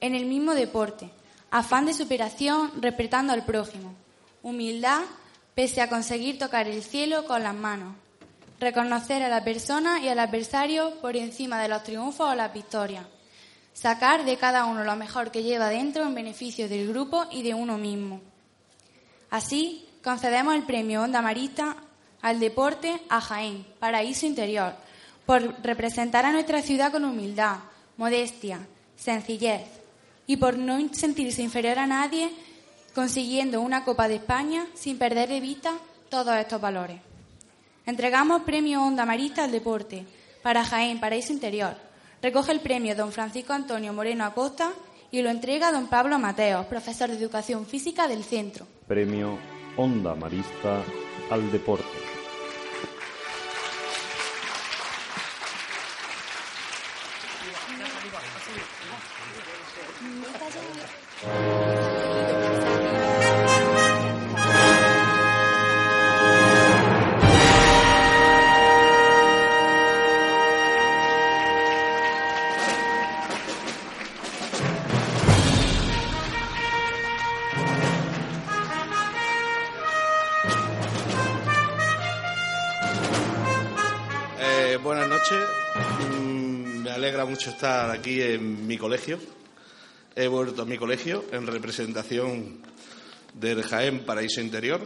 En 0.00 0.14
el 0.14 0.26
mismo 0.26 0.54
deporte, 0.54 1.10
afán 1.50 1.86
de 1.86 1.94
superación 1.94 2.70
respetando 2.80 3.32
al 3.32 3.44
prójimo, 3.44 3.94
humildad 4.42 5.02
pese 5.54 5.80
a 5.80 5.88
conseguir 5.88 6.38
tocar 6.38 6.68
el 6.68 6.82
cielo 6.82 7.26
con 7.26 7.42
las 7.42 7.54
manos, 7.54 7.94
reconocer 8.60 9.22
a 9.22 9.28
la 9.28 9.44
persona 9.44 10.00
y 10.00 10.08
al 10.08 10.18
adversario 10.18 10.94
por 11.00 11.16
encima 11.16 11.60
de 11.60 11.68
los 11.68 11.82
triunfos 11.82 12.30
o 12.30 12.34
las 12.34 12.52
victorias, 12.52 13.04
sacar 13.72 14.24
de 14.24 14.36
cada 14.36 14.64
uno 14.66 14.84
lo 14.84 14.96
mejor 14.96 15.30
que 15.30 15.42
lleva 15.42 15.68
dentro 15.68 16.04
en 16.04 16.14
beneficio 16.14 16.68
del 16.68 16.88
grupo 16.88 17.26
y 17.30 17.42
de 17.42 17.54
uno 17.54 17.78
mismo. 17.78 18.20
Así, 19.28 19.86
concedemos 20.02 20.54
el 20.54 20.62
premio 20.62 21.02
Onda 21.02 21.22
Marista 21.22 21.76
al 22.22 22.40
deporte 22.40 23.00
a 23.08 23.20
Jaén, 23.20 23.66
Paraíso 23.78 24.26
Interior, 24.26 24.74
por 25.26 25.62
representar 25.62 26.26
a 26.26 26.32
nuestra 26.32 26.62
ciudad 26.62 26.92
con 26.92 27.04
humildad, 27.04 27.58
modestia, 27.96 28.66
sencillez 28.96 29.62
y 30.26 30.36
por 30.36 30.58
no 30.58 30.78
sentirse 30.92 31.42
inferior 31.42 31.78
a 31.78 31.86
nadie, 31.86 32.30
consiguiendo 32.94 33.60
una 33.60 33.84
Copa 33.84 34.08
de 34.08 34.16
España 34.16 34.66
sin 34.74 34.98
perder 34.98 35.28
de 35.28 35.40
vista 35.40 35.72
todos 36.08 36.36
estos 36.36 36.60
valores. 36.60 37.00
Entregamos 37.86 38.42
premio 38.42 38.82
Onda 38.82 39.06
Marista 39.06 39.44
al 39.44 39.52
deporte 39.52 40.04
para 40.42 40.64
Jaén, 40.64 41.00
Paraíso 41.00 41.32
Interior. 41.32 41.76
Recoge 42.22 42.52
el 42.52 42.60
premio 42.60 42.94
don 42.94 43.12
Francisco 43.12 43.52
Antonio 43.52 43.92
Moreno 43.92 44.24
Acosta 44.24 44.72
y 45.10 45.22
lo 45.22 45.30
entrega 45.30 45.72
don 45.72 45.88
Pablo 45.88 46.18
Mateos, 46.18 46.66
profesor 46.66 47.10
de 47.10 47.16
Educación 47.16 47.66
Física 47.66 48.06
del 48.06 48.24
centro. 48.24 48.66
Premio 48.86 49.38
Onda 49.80 50.14
Marista 50.14 50.84
al 51.30 51.50
Deporte. 51.50 52.09
Estar 87.48 87.90
aquí 87.90 88.20
en 88.20 88.66
mi 88.66 88.76
colegio. 88.76 89.18
He 90.14 90.28
vuelto 90.28 90.60
a 90.60 90.64
mi 90.66 90.76
colegio 90.76 91.24
en 91.32 91.46
representación 91.46 92.60
del 93.32 93.62
Jaén 93.62 94.04
Paraíso 94.04 94.42
Interior. 94.42 94.82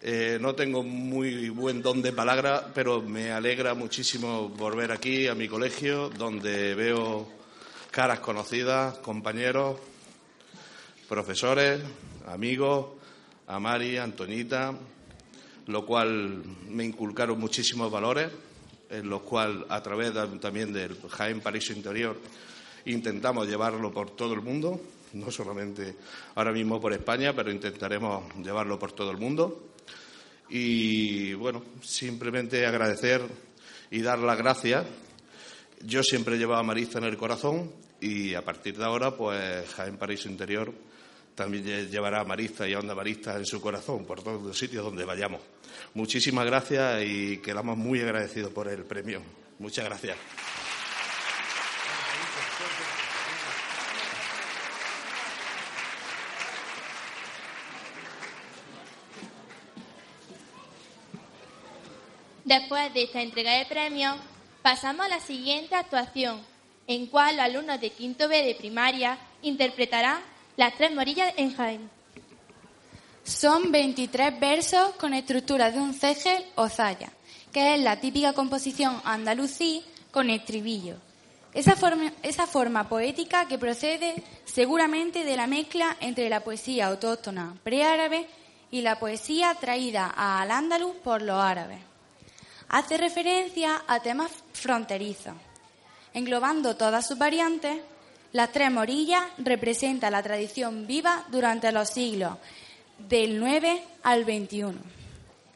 Eh, 0.00 0.38
no 0.40 0.54
tengo 0.54 0.84
muy 0.84 1.48
buen 1.48 1.82
don 1.82 2.02
de 2.02 2.12
palabra, 2.12 2.70
pero 2.72 3.02
me 3.02 3.32
alegra 3.32 3.74
muchísimo 3.74 4.48
volver 4.48 4.92
aquí 4.92 5.26
a 5.26 5.34
mi 5.34 5.48
colegio, 5.48 6.08
donde 6.10 6.76
veo 6.76 7.28
caras 7.90 8.20
conocidas, 8.20 8.98
compañeros, 8.98 9.76
profesores, 11.08 11.80
amigos, 12.28 12.90
a 13.48 13.58
Mari, 13.58 13.98
Antoñita, 13.98 14.72
lo 15.66 15.84
cual 15.84 16.44
me 16.68 16.84
inculcaron 16.84 17.40
muchísimos 17.40 17.90
valores, 17.90 18.30
en 18.98 19.08
los 19.08 19.22
cuales 19.22 19.64
a 19.68 19.82
través 19.82 20.12
también 20.40 20.72
del 20.72 20.96
Jaén 21.08 21.40
Paraíso 21.40 21.72
Interior 21.72 22.16
intentamos 22.86 23.46
llevarlo 23.48 23.92
por 23.92 24.10
todo 24.10 24.34
el 24.34 24.42
mundo, 24.42 24.80
no 25.14 25.30
solamente 25.30 25.96
ahora 26.34 26.52
mismo 26.52 26.80
por 26.80 26.92
España, 26.92 27.34
pero 27.34 27.50
intentaremos 27.50 28.34
llevarlo 28.42 28.78
por 28.78 28.92
todo 28.92 29.10
el 29.10 29.16
mundo. 29.16 29.70
Y 30.48 31.32
bueno, 31.34 31.62
simplemente 31.82 32.66
agradecer 32.66 33.22
y 33.90 34.02
dar 34.02 34.18
las 34.18 34.36
gracias. 34.36 34.84
Yo 35.82 36.02
siempre 36.02 36.36
he 36.36 36.38
llevado 36.38 36.62
Marista 36.64 36.98
en 36.98 37.04
el 37.04 37.16
corazón 37.16 37.70
y 38.00 38.34
a 38.34 38.44
partir 38.44 38.76
de 38.76 38.84
ahora, 38.84 39.16
pues 39.16 39.68
Jaén 39.74 39.96
Paraíso 39.96 40.28
Interior 40.28 40.72
también 41.34 41.64
lle- 41.64 41.88
llevará 41.90 42.24
Marista 42.24 42.68
y 42.68 42.74
a 42.74 42.78
Onda 42.78 42.94
Marista 42.94 43.36
en 43.36 43.46
su 43.46 43.60
corazón 43.60 44.04
por 44.04 44.22
todos 44.22 44.42
los 44.42 44.58
sitios 44.58 44.84
donde 44.84 45.04
vayamos. 45.04 45.40
Muchísimas 45.94 46.46
gracias 46.46 47.02
y 47.04 47.38
quedamos 47.38 47.76
muy 47.76 48.00
agradecidos 48.00 48.52
por 48.52 48.68
el 48.68 48.84
premio. 48.84 49.22
Muchas 49.58 49.84
gracias. 49.84 50.16
Después 62.44 62.92
de 62.92 63.04
esta 63.04 63.22
entrega 63.22 63.52
de 63.58 63.64
premios, 63.66 64.16
pasamos 64.62 65.06
a 65.06 65.08
la 65.08 65.20
siguiente 65.20 65.74
actuación, 65.74 66.40
en 66.86 67.06
cual 67.06 67.36
los 67.36 67.44
alumnos 67.46 67.80
de 67.80 67.90
quinto 67.90 68.28
B 68.28 68.42
de 68.42 68.54
primaria 68.54 69.18
interpretarán 69.42 70.20
Las 70.56 70.76
Tres 70.76 70.94
Morillas 70.94 71.34
en 71.36 71.54
Jaén. 71.54 71.90
Son 73.24 73.72
23 73.72 74.38
versos 74.38 74.94
con 74.96 75.12
estructura 75.14 75.70
de 75.70 75.80
un 75.80 75.94
cegel 75.94 76.44
o 76.54 76.68
zaya, 76.68 77.10
que 77.52 77.74
es 77.74 77.80
la 77.80 77.98
típica 77.98 78.34
composición 78.34 79.00
andalusí 79.04 79.84
con 80.12 80.30
estribillo. 80.30 80.96
Esa 81.54 82.46
forma, 82.46 82.88
poética 82.88 83.48
que 83.48 83.58
procede 83.58 84.22
seguramente 84.44 85.24
de 85.24 85.36
la 85.36 85.46
mezcla 85.46 85.96
entre 86.00 86.28
la 86.28 86.44
poesía 86.44 86.86
autóctona 86.86 87.56
preárabe 87.62 88.28
y 88.70 88.82
la 88.82 88.98
poesía 88.98 89.54
traída 89.60 90.12
a 90.16 90.42
Al-Ándalus 90.42 90.96
por 90.96 91.22
los 91.22 91.40
árabes. 91.40 91.78
Hace 92.68 92.96
referencia 92.96 93.82
a 93.86 94.00
temas 94.00 94.30
fronterizos. 94.52 95.34
Englobando 96.12 96.76
todas 96.76 97.06
sus 97.06 97.18
variantes, 97.18 97.80
las 98.34 98.50
tres 98.50 98.68
morillas 98.72 99.22
representan 99.38 100.10
la 100.10 100.20
tradición 100.20 100.88
viva 100.88 101.24
durante 101.30 101.70
los 101.70 101.88
siglos 101.88 102.36
del 102.98 103.38
9 103.38 103.80
al 104.02 104.24
21, 104.24 104.74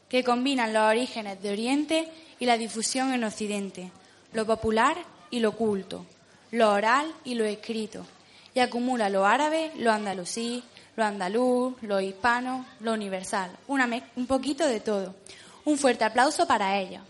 que 0.07 0.23
combinan 0.23 0.71
los 0.71 0.83
orígenes 0.83 1.41
de 1.41 1.51
Oriente 1.51 2.09
y 2.39 2.45
la 2.45 2.57
difusión 2.57 3.13
en 3.13 3.25
Occidente, 3.25 3.91
lo 4.31 4.45
popular 4.45 4.95
y 5.29 5.41
lo 5.41 5.51
culto, 5.57 6.05
lo 6.51 6.71
oral 6.71 7.13
y 7.25 7.35
lo 7.35 7.43
escrito, 7.43 8.05
y 8.53 8.61
acumula 8.61 9.09
lo 9.09 9.25
árabe, 9.25 9.73
lo 9.75 9.91
andalusí, 9.91 10.63
lo 10.95 11.03
andaluz, 11.03 11.75
lo 11.81 11.99
hispano, 11.99 12.65
lo 12.79 12.93
universal, 12.93 13.51
un 13.67 14.25
poquito 14.25 14.65
de 14.65 14.79
todo. 14.79 15.15
Un 15.65 15.77
fuerte 15.77 16.05
aplauso 16.05 16.47
para 16.47 16.79
ellos. 16.79 17.01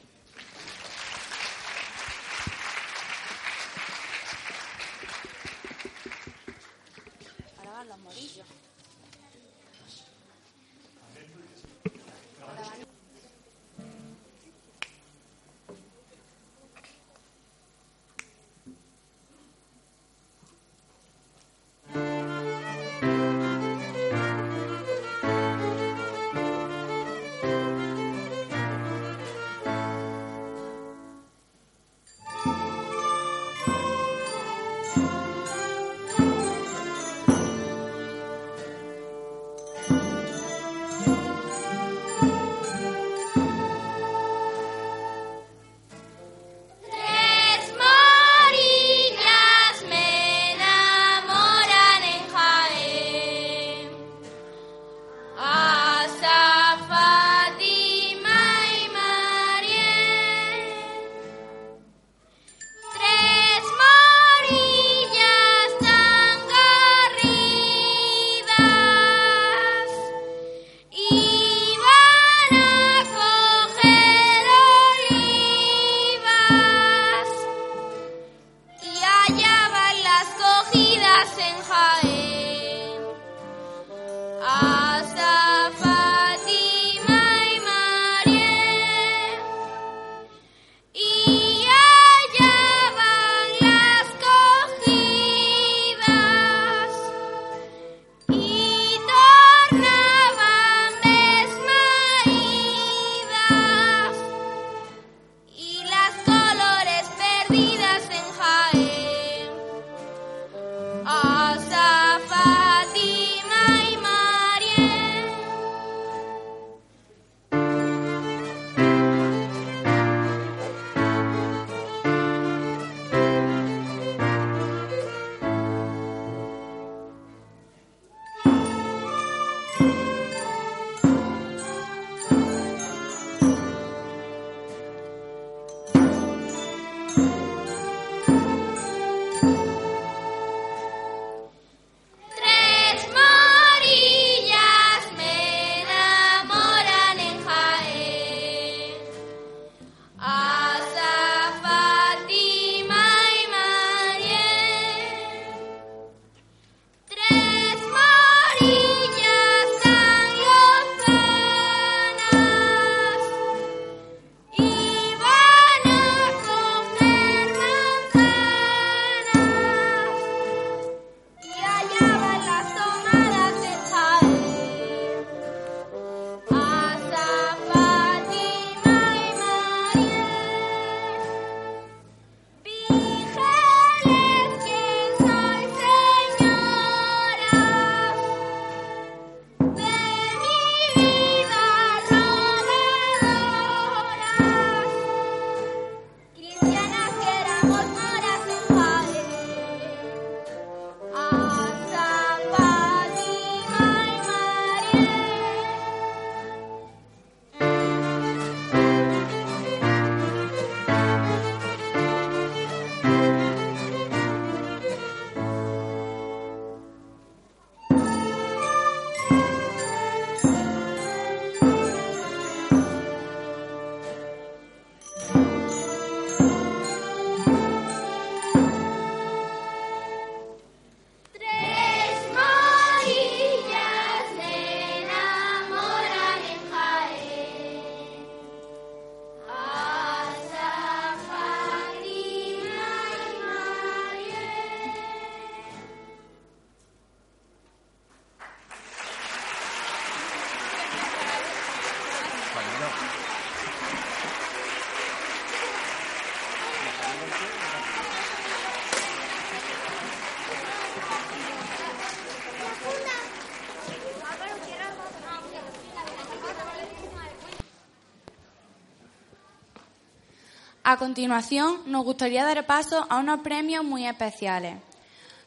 A 270.89 270.97
continuación, 270.97 271.83
nos 271.85 272.03
gustaría 272.03 272.43
dar 272.43 272.65
paso 272.65 273.05
a 273.11 273.19
unos 273.19 273.41
premios 273.41 273.85
muy 273.85 274.07
especiales. 274.07 274.77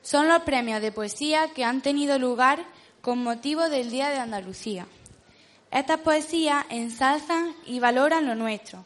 Son 0.01 0.29
los 0.29 0.43
premios 0.43 0.81
de 0.81 0.93
poesía 0.93 1.49
que 1.53 1.65
han 1.65 1.81
tenido 1.81 2.17
lugar 2.17 2.65
con 3.01 3.25
motivo 3.25 3.69
del 3.69 3.91
Día 3.91 4.11
de 4.11 4.21
Andalucía. 4.21 4.87
Estas 5.73 5.99
poesías 5.99 6.65
ensalzan 6.69 7.57
y 7.67 7.81
valoran 7.81 8.25
lo 8.25 8.37
nuestro, 8.37 8.85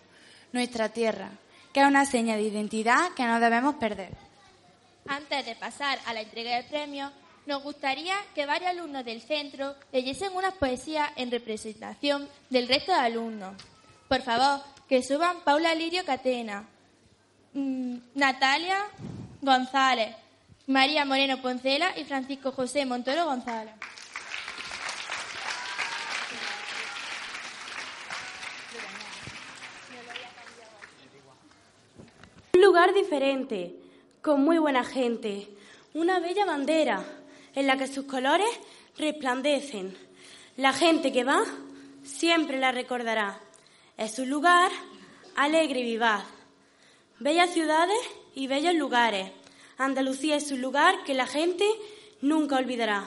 nuestra 0.53 0.89
tierra, 0.89 1.29
que 1.75 1.81
es 1.81 1.87
una 1.87 2.07
seña 2.07 2.37
de 2.37 2.45
identidad 2.45 3.13
que 3.15 3.27
no 3.27 3.39
debemos 3.39 3.75
perder. 3.75 4.17
Antes 5.09 5.45
de 5.45 5.57
pasar 5.57 5.99
a 6.07 6.15
la 6.15 6.23
entrega 6.23 6.57
del 6.57 6.65
premio, 6.65 7.13
nos 7.45 7.63
gustaría 7.63 8.15
que 8.35 8.47
varios 8.47 8.71
alumnos 8.71 9.05
del 9.05 9.21
centro 9.21 9.75
leyesen 9.93 10.35
unas 10.35 10.55
poesías 10.55 11.11
en 11.17 11.31
representación 11.31 12.27
del 12.49 12.67
resto 12.67 12.93
de 12.93 12.99
alumnos. 13.01 13.53
Por 14.09 14.23
favor, 14.23 14.63
que 14.89 15.03
suban 15.03 15.41
Paula 15.45 15.75
Lirio 15.75 16.05
Catena, 16.05 16.65
mm, 17.55 17.97
Natalia 18.15 18.79
González, 19.43 20.15
María 20.67 21.05
Moreno 21.05 21.41
Poncela 21.41 21.97
y 21.97 22.05
Francisco 22.05 22.53
José 22.53 22.87
Montoro 22.87 23.25
González. 23.25 23.75
Un 32.55 32.63
lugar 32.63 32.95
diferente, 32.95 33.77
con 34.23 34.43
muy 34.43 34.59
buena 34.59 34.83
gente, 34.83 35.49
una 35.95 36.21
bella 36.21 36.45
bandera 36.45 37.05
en 37.55 37.67
la 37.67 37.77
que 37.77 37.87
sus 37.87 38.07
colores 38.07 38.49
resplandecen. 38.99 39.97
La 40.57 40.73
gente 40.73 41.13
que 41.13 41.25
va 41.25 41.43
siempre 42.03 42.59
la 42.59 42.73
recordará. 42.73 43.39
Es 43.97 44.19
un 44.19 44.29
lugar 44.29 44.71
alegre 45.37 45.81
y 45.81 45.85
vivaz. 45.85 46.23
Bellas 47.19 47.55
ciudades 47.55 47.99
y 48.35 48.47
bellos 48.47 48.75
lugares. 48.75 49.31
Andalucía 49.79 50.37
es 50.37 50.53
un 50.53 50.61
lugar 50.61 51.03
que 51.05 51.15
la 51.15 51.27
gente 51.27 51.65
nunca 52.21 52.57
olvidará. 52.57 53.07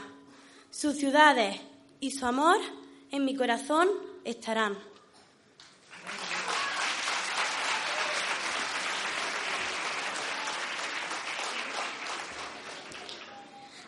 Sus 0.71 0.95
ciudades 0.95 1.59
y 1.99 2.09
su 2.09 2.25
amor 2.25 2.57
en 3.11 3.23
mi 3.23 3.35
corazón 3.35 3.87
estarán. 4.23 4.77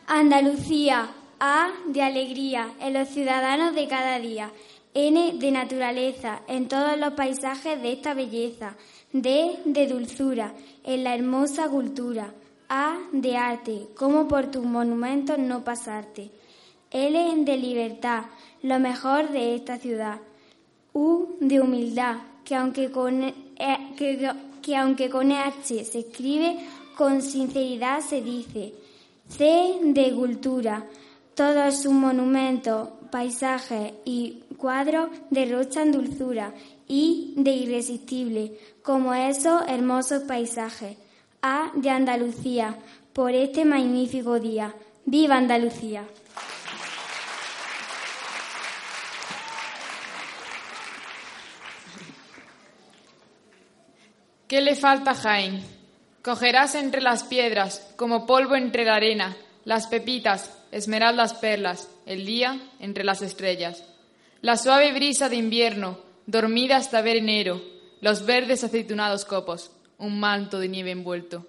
Andalucía, 0.05 1.09
A 1.39 1.71
de 1.87 2.03
alegría 2.03 2.71
en 2.79 2.93
los 2.93 3.07
ciudadanos 3.07 3.73
de 3.73 3.87
cada 3.87 4.19
día, 4.19 4.51
N 4.93 5.33
de 5.39 5.51
naturaleza 5.51 6.41
en 6.47 6.67
todos 6.67 6.97
los 6.97 7.13
paisajes 7.13 7.81
de 7.81 7.93
esta 7.93 8.13
belleza, 8.13 8.75
D 9.13 9.59
de 9.65 9.87
dulzura 9.87 10.53
en 10.83 11.03
la 11.03 11.15
hermosa 11.15 11.69
cultura, 11.69 12.33
A 12.67 12.97
de 13.11 13.35
arte, 13.37 13.87
como 13.95 14.27
por 14.27 14.51
tus 14.51 14.65
monumentos 14.65 15.37
no 15.37 15.63
pasarte, 15.63 16.29
L 16.89 17.43
de 17.45 17.57
libertad, 17.57 18.23
lo 18.63 18.79
mejor 18.79 19.29
de 19.29 19.55
esta 19.55 19.77
ciudad, 19.77 20.19
U 20.93 21.35
de 21.39 21.61
humildad, 21.61 22.17
que 22.43 22.55
aunque 22.55 22.91
con, 22.91 23.23
E- 23.23 23.33
que, 23.97 24.29
que 24.61 24.75
aunque 24.75 25.09
con 25.09 25.31
H 25.31 25.85
se 25.85 25.99
escribe, 25.99 26.57
con 26.97 27.21
sinceridad 27.21 28.01
se 28.01 28.21
dice, 28.21 28.73
C 29.27 29.79
de 29.83 30.13
cultura. 30.13 30.85
Todos 31.33 31.81
sus 31.81 31.93
monumentos, 31.93 32.89
paisajes 33.09 33.93
y 34.03 34.43
cuadros 34.61 35.09
derrochan 35.31 35.91
dulzura. 35.91 36.53
I 36.87 37.33
de 37.35 37.51
irresistible, 37.51 38.59
como 38.83 39.15
esos 39.15 39.63
hermosos 39.67 40.23
paisajes. 40.23 40.97
A 41.41 41.71
de 41.73 41.89
Andalucía, 41.89 42.77
por 43.11 43.33
este 43.33 43.65
magnífico 43.65 44.39
día. 44.39 44.75
¡Viva 45.05 45.35
Andalucía! 45.35 46.03
¿Qué 54.47 54.61
le 54.61 54.75
falta 54.75 55.11
a 55.11 55.15
Jaén? 55.15 55.63
Cogerás 56.21 56.75
entre 56.75 57.01
las 57.01 57.23
piedras, 57.23 57.93
como 57.95 58.27
polvo 58.27 58.55
entre 58.55 58.85
la 58.85 58.95
arena, 58.95 59.35
las 59.65 59.87
pepitas, 59.87 60.51
esmeraldas 60.71 61.33
perlas, 61.33 61.89
el 62.05 62.27
día 62.27 62.61
entre 62.79 63.03
las 63.03 63.23
estrellas. 63.23 63.83
La 64.41 64.57
suave 64.57 64.91
brisa 64.91 65.29
de 65.29 65.35
invierno, 65.35 65.99
dormida 66.25 66.77
hasta 66.77 67.01
ver 67.01 67.17
enero, 67.17 67.61
los 68.01 68.25
verdes 68.25 68.63
aceitunados 68.63 69.23
copos, 69.23 69.69
un 69.99 70.19
manto 70.19 70.57
de 70.57 70.67
nieve 70.67 70.89
envuelto. 70.89 71.45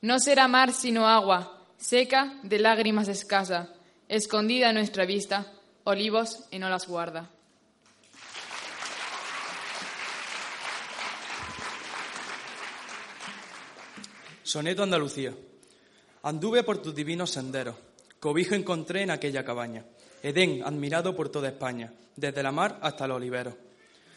No 0.00 0.18
será 0.18 0.48
mar 0.48 0.72
sino 0.72 1.06
agua, 1.06 1.64
seca 1.76 2.34
de 2.42 2.58
lágrimas 2.58 3.06
escasa, 3.06 3.72
escondida 4.08 4.70
a 4.70 4.72
nuestra 4.72 5.06
vista, 5.06 5.52
olivos 5.84 6.44
y 6.50 6.58
no 6.58 6.68
las 6.68 6.88
guarda. 6.88 7.30
Soneto 14.42 14.82
Andalucía. 14.82 15.32
Anduve 16.24 16.64
por 16.64 16.78
tus 16.78 16.92
divinos 16.92 17.30
senderos, 17.30 17.76
cobijo 18.18 18.56
encontré 18.56 19.02
en 19.02 19.12
aquella 19.12 19.44
cabaña, 19.44 19.84
Edén 20.26 20.66
admirado 20.66 21.14
por 21.14 21.28
toda 21.28 21.46
España, 21.46 21.92
desde 22.16 22.42
la 22.42 22.50
mar 22.50 22.80
hasta 22.82 23.06
los 23.06 23.18
oliveros. 23.18 23.54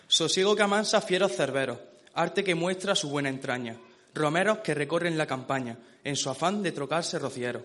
Sosiego 0.07 0.55
que 0.55 0.63
amansa 0.63 1.01
fieros 1.01 1.35
cerberos, 1.35 1.77
arte 2.15 2.43
que 2.43 2.55
muestra 2.55 2.95
su 2.95 3.11
buena 3.11 3.29
entraña, 3.29 3.77
romeros 4.15 4.57
que 4.65 4.73
recorren 4.73 5.19
la 5.19 5.27
campaña, 5.27 5.77
en 6.03 6.15
su 6.15 6.31
afán 6.31 6.63
de 6.63 6.71
trocarse 6.71 7.19
rocieros. 7.19 7.61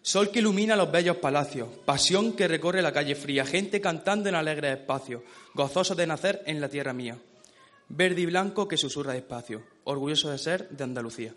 Sol 0.00 0.30
que 0.30 0.38
ilumina 0.38 0.76
los 0.76 0.92
bellos 0.92 1.16
palacios, 1.16 1.68
pasión 1.84 2.34
que 2.34 2.46
recorre 2.46 2.82
la 2.82 2.92
calle 2.92 3.16
fría, 3.16 3.44
gente 3.44 3.80
cantando 3.80 4.28
en 4.28 4.36
alegres 4.36 4.78
espacios, 4.78 5.22
gozosos 5.52 5.96
de 5.96 6.06
nacer 6.06 6.44
en 6.46 6.60
la 6.60 6.68
tierra 6.68 6.92
mía. 6.92 7.18
Verde 7.88 8.20
y 8.20 8.26
blanco 8.26 8.68
que 8.68 8.76
susurra 8.76 9.12
despacio, 9.12 9.64
orgulloso 9.82 10.30
de 10.30 10.38
ser 10.38 10.68
de 10.68 10.84
Andalucía. 10.84 11.34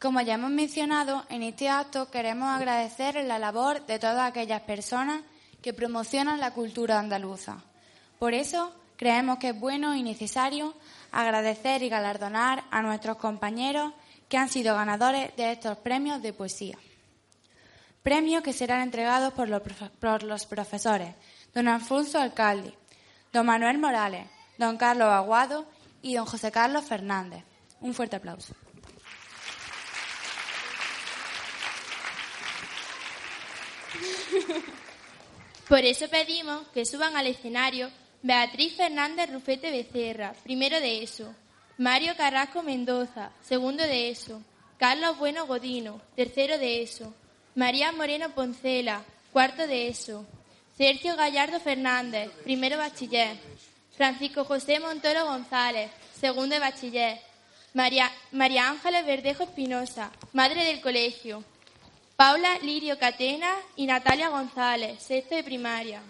Como 0.00 0.20
ya 0.20 0.34
hemos 0.34 0.50
mencionado, 0.50 1.24
en 1.28 1.42
este 1.42 1.68
acto 1.68 2.08
queremos 2.08 2.48
agradecer 2.48 3.16
la 3.24 3.40
labor 3.40 3.84
de 3.86 3.98
todas 3.98 4.30
aquellas 4.30 4.62
personas 4.62 5.22
que 5.60 5.72
promocionan 5.72 6.38
la 6.38 6.52
cultura 6.52 7.00
andaluza. 7.00 7.64
Por 8.20 8.32
eso, 8.32 8.72
creemos 8.96 9.38
que 9.38 9.48
es 9.48 9.58
bueno 9.58 9.96
y 9.96 10.04
necesario 10.04 10.74
agradecer 11.10 11.82
y 11.82 11.88
galardonar 11.88 12.62
a 12.70 12.80
nuestros 12.80 13.16
compañeros 13.16 13.92
que 14.28 14.36
han 14.36 14.48
sido 14.48 14.76
ganadores 14.76 15.34
de 15.36 15.50
estos 15.50 15.78
premios 15.78 16.22
de 16.22 16.32
poesía. 16.32 16.78
Premios 18.04 18.44
que 18.44 18.52
serán 18.52 18.82
entregados 18.82 19.32
por 19.32 19.48
los, 19.48 19.62
profesores 20.46 21.14
don 21.52 21.66
Alfonso 21.66 22.20
Alcalde, 22.20 22.72
don 23.32 23.46
Manuel 23.46 23.78
Morales, 23.78 24.28
don 24.58 24.76
Carlos 24.76 25.08
Aguado 25.08 25.66
y 26.02 26.14
don 26.14 26.26
José 26.26 26.52
Carlos 26.52 26.84
Fernández. 26.84 27.42
Un 27.80 27.94
fuerte 27.94 28.14
aplauso. 28.14 28.54
Por 35.68 35.80
eso 35.84 36.08
pedimos 36.08 36.66
que 36.68 36.86
suban 36.86 37.16
al 37.16 37.26
escenario 37.26 37.90
Beatriz 38.22 38.74
Fernández 38.74 39.30
Rufete 39.30 39.70
Becerra, 39.70 40.34
primero 40.42 40.80
de 40.80 41.02
ESO, 41.02 41.34
Mario 41.76 42.16
Carrasco 42.16 42.62
Mendoza, 42.62 43.30
segundo 43.42 43.82
de 43.82 44.10
ESO, 44.10 44.42
Carlos 44.78 45.18
Bueno 45.18 45.46
Godino, 45.46 46.00
tercero 46.16 46.58
de 46.58 46.82
ESO, 46.82 47.14
María 47.54 47.92
Moreno 47.92 48.30
Poncela, 48.30 49.02
cuarto 49.32 49.66
de 49.66 49.88
ESO, 49.88 50.26
Sergio 50.76 51.16
Gallardo 51.16 51.60
Fernández, 51.60 52.30
primero 52.44 52.78
bachiller, 52.78 53.36
Francisco 53.96 54.44
José 54.44 54.80
Montoro 54.80 55.26
González, 55.26 55.90
segundo 56.18 56.54
de 56.54 56.60
bachiller, 56.60 57.20
María, 57.74 58.10
María 58.32 58.68
Ángeles 58.68 59.04
Verdejo 59.04 59.42
Espinosa, 59.44 60.10
madre 60.32 60.64
del 60.64 60.80
colegio, 60.80 61.44
Paula 62.18 62.58
Lirio 62.58 62.98
Catena 62.98 63.54
y 63.76 63.86
Natalia 63.86 64.28
González, 64.28 65.00
sexto 65.00 65.36
de 65.36 65.44
primaria. 65.44 66.02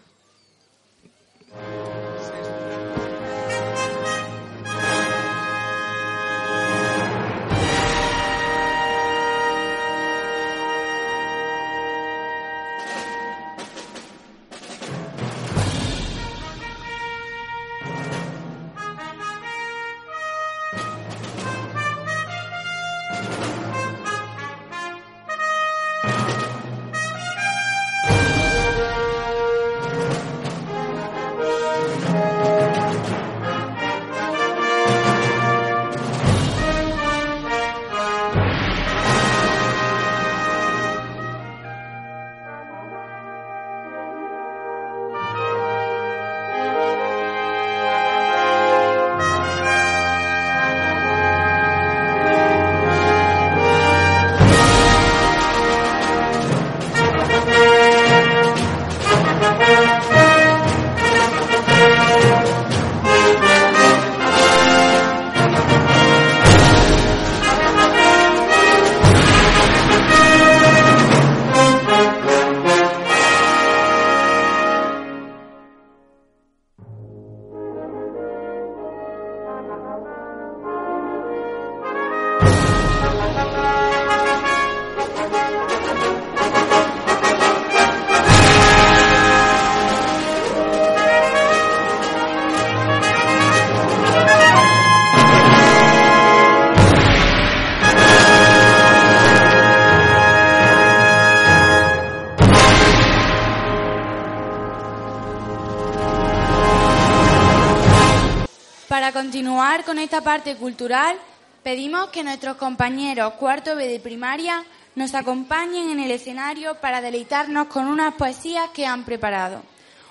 Para 109.09 109.23
continuar 109.23 109.87
con 109.87 109.99
esta 109.99 110.21
parte 110.21 110.55
cultural, 110.57 111.17
pedimos 111.63 112.09
que 112.09 112.23
nuestros 112.23 112.59
compañeros 112.59 113.33
cuarto 113.35 113.75
B 113.75 113.89
de 113.89 114.01
primaria 114.01 114.63
nos 114.97 115.15
acompañen 115.15 115.89
en 115.89 116.01
el 116.01 116.11
escenario 116.11 116.75
para 116.75 117.01
deleitarnos 117.01 117.69
con 117.69 117.87
unas 117.87 118.13
poesías 118.17 118.69
que 118.75 118.85
han 118.85 119.05
preparado. 119.05 119.63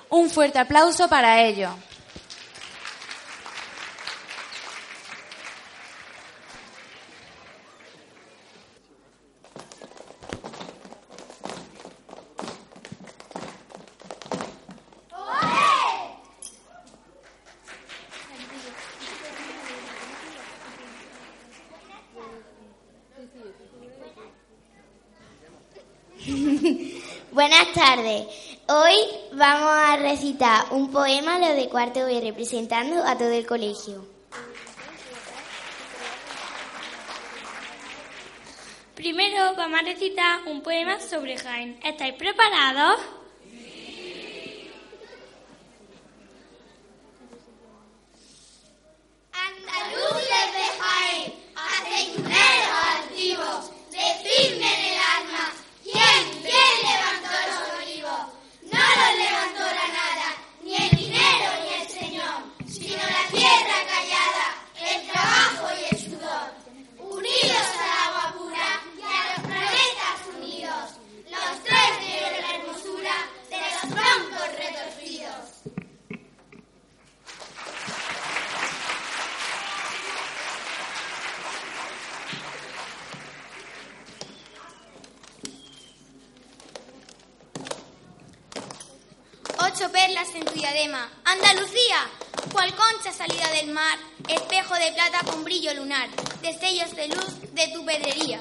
Un 0.10 0.32
fuerte 0.32 0.58
aplauso 0.58 1.08
para 1.08 1.44
ellos. 1.44 1.70
Buenas 27.38 27.72
tardes. 27.72 28.26
Hoy 28.68 28.96
vamos 29.34 29.70
a 29.72 29.96
recitar 29.98 30.66
un 30.72 30.90
poema, 30.92 31.38
lo 31.38 31.50
de 31.54 31.70
cuarto 31.70 32.04
B, 32.08 32.20
representando 32.20 33.04
a 33.06 33.16
todo 33.16 33.30
el 33.30 33.46
colegio. 33.46 34.04
Primero 38.96 39.54
vamos 39.56 39.80
a 39.80 39.84
recitar 39.84 40.48
un 40.48 40.64
poema 40.64 41.00
sobre 41.00 41.38
Jaén. 41.38 41.80
¿Estáis 41.84 42.16
preparados? 42.16 43.00
Andaluces 49.32 50.48
de 50.58 50.66
Jaén, 50.80 51.34
aceituneros 51.56 52.80
altivos, 52.96 53.72
decidme 53.92 54.68
en 54.74 54.94
el 54.94 55.00
alma, 55.18 55.54
¿quién, 55.84 56.42
quién 56.42 56.74
levantó 56.90 57.34
los 57.50 57.84
olivos? 57.84 58.24
No 58.74 58.84
los 59.00 59.14
levantó 59.24 59.64
la 59.80 59.88
nada, 60.00 60.28
ni 60.64 60.76
el 60.76 60.90
dinero 60.98 61.50
ni 61.64 61.82
el 61.82 61.88
señor, 61.90 62.40
sino 62.68 62.98
la 62.98 63.24
tierra 63.32 63.78
callada, 63.94 64.46
el 64.92 65.08
trabajo 65.08 65.68
y 65.80 65.96
el 65.96 66.00
sudor, 66.02 66.48
unidos 67.00 67.68
al 67.84 67.92
agua 68.08 68.34
pura 68.38 68.82
y 68.98 69.02
a 69.02 69.22
los 69.30 69.46
planetas 69.48 70.20
unidos, 70.36 70.86
los 71.30 71.64
tres 71.64 71.92
de 72.02 72.42
la 72.42 72.56
hermosura 72.56 73.16
de 73.50 73.58
los 73.58 73.82
troncos 73.96 74.48
retorcidos. 74.58 75.46
Ocho 89.60 89.92
perlas 89.92 90.34
en 90.36 90.46
tu 90.46 90.54
diadema. 90.54 91.10
Andalucía, 91.26 92.08
cual 92.52 92.74
concha 92.76 93.12
salida 93.12 93.50
del 93.52 93.68
mar, 93.72 93.98
espejo 94.28 94.76
de 94.76 94.92
plata 94.94 95.20
con 95.26 95.44
brillo 95.44 95.74
lunar, 95.74 96.10
destellos 96.42 96.96
de 96.96 97.08
luz 97.08 97.54
de 97.54 97.68
tu 97.70 97.86
pedrería. 97.86 98.40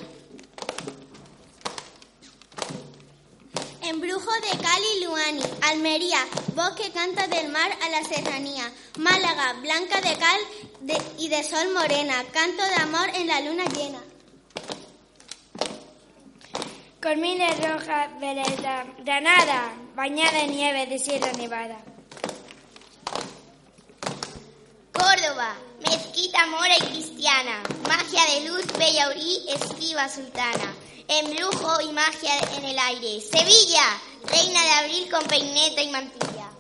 Embrujo 3.83 4.31
de 4.41 4.59
Cali 4.59 5.05
Luani, 5.05 5.43
Almería, 5.63 6.19
voz 6.55 6.71
que 6.73 6.91
canta 6.91 7.29
del 7.29 7.49
mar 7.51 7.71
a 7.83 7.89
la 7.89 8.03
serranía. 8.05 8.71
Málaga, 8.99 9.55
blanca 9.55 10.01
de 10.01 10.17
cal 10.17 10.41
de- 10.81 11.03
y 11.19 11.29
de 11.29 11.43
sol 11.45 11.73
morena, 11.73 12.25
canto 12.33 12.63
de 12.65 12.75
amor 12.75 13.09
en 13.15 13.27
la 13.29 13.41
luna 13.41 13.65
llena. 13.67 14.03
Granada, 19.05 19.73
bañada 19.95 20.43
en 20.43 20.53
nieve 20.53 20.87
de 20.87 20.99
Sierra 20.99 21.33
Nevada. 21.33 21.77
Córdoba, 24.93 25.57
mezquita 25.85 26.47
mora 26.47 26.77
y 26.79 26.87
cristiana, 26.87 27.63
magia 27.89 28.23
de 28.35 28.49
luz, 28.49 28.67
bella 28.79 29.11
urí, 29.11 29.47
esquiva 29.49 30.09
sultana, 30.09 30.75
embrujo 31.09 31.81
y 31.83 31.93
magia 31.93 32.39
en 32.57 32.65
el 32.65 32.79
aire. 32.79 33.21
Sevilla, 33.21 33.85
reina 34.25 34.63
de 34.63 34.71
abril 34.71 35.11
con 35.11 35.25
peineta 35.25 35.83
y 35.83 35.91
mantilla. 35.91 36.51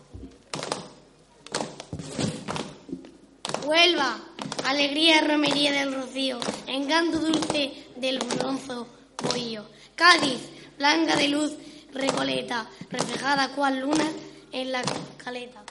Huelva, 3.65 4.19
alegría, 4.65 5.21
romería 5.23 5.73
del 5.73 5.95
rocío, 5.95 6.39
encanto 6.67 7.19
dulce 7.19 7.87
del 7.97 8.19
bronzo 8.19 8.87
bohío. 9.23 9.65
Cádiz, 9.95 10.41
blanca 10.79 11.17
de 11.17 11.29
luz, 11.29 11.53
recoleta, 11.93 12.69
reflejada 12.91 13.49
cual 13.55 13.81
luna 13.81 14.11
en 14.53 14.73
la 14.73 14.83
caleta. 15.17 15.63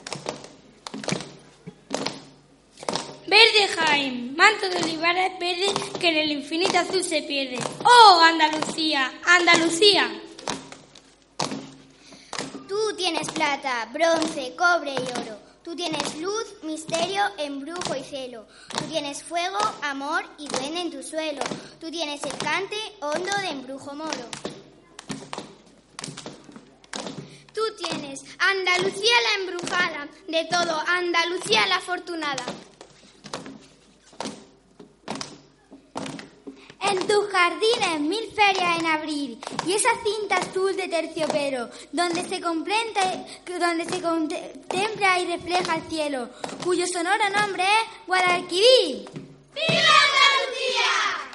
Verde 3.27 3.67
Jaén, 3.75 4.35
manto 4.35 4.69
de 4.69 4.77
olivares 4.77 5.39
verde 5.39 5.73
que 5.99 6.09
en 6.09 6.17
el 6.17 6.31
infinito 6.31 6.77
azul 6.77 7.03
se 7.03 7.23
pierde. 7.23 7.57
¡Oh, 7.83 8.21
Andalucía, 8.21 9.11
Andalucía! 9.25 10.21
Tú 12.67 12.95
tienes 12.95 13.27
plata, 13.31 13.89
bronce, 13.91 14.55
cobre 14.55 14.93
y 14.93 15.19
oro. 15.19 15.39
Tú 15.63 15.75
tienes 15.75 16.15
luz, 16.19 16.45
misterio, 16.61 17.23
embrujo 17.39 17.95
y 17.95 18.03
celo. 18.03 18.45
Tú 18.77 18.85
tienes 18.85 19.23
fuego, 19.23 19.57
amor 19.81 20.23
y 20.37 20.47
duende 20.47 20.81
en 20.81 20.91
tu 20.91 21.01
suelo. 21.01 21.41
Tú 21.79 21.89
tienes 21.89 22.21
el 22.21 22.37
cante 22.37 22.77
hondo 23.01 23.35
de 23.41 23.49
embrujo 23.49 23.95
moro. 23.95 24.29
Tú 27.51 27.61
tienes 27.75 28.23
Andalucía 28.39 29.13
la 29.23 29.43
embrujada, 29.43 30.07
de 30.27 30.45
todo 30.45 30.81
Andalucía 30.87 31.65
la 31.67 31.77
afortunada. 31.77 32.43
En 36.81 37.07
tus 37.07 37.27
jardines 37.31 37.99
mil 38.01 38.31
ferias 38.31 38.79
en 38.79 38.85
abril 38.85 39.39
y 39.65 39.73
esa 39.73 39.89
cinta 40.03 40.37
azul 40.37 40.75
de 40.75 40.87
terciopelo 40.87 41.69
donde 41.91 42.23
se 42.27 42.39
donde 42.39 43.85
se 43.85 44.01
contempla 44.01 45.19
y 45.19 45.25
refleja 45.25 45.75
el 45.77 45.83
cielo, 45.89 46.29
cuyo 46.63 46.85
sonoro 46.85 47.29
nombre 47.31 47.63
es 47.63 48.05
Guadalquivir. 48.07 49.09
¡Viva 49.55 49.95
Andalucía! 50.05 51.25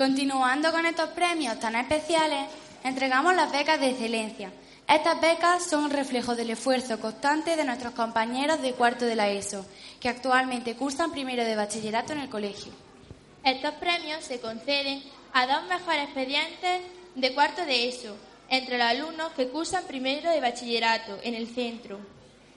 Continuando 0.00 0.72
con 0.72 0.86
estos 0.86 1.10
premios 1.10 1.60
tan 1.60 1.76
especiales, 1.76 2.46
entregamos 2.82 3.34
las 3.34 3.52
becas 3.52 3.78
de 3.78 3.90
excelencia. 3.90 4.50
Estas 4.88 5.20
becas 5.20 5.62
son 5.62 5.90
reflejo 5.90 6.34
del 6.34 6.48
esfuerzo 6.48 6.98
constante 6.98 7.54
de 7.54 7.66
nuestros 7.66 7.92
compañeros 7.92 8.62
de 8.62 8.72
cuarto 8.72 9.04
de 9.04 9.14
la 9.14 9.28
ESO, 9.28 9.66
que 10.00 10.08
actualmente 10.08 10.74
cursan 10.74 11.12
primero 11.12 11.44
de 11.44 11.54
bachillerato 11.54 12.14
en 12.14 12.20
el 12.20 12.30
colegio. 12.30 12.72
Estos 13.44 13.74
premios 13.74 14.24
se 14.24 14.40
conceden 14.40 15.02
a 15.34 15.46
dos 15.46 15.64
mejores 15.64 16.04
expedientes 16.04 16.80
de 17.14 17.34
cuarto 17.34 17.66
de 17.66 17.90
ESO, 17.90 18.16
entre 18.48 18.78
los 18.78 18.86
alumnos 18.86 19.32
que 19.32 19.50
cursan 19.50 19.84
primero 19.84 20.30
de 20.30 20.40
bachillerato 20.40 21.18
en 21.22 21.34
el 21.34 21.46
centro. 21.46 22.00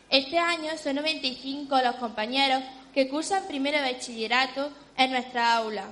Este 0.09 0.39
año 0.39 0.77
son 0.81 0.95
95 0.95 1.77
los 1.81 1.95
compañeros 1.95 2.63
que 2.93 3.09
cursan 3.09 3.43
primero 3.47 3.81
de 3.81 3.91
bachillerato 3.91 4.71
en 4.95 5.11
nuestra 5.11 5.57
aula, 5.57 5.89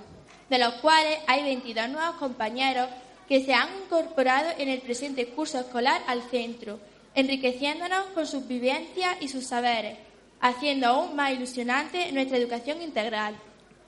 de 0.52 0.60
los 0.60 0.74
cuales 0.76 1.18
hay 1.28 1.44
22 1.44 1.88
nuevos 1.88 2.18
compañeros 2.18 2.90
que 3.26 3.42
se 3.46 3.54
han 3.54 3.70
incorporado 3.86 4.50
en 4.58 4.68
el 4.68 4.82
presente 4.82 5.28
curso 5.28 5.62
escolar 5.62 6.02
al 6.08 6.24
centro, 6.24 6.78
enriqueciéndonos 7.16 8.08
con 8.14 8.28
sus 8.28 8.46
vivencias 8.46 9.16
y 9.22 9.30
sus 9.30 9.46
saberes, 9.46 9.98
haciendo 10.42 10.88
aún 10.88 11.16
más 11.16 11.32
ilusionante 11.32 12.12
nuestra 12.12 12.38
educación 12.38 12.82
integral. 12.82 13.34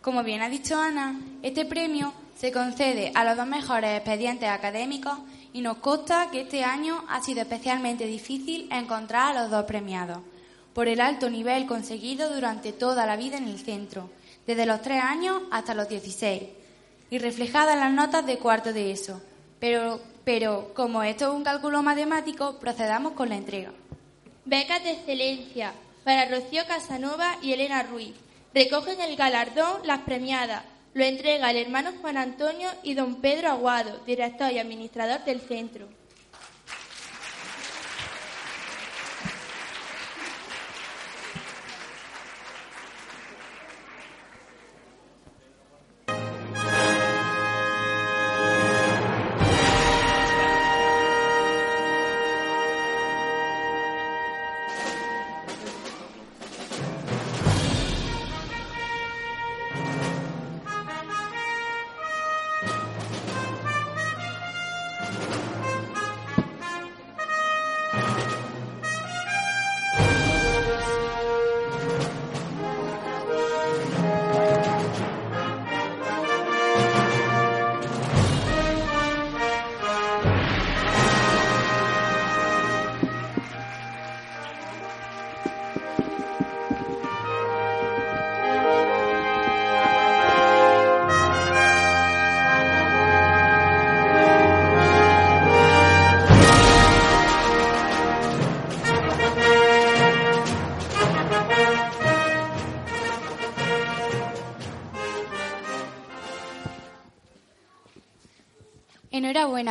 Como 0.02 0.24
bien 0.24 0.42
ha 0.42 0.48
dicho 0.48 0.80
Ana, 0.80 1.20
este 1.42 1.66
premio 1.66 2.14
se 2.38 2.54
concede 2.54 3.12
a 3.14 3.26
los 3.26 3.36
dos 3.36 3.48
mejores 3.48 3.98
expedientes 3.98 4.48
académicos 4.48 5.18
y 5.52 5.60
nos 5.60 5.80
consta 5.80 6.30
que 6.32 6.42
este 6.42 6.64
año 6.64 7.04
ha 7.10 7.22
sido 7.22 7.42
especialmente 7.42 8.08
difícil 8.08 8.70
encontrar 8.72 9.36
a 9.36 9.42
los 9.42 9.52
dos 9.52 9.66
premiados. 9.66 10.20
por 10.74 10.88
el 10.88 11.02
alto 11.02 11.30
nivel 11.30 11.68
conseguido 11.68 12.34
durante 12.34 12.72
toda 12.72 13.06
la 13.06 13.16
vida 13.16 13.38
en 13.38 13.48
el 13.48 13.60
centro, 13.60 14.10
desde 14.46 14.66
los 14.66 14.82
tres 14.82 15.02
años 15.02 15.42
hasta 15.52 15.74
los 15.74 15.90
16, 15.90 16.44
y 17.10 17.18
reflejada 17.18 17.74
en 17.74 17.80
las 17.80 17.92
notas 17.92 18.26
de 18.26 18.38
cuarto 18.38 18.74
de 18.74 18.92
eso. 18.92 19.22
Pero, 19.60 20.02
pero 20.24 20.74
como 20.74 21.04
esto 21.04 21.30
es 21.30 21.34
un 21.34 21.44
cálculo 21.44 21.84
matemático, 21.84 22.60
procedamos 22.60 23.14
con 23.14 23.30
la 23.30 23.38
entrega. 23.38 23.72
Becas 24.46 24.84
de 24.84 24.92
excelencia 24.92 25.74
para 26.04 26.26
Rocío 26.26 26.64
Casanova 26.68 27.38
y 27.42 27.54
Elena 27.54 27.84
Ruiz. 27.84 28.14
Recogen 28.54 29.00
el 29.02 29.16
galardón 29.16 29.86
las 29.86 30.00
premiadas. 30.00 30.64
Lo 30.94 31.04
entrega 31.04 31.50
el 31.50 31.58
hermano 31.58 31.92
Juan 32.02 32.18
Antonio 32.18 32.70
y 32.84 32.94
don 32.94 33.16
Pedro 33.16 33.50
Aguado, 33.50 34.00
director 34.06 34.52
y 34.52 34.60
administrador 34.60 35.24
del 35.24 35.42
centro. 35.42 35.88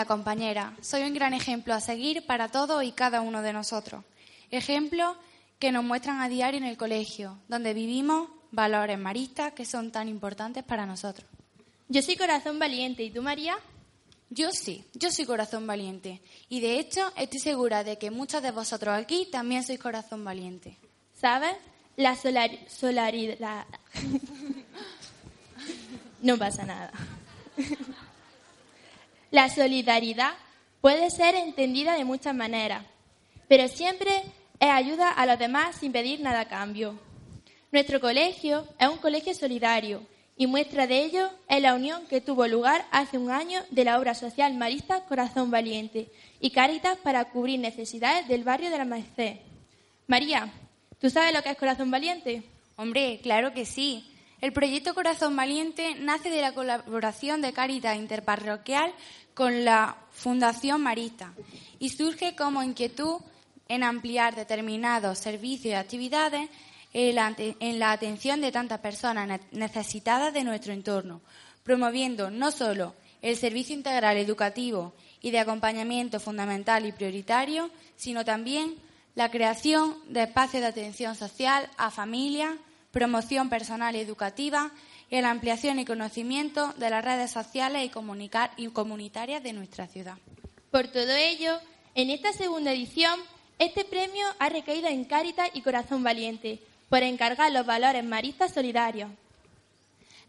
Compañera. 0.05 0.76
Soy 0.80 1.03
un 1.03 1.14
gran 1.14 1.34
ejemplo 1.34 1.74
a 1.74 1.80
seguir 1.80 2.26
para 2.26 2.48
todos 2.48 2.82
y 2.84 2.92
cada 2.92 3.20
uno 3.20 3.42
de 3.42 3.53
nosotros. 3.53 4.05
Ejemplos 4.50 5.16
que 5.59 5.72
nos 5.72 5.84
muestran 5.84 6.20
a 6.20 6.28
diario 6.28 6.59
en 6.59 6.66
el 6.66 6.76
colegio, 6.76 7.38
donde 7.48 7.74
vivimos 7.74 8.28
valores 8.50 8.98
maristas 8.98 9.53
que 9.53 9.64
son 9.64 9.90
tan 9.90 10.09
importantes 10.09 10.64
para 10.64 10.86
nosotros. 10.86 11.28
Yo 11.88 12.03
soy 12.03 12.16
corazón 12.16 12.59
valiente. 12.59 13.03
¿Y 13.03 13.11
tú, 13.11 13.22
María? 13.22 13.57
Yo 14.30 14.50
sí, 14.50 14.84
yo 14.94 15.11
soy 15.11 15.26
corazón 15.26 15.66
valiente. 15.66 16.22
Y 16.48 16.61
de 16.61 16.78
hecho, 16.78 17.12
estoy 17.16 17.38
segura 17.38 17.84
de 17.84 17.98
que 17.98 18.11
muchos 18.11 18.42
de 18.42 18.50
vosotros 18.50 18.96
aquí 18.96 19.28
también 19.30 19.62
sois 19.62 19.78
corazón 19.78 20.24
valiente. 20.24 20.78
¿Sabes? 21.20 21.55
La 21.96 22.16
solidaridad. 22.16 23.66
no 26.22 26.38
pasa 26.38 26.64
nada. 26.64 26.92
La 29.33 29.49
solidaridad 29.49 30.35
puede 30.83 31.11
ser 31.11 31.35
entendida 31.35 31.97
de 31.97 32.05
muchas 32.05 32.35
maneras, 32.35 32.85
pero 33.49 33.66
siempre 33.66 34.12
es 34.61 34.68
ayuda 34.68 35.11
a 35.11 35.24
los 35.24 35.39
demás 35.39 35.76
sin 35.76 35.91
pedir 35.91 36.20
nada 36.20 36.41
a 36.41 36.49
cambio. 36.49 36.99
Nuestro 37.72 37.99
colegio 37.99 38.68
es 38.78 38.89
un 38.89 38.99
colegio 38.99 39.35
solidario 39.35 40.03
y 40.37 40.47
muestra 40.47 40.87
de 40.87 41.03
ello 41.03 41.30
es 41.49 41.62
la 41.62 41.72
unión 41.72 42.07
que 42.09 42.20
tuvo 42.20 42.47
lugar 42.47 42.85
hace 42.91 43.16
un 43.16 43.30
año 43.30 43.62
de 43.70 43.85
la 43.85 43.99
obra 43.99 44.14
social 44.14 44.53
marista 44.53 45.07
Corazón 45.07 45.51
Valiente 45.51 46.12
y 46.39 46.51
Cáritas 46.51 46.99
para 46.99 47.24
cubrir 47.30 47.59
necesidades 47.59 48.28
del 48.28 48.45
barrio 48.45 48.68
de 48.68 48.76
la 48.76 48.85
Merced. 48.85 49.37
María, 50.09 50.53
¿tú 51.01 51.09
sabes 51.09 51.33
lo 51.33 51.43
que 51.43 51.49
es 51.49 51.57
Corazón 51.57 51.91
Valiente? 51.91 52.43
Hombre, 52.76 53.18
claro 53.22 53.55
que 53.55 53.64
sí. 53.64 54.12
El 54.43 54.53
proyecto 54.53 54.93
Corazón 54.93 55.37
Valiente 55.37 55.95
nace 55.95 56.28
de 56.28 56.41
la 56.41 56.53
colaboración 56.53 57.41
de 57.43 57.53
Cáritas 57.53 57.97
Interparroquial 57.97 58.93
con 59.35 59.64
la 59.64 59.97
Fundación 60.12 60.83
Marista 60.83 61.33
y 61.78 61.89
surge 61.89 62.37
como 62.37 62.62
inquietud 62.62 63.20
en 63.68 63.83
ampliar 63.83 64.35
determinados 64.35 65.18
servicios 65.18 65.72
y 65.72 65.74
actividades 65.74 66.51
en 66.93 67.78
la 67.78 67.93
atención 67.93 68.41
de 68.41 68.53
tantas 68.53 68.80
personas 68.80 69.41
necesitadas 69.51 70.35
de 70.35 70.45
nuestro 70.45 70.74
entorno, 70.74 71.22
promoviendo 71.62 72.30
no 72.30 72.51
solo 72.51 72.95
el 73.22 73.37
servicio 73.37 73.74
integral 73.74 74.18
educativo 74.18 74.93
y 75.22 75.30
de 75.30 75.39
acompañamiento 75.39 76.20
fundamental 76.20 76.85
y 76.85 76.93
prioritario, 76.93 77.70
sino 77.97 78.24
también 78.24 78.74
la 79.14 79.30
creación 79.30 79.97
de 80.09 80.24
espacios 80.24 80.62
de 80.62 80.68
atención 80.68 81.14
social 81.14 81.70
a 81.78 81.91
familias, 81.91 82.57
promoción 82.91 83.49
personal 83.49 83.97
y 83.97 84.01
educativa 84.01 84.70
y 85.13 85.21
la 85.21 85.31
ampliación 85.31 85.79
y 85.79 85.85
conocimiento 85.85 86.73
de 86.79 86.89
las 86.89 87.05
redes 87.05 87.31
sociales 87.31 87.85
y, 88.57 88.69
comunitarias 88.71 89.43
de 89.43 89.53
nuestra 89.53 89.87
ciudad. 89.87 90.17
Por 90.71 90.89
todo 90.89 91.13
ello, 91.13 91.59
en 91.95 92.09
esta 92.09 92.33
segunda 92.33 92.73
edición, 92.73 93.21
este 93.59 93.85
premio 93.85 94.25
ha 94.39 94.49
recaído 94.49 94.89
en 94.89 95.05
Cáritas 95.05 95.51
y 95.53 95.61
Corazón 95.61 96.03
Valiente 96.03 96.61
por 96.89 97.03
encargar 97.03 97.53
los 97.53 97.67
valores 97.67 98.03
maristas 98.03 98.55
solidarios. 98.55 99.11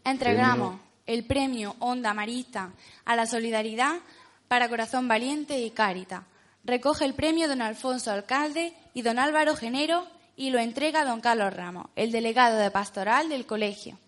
Entregamos 0.04 0.78
el 1.06 1.24
premio 1.24 1.76
Onda 1.78 2.12
Marista 2.12 2.70
a 3.06 3.16
la 3.16 3.24
solidaridad 3.24 4.00
para 4.48 4.68
Corazón 4.68 5.08
Valiente 5.08 5.60
y 5.60 5.70
Cáritas. 5.70 6.24
Recoge 6.62 7.06
el 7.06 7.14
premio 7.14 7.48
don 7.48 7.62
Alfonso 7.62 8.12
Alcalde 8.12 8.74
y 8.92 9.00
don 9.00 9.18
Álvaro 9.18 9.56
Genero 9.56 10.06
y 10.36 10.50
lo 10.50 10.58
entrega 10.58 11.06
don 11.06 11.22
Carlos 11.22 11.54
Ramos, 11.54 11.86
el 11.96 12.12
delegado 12.12 12.58
de 12.58 12.70
pastoral 12.70 13.30
del 13.30 13.46
colegio. 13.46 13.98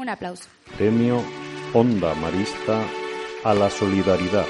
Un 0.00 0.08
aplauso. 0.08 0.48
Premio 0.78 1.22
Onda 1.74 2.14
Marista 2.14 2.82
a 3.44 3.52
la 3.52 3.68
Solidaridad. 3.68 4.46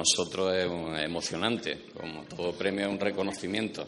Nosotros 0.00 0.56
es 0.56 1.04
emocionante, 1.04 1.88
como 1.94 2.22
todo 2.24 2.52
premio 2.52 2.86
es 2.86 2.90
un 2.90 2.98
reconocimiento. 2.98 3.86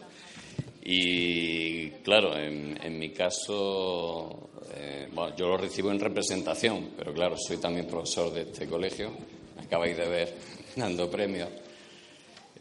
Y 0.85 1.89
claro, 2.03 2.37
en, 2.37 2.99
mi 2.99 3.11
caso, 3.11 4.51
eh, 4.75 5.09
yo 5.39 5.47
lo 5.47 5.57
recibo 5.57 5.91
en 5.91 5.99
representación, 5.99 6.91
pero 6.99 7.15
claro, 7.15 7.37
soy 7.39 7.57
también 7.57 7.87
profesor 7.87 8.31
de 8.31 8.43
este 8.43 8.67
colegio, 8.67 9.11
me 9.57 9.63
acabáis 9.63 9.97
de 9.97 10.07
ver 10.07 10.35
dando 10.77 11.11
premios. 11.11 11.49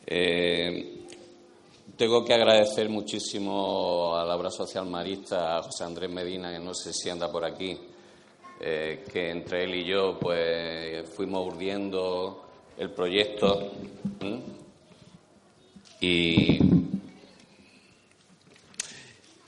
Eh, 0.08 1.00
tengo 1.98 2.24
que 2.24 2.34
agradecer 2.34 2.88
muchísimo 2.88 4.16
a 4.16 4.24
la 4.24 4.38
obra 4.38 4.50
social 4.50 4.86
marista, 4.86 5.58
a 5.58 5.64
José 5.64 5.84
Andrés 5.84 6.10
Medina, 6.10 6.54
que 6.54 6.60
no 6.60 6.74
sé 6.74 6.94
si 6.94 7.10
anda 7.10 7.30
por 7.30 7.44
aquí, 7.44 7.78
eh, 8.62 9.04
que 9.12 9.30
entre 9.30 9.66
él 9.66 9.76
y 9.76 9.86
yo 9.86 10.18
pues 10.18 11.10
fuimos 11.10 11.46
urdiendo 11.46 12.51
el 12.82 12.90
proyecto 12.90 13.72
y, 16.00 16.58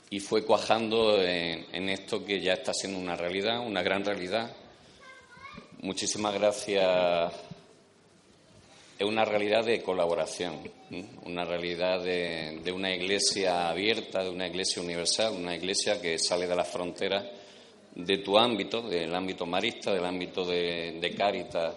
y 0.08 0.20
fue 0.20 0.44
cuajando 0.44 1.20
en, 1.20 1.88
esto 1.88 2.24
que 2.24 2.40
ya 2.40 2.52
está 2.52 2.72
siendo 2.72 2.96
una 2.96 3.16
realidad, 3.16 3.58
una 3.58 3.82
gran 3.82 4.04
realidad. 4.04 4.54
Muchísimas 5.80 6.32
gracias. 6.34 7.32
Es 8.96 9.04
una 9.04 9.24
realidad 9.24 9.64
de 9.64 9.82
colaboración, 9.82 10.70
una 11.24 11.44
realidad 11.44 12.04
de, 12.04 12.72
una 12.72 12.94
iglesia 12.94 13.68
abierta, 13.68 14.22
de 14.22 14.30
una 14.30 14.46
iglesia 14.46 14.80
universal, 14.80 15.34
una 15.36 15.56
iglesia 15.56 16.00
que 16.00 16.20
sale 16.20 16.46
de 16.46 16.54
las 16.54 16.68
fronteras 16.68 17.24
de 17.96 18.18
tu 18.18 18.38
ámbito, 18.38 18.82
del 18.82 19.12
ámbito 19.12 19.44
marista, 19.44 19.92
del 19.92 20.04
ámbito 20.04 20.44
de, 20.44 20.98
de 21.00 21.10
Cáritas 21.16 21.74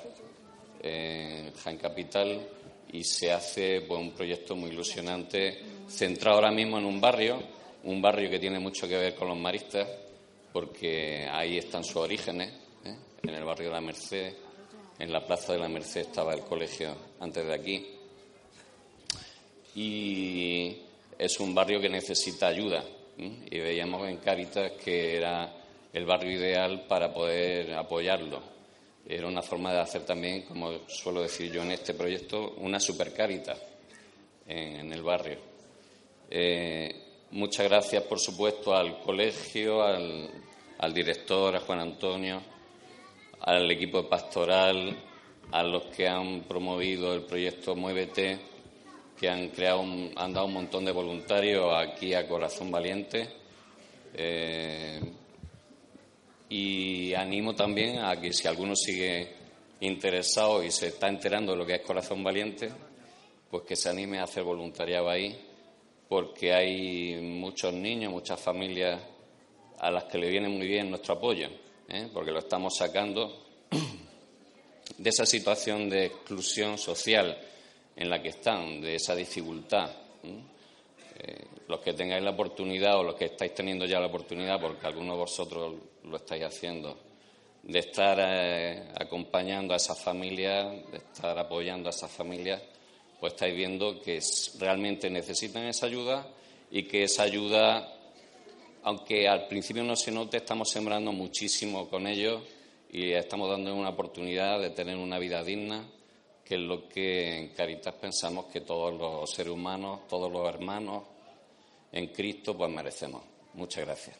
en 0.82 1.54
Jaén 1.54 1.78
Capital 1.78 2.48
y 2.92 3.04
se 3.04 3.32
hace 3.32 3.82
pues, 3.82 4.00
un 4.00 4.12
proyecto 4.12 4.56
muy 4.56 4.70
ilusionante 4.70 5.60
centrado 5.88 6.38
ahora 6.38 6.52
mismo 6.52 6.78
en 6.78 6.86
un 6.86 7.00
barrio, 7.00 7.42
un 7.84 8.02
barrio 8.02 8.30
que 8.30 8.40
tiene 8.40 8.60
mucho 8.60 8.88
que 8.88 8.98
ver 8.98 9.16
con 9.16 9.28
los 9.28 9.38
maristas 9.38 9.88
porque 10.52 11.28
ahí 11.32 11.58
están 11.58 11.84
sus 11.84 11.98
orígenes, 11.98 12.52
¿eh? 12.84 12.96
en 13.24 13.30
el 13.30 13.44
barrio 13.44 13.68
de 13.68 13.74
la 13.74 13.82
Merced, 13.82 14.34
en 15.00 15.12
la 15.12 15.26
Plaza 15.26 15.54
de 15.54 15.60
la 15.60 15.68
Merced 15.68 16.02
estaba 16.02 16.34
el 16.34 16.42
colegio 16.42 16.96
antes 17.20 17.46
de 17.46 17.54
aquí. 17.54 17.88
Y 19.76 20.78
es 21.18 21.40
un 21.40 21.54
barrio 21.54 21.80
que 21.80 21.90
necesita 21.90 22.48
ayuda. 22.48 22.84
Y 23.18 23.60
veíamos 23.60 24.08
en 24.08 24.18
Cáritas 24.18 24.72
que 24.84 25.18
era 25.18 25.52
el 25.94 26.06
barrio 26.06 26.32
ideal 26.32 26.86
para 26.88 27.14
poder 27.14 27.74
apoyarlo. 27.74 28.57
Era 29.10 29.26
una 29.26 29.42
forma 29.42 29.72
de 29.72 29.80
hacer 29.80 30.06
también, 30.06 30.42
como 30.42 30.86
suelo 30.90 31.22
decir 31.22 31.50
yo 31.50 31.62
en 31.62 31.72
este 31.72 31.94
proyecto, 31.94 32.56
una 32.58 32.78
supercarita 32.78 33.56
en, 34.46 34.92
el 34.92 35.02
barrio. 35.02 35.38
Eh, 36.30 36.94
muchas 37.32 37.70
gracias, 37.70 38.04
por 38.04 38.20
supuesto, 38.20 38.76
al 38.76 39.00
colegio, 39.00 39.82
al, 39.82 40.94
director, 40.94 41.56
a 41.56 41.62
Juan 41.62 41.80
Antonio, 41.80 42.42
al 43.40 43.72
equipo 43.72 44.10
pastoral, 44.10 44.98
a 45.54 45.64
los 45.64 45.84
que 45.84 46.06
han 46.06 46.42
promovido 46.42 47.14
el 47.14 47.22
proyecto 47.22 47.78
Muévete, 47.78 48.38
que 49.18 49.30
han 49.30 49.48
creado, 49.50 49.84
han 50.18 50.34
dado 50.34 50.48
un 50.48 50.54
montón 50.54 50.84
de 50.84 50.92
voluntarios 50.92 51.74
aquí 51.74 52.14
a 52.14 52.28
Corazón 52.28 52.72
Valiente. 52.72 53.30
Eh, 54.14 55.00
y 56.50 57.14
animo 57.14 57.56
también 57.56 58.00
a 58.00 58.20
que 58.20 58.34
si 58.34 58.48
alguno 58.48 58.76
sigue 58.76 59.36
interesado 59.82 60.64
y 60.64 60.72
se 60.72 60.88
está 60.88 61.08
enterando 61.08 61.52
de 61.52 61.58
lo 61.58 61.66
que 61.66 61.76
es 61.76 61.82
Corazón 61.82 62.24
Valiente, 62.24 62.72
pues 63.50 63.64
que 63.64 63.76
se 63.76 63.90
anime 63.90 64.20
a 64.20 64.24
hacer 64.24 64.44
voluntariado 64.44 65.10
ahí, 65.10 65.38
porque 66.10 66.54
hay 66.54 67.16
muchos 67.22 67.74
niños, 67.74 68.12
muchas 68.12 68.40
familias 68.40 69.02
a 69.80 69.92
las 69.92 70.06
que 70.06 70.18
le 70.18 70.30
viene 70.30 70.50
muy 70.50 70.68
bien 70.68 70.90
nuestro 70.90 71.16
apoyo. 71.16 71.50
¿eh? 71.88 72.10
porque 72.14 72.32
lo 72.32 72.40
estamos 72.40 72.76
sacando 72.78 73.46
de 74.98 75.10
esa 75.10 75.26
situación 75.26 75.90
de 75.90 76.06
exclusión 76.06 76.78
social 76.78 77.38
en 77.96 78.10
la 78.10 78.22
que 78.22 78.30
están, 78.30 78.82
de 78.82 78.96
esa 78.96 79.16
dificultad. 79.16 79.90
Los 81.68 81.80
que 81.82 81.94
tengáis 81.94 82.24
la 82.24 82.32
oportunidad 82.32 82.98
o 82.98 83.04
los 83.04 83.16
que 83.16 83.26
estáis 83.26 83.54
teniendo 83.54 83.86
ya 83.86 84.00
la 84.00 84.08
oportunidad, 84.08 84.60
porque 84.60 84.88
algunos 84.88 85.16
de 85.16 85.20
vosotros 85.20 85.76
lo 86.04 86.18
estáis 86.18 86.44
haciendo, 86.44 86.98
de 87.64 87.80
estar 87.80 88.18
eh, 88.22 88.84
acompañando 89.00 89.74
a 89.74 89.78
esas 89.78 90.02
familias, 90.02 90.68
de 90.92 90.98
estar 90.98 91.38
apoyando 91.38 91.90
a 91.90 91.92
esas 91.92 92.12
familias, 92.12 92.62
pues 93.20 93.34
estáis 93.34 93.56
viendo 93.56 94.02
que 94.02 94.20
realmente 94.60 95.10
necesitan 95.10 95.66
esa 95.66 95.88
ayuda 95.88 96.28
y 96.72 96.84
que 96.84 97.04
esa 97.04 97.24
ayuda 97.24 97.94
aunque 98.88 99.28
al 99.28 99.50
principio 99.50 99.84
no 99.84 99.98
se 99.98 100.14
note, 100.14 100.38
estamos 100.38 100.70
sembrando 100.70 101.12
muchísimo 101.12 101.90
con 101.90 102.08
ellos 102.08 102.42
y 102.90 103.12
estamos 103.12 103.50
dando 103.50 103.76
una 103.76 103.90
oportunidad 103.90 104.62
de 104.62 104.70
tener 104.70 104.96
una 104.96 105.20
vida 105.20 105.44
digna, 105.44 105.84
que 106.46 106.56
es 106.56 106.62
lo 106.62 106.88
que 106.88 107.38
en 107.38 107.50
Caritas 107.50 107.94
pensamos 107.96 108.46
que 108.46 108.62
todos 108.62 108.94
los 108.94 109.30
seres 109.30 109.52
humanos, 109.52 110.08
todos 110.08 110.32
los 110.32 110.48
hermanos 110.48 111.04
en 111.92 112.08
Cristo, 112.08 112.58
pues 112.58 112.70
merecemos. 112.72 113.24
Muchas 113.54 113.86
gracias. 113.86 114.16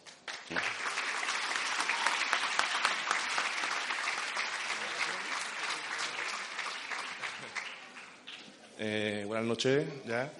Eh, 8.80 9.24
buenas 9.28 9.46
noches, 9.46 9.86
ya. 10.08 10.32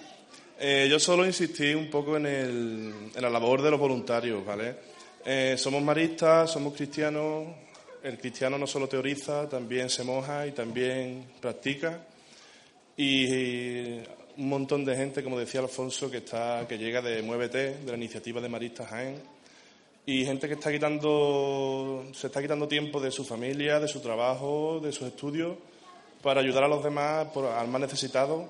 Eh, 0.60 0.88
yo 0.90 1.00
solo 1.00 1.26
insistí 1.26 1.74
un 1.74 1.90
poco 1.90 2.18
en, 2.18 2.26
el, 2.26 2.94
en, 3.16 3.22
la 3.22 3.30
labor 3.30 3.62
de 3.62 3.72
los 3.72 3.80
voluntarios, 3.80 4.46
¿vale? 4.46 4.76
Eh, 5.26 5.56
somos 5.58 5.82
maristas, 5.84 6.52
somos 6.52 6.74
cristianos. 6.74 7.48
El 8.04 8.18
cristiano 8.18 8.58
no 8.58 8.66
solo 8.68 8.88
teoriza, 8.88 9.50
también 9.50 9.90
se 9.90 10.04
moja 10.04 10.48
y 10.48 10.52
también 10.52 11.26
practica. 11.40 12.00
Y 12.96 14.00
un 14.38 14.50
montón 14.50 14.86
de 14.86 14.96
gente, 14.96 15.24
como 15.24 15.40
decía 15.40 15.62
Alfonso, 15.62 16.10
que, 16.12 16.18
está, 16.18 16.66
que 16.68 16.78
llega 16.78 17.02
de 17.02 17.22
Muévete, 17.22 17.78
de 17.78 17.92
la 17.92 17.98
iniciativa 17.98 18.40
de 18.40 18.50
Maristas 18.50 18.90
Jaén. 18.90 19.22
Y 20.06 20.26
gente 20.26 20.48
que 20.48 20.54
está 20.54 20.72
quitando, 20.72 22.06
se 22.14 22.28
está 22.28 22.42
quitando 22.42 22.68
tiempo 22.68 23.02
de 23.02 23.12
su 23.12 23.26
familia, 23.26 23.80
de 23.80 23.88
su 23.88 24.00
trabajo, 24.00 24.80
de 24.82 24.92
sus 24.92 25.08
estudios, 25.08 25.58
para 26.22 26.42
ayudar 26.42 26.64
a 26.64 26.68
los 26.68 26.84
demás, 26.84 27.28
por, 27.34 27.46
al 27.46 27.68
más 27.68 27.82
necesitado 27.82 28.50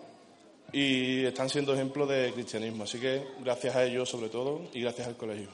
y 0.71 1.25
están 1.25 1.49
siendo 1.49 1.73
ejemplo 1.73 2.05
de 2.05 2.31
cristianismo. 2.33 2.83
Así 2.83 2.99
que 2.99 3.23
gracias 3.43 3.75
a 3.75 3.85
ellos 3.85 4.09
sobre 4.09 4.29
todo 4.29 4.69
y 4.73 4.81
gracias 4.81 5.07
al 5.07 5.15
colegio. 5.15 5.49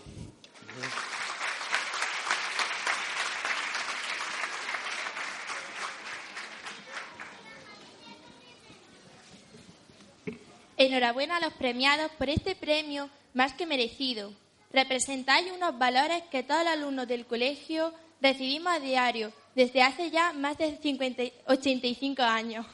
Enhorabuena 10.86 11.38
a 11.38 11.39
los 11.39 11.53
premiados 11.53 12.11
por 12.17 12.29
este 12.29 12.55
premio 12.55 13.09
más 13.34 13.53
que 13.53 13.65
merecido. 13.65 14.34
Representáis 14.73 15.49
unos 15.51 15.77
valores 15.77 16.23
que 16.29 16.43
todos 16.43 16.63
los 16.65 16.73
alumnos 16.73 17.07
del 17.07 17.25
colegio 17.25 17.93
recibimos 18.21 18.73
a 18.73 18.79
diario 18.79 19.31
desde 19.55 19.81
hace 19.81 20.11
ya 20.11 20.34
más 20.34 20.57
de 20.57 20.77
50, 20.77 21.23
85 21.47 22.21
años. 22.23 22.65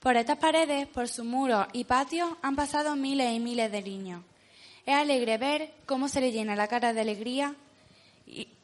Por 0.00 0.16
estas 0.16 0.38
paredes, 0.38 0.88
por 0.88 1.06
sus 1.06 1.24
muros 1.24 1.68
y 1.72 1.84
patios 1.84 2.30
han 2.42 2.56
pasado 2.56 2.96
miles 2.96 3.32
y 3.32 3.38
miles 3.38 3.70
de 3.70 3.82
niños. 3.82 4.24
Es 4.84 4.96
alegre 4.96 5.38
ver 5.38 5.72
cómo 5.86 6.08
se 6.08 6.20
le 6.20 6.32
llena 6.32 6.56
la 6.56 6.66
cara 6.66 6.92
de 6.92 7.00
alegría 7.00 7.54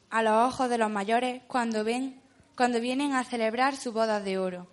a 0.09 0.23
los 0.23 0.53
ojos 0.53 0.69
de 0.69 0.77
los 0.77 0.89
mayores 0.89 1.41
cuando 1.47 1.85
ven, 1.85 2.19
cuando 2.57 2.81
vienen 2.81 3.13
a 3.13 3.23
celebrar 3.23 3.77
su 3.77 3.93
boda 3.93 4.19
de 4.19 4.37
oro. 4.37 4.67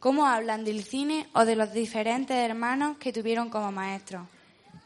Cómo 0.00 0.26
hablan 0.26 0.64
del 0.64 0.82
cine 0.82 1.28
o 1.34 1.44
de 1.44 1.56
los 1.56 1.72
diferentes 1.72 2.36
hermanos 2.36 2.96
que 2.96 3.12
tuvieron 3.12 3.50
como 3.50 3.70
maestros. 3.70 4.26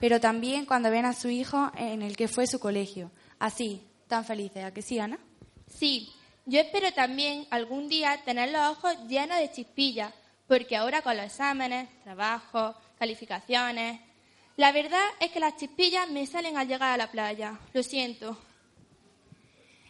Pero 0.01 0.21
también 0.21 0.67
cuando 0.67 0.91
ven 0.91 1.07
a 1.07 1.12
su 1.12 1.31
hijo 1.31 1.71
en 1.77 2.03
el 2.03 2.17
que 2.17 2.29
fue 2.29 2.49
su 2.49 2.59
colegio. 2.59 3.12
Así, 3.39 3.81
tan 4.09 4.25
felices. 4.25 4.65
¿A 4.65 4.75
que 4.75 4.83
sí, 4.83 4.99
Ana? 4.99 5.19
Sí. 5.69 6.12
Yo 6.47 6.61
espero 6.61 6.93
también 6.93 7.47
algún 7.51 7.89
día 7.89 8.21
tener 8.25 8.51
los 8.51 8.77
ojos 8.77 8.97
llenos 9.09 9.39
de 9.39 9.51
chispillas 9.51 10.12
porque 10.47 10.77
ahora 10.77 11.01
con 11.01 11.17
los 11.17 11.27
exámenes, 11.27 11.89
trabajos, 12.03 12.77
calificaciones, 12.99 14.01
la 14.57 14.73
verdad 14.73 15.05
es 15.21 15.31
que 15.31 15.41
las 15.41 15.57
chispillas 15.57 16.11
me 16.11 16.27
salen 16.27 16.57
al 16.57 16.69
llegar 16.69 16.93
a 16.93 16.97
la 16.97 17.11
playa. 17.11 17.59
Lo 17.73 17.83
siento. 17.83 18.37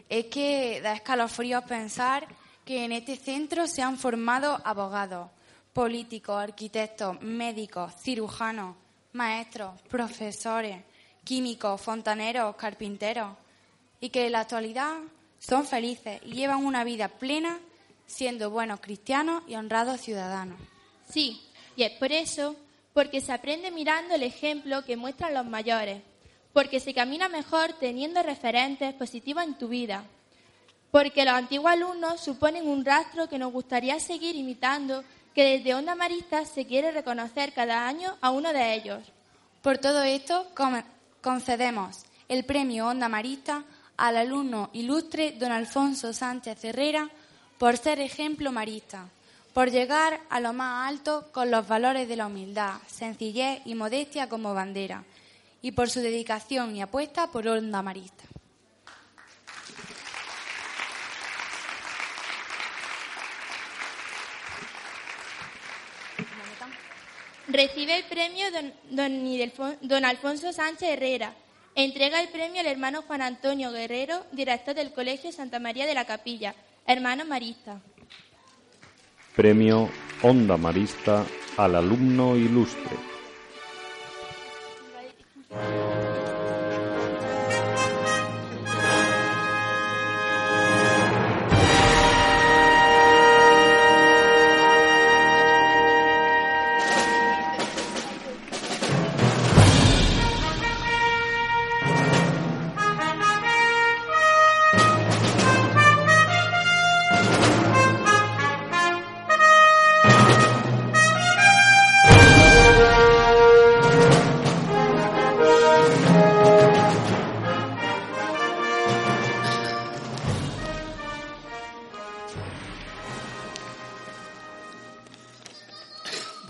Es 0.08 0.26
que 0.26 0.80
da 0.82 0.92
escalofríos 0.92 1.64
pensar 1.64 2.28
que 2.64 2.84
en 2.84 2.92
este 2.92 3.16
centro 3.16 3.66
se 3.66 3.82
han 3.82 3.98
formado 3.98 4.60
abogados, 4.64 5.30
políticos, 5.72 6.36
arquitectos, 6.42 7.20
médicos, 7.20 7.92
cirujanos, 8.00 8.76
maestros, 9.12 9.80
profesores, 9.88 10.82
químicos, 11.24 11.80
fontaneros, 11.80 12.56
carpinteros, 12.56 13.36
y 14.00 14.10
que 14.10 14.26
en 14.26 14.32
la 14.32 14.40
actualidad 14.40 14.98
son 15.38 15.66
felices 15.66 16.20
y 16.24 16.32
llevan 16.32 16.64
una 16.64 16.84
vida 16.84 17.08
plena 17.08 17.58
siendo 18.06 18.50
buenos 18.50 18.80
cristianos 18.80 19.42
y 19.46 19.56
honrados 19.56 20.00
ciudadanos. 20.00 20.58
Sí, 21.08 21.42
y 21.76 21.82
es 21.82 21.92
por 21.92 22.12
eso, 22.12 22.56
porque 22.92 23.20
se 23.20 23.32
aprende 23.32 23.70
mirando 23.70 24.14
el 24.14 24.22
ejemplo 24.22 24.84
que 24.84 24.96
muestran 24.96 25.34
los 25.34 25.46
mayores, 25.46 26.02
porque 26.52 26.80
se 26.80 26.94
camina 26.94 27.28
mejor 27.28 27.72
teniendo 27.74 28.22
referentes 28.22 28.94
positivos 28.94 29.44
en 29.44 29.58
tu 29.58 29.68
vida, 29.68 30.04
porque 30.94 31.24
los 31.24 31.34
antiguos 31.34 31.72
alumnos 31.72 32.20
suponen 32.20 32.68
un 32.68 32.84
rastro 32.84 33.28
que 33.28 33.36
nos 33.36 33.52
gustaría 33.52 33.98
seguir 33.98 34.36
imitando 34.36 35.02
que 35.34 35.42
desde 35.42 35.74
Onda 35.74 35.96
Marista 35.96 36.44
se 36.44 36.66
quiere 36.66 36.92
reconocer 36.92 37.52
cada 37.52 37.88
año 37.88 38.16
a 38.20 38.30
uno 38.30 38.52
de 38.52 38.74
ellos. 38.74 39.00
Por 39.60 39.78
todo 39.78 40.04
esto, 40.04 40.46
concedemos 41.20 42.04
el 42.28 42.44
premio 42.44 42.86
Onda 42.86 43.08
Marista 43.08 43.64
al 43.96 44.16
alumno 44.16 44.70
ilustre 44.72 45.32
don 45.32 45.50
Alfonso 45.50 46.12
Sánchez 46.12 46.64
Herrera 46.64 47.10
por 47.58 47.76
ser 47.76 47.98
ejemplo 47.98 48.52
marista, 48.52 49.08
por 49.52 49.72
llegar 49.72 50.20
a 50.30 50.38
lo 50.38 50.52
más 50.52 50.88
alto 50.88 51.26
con 51.32 51.50
los 51.50 51.66
valores 51.66 52.06
de 52.06 52.14
la 52.14 52.28
humildad, 52.28 52.74
sencillez 52.86 53.62
y 53.64 53.74
modestia 53.74 54.28
como 54.28 54.54
bandera, 54.54 55.02
y 55.60 55.72
por 55.72 55.90
su 55.90 55.98
dedicación 55.98 56.76
y 56.76 56.82
apuesta 56.82 57.32
por 57.32 57.48
Onda 57.48 57.82
Marista. 57.82 58.33
Recibe 67.48 67.98
el 67.98 68.04
premio 68.04 68.46
don, 68.90 70.04
Alfonso 70.04 70.52
Sánchez 70.52 70.88
Herrera. 70.88 71.34
Entrega 71.74 72.20
el 72.22 72.28
premio 72.28 72.60
al 72.60 72.66
hermano 72.66 73.02
Juan 73.02 73.20
Antonio 73.20 73.70
Guerrero, 73.70 74.24
director 74.32 74.74
del 74.74 74.92
Colegio 74.92 75.32
Santa 75.32 75.58
María 75.58 75.86
de 75.86 75.94
la 75.94 76.04
Capilla, 76.04 76.54
hermano 76.86 77.24
marista. 77.24 77.80
Premio 79.34 79.90
Onda 80.22 80.56
Marista 80.56 81.26
al 81.56 81.74
alumno 81.74 82.36
ilustre. 82.36 82.96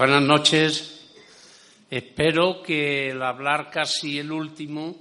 Buenas 0.07 0.22
noches. 0.22 1.00
Espero 1.88 2.62
que 2.62 3.09
el 3.09 3.22
hablar 3.22 3.70
casi 3.70 4.18
el 4.18 4.32
último 4.32 4.96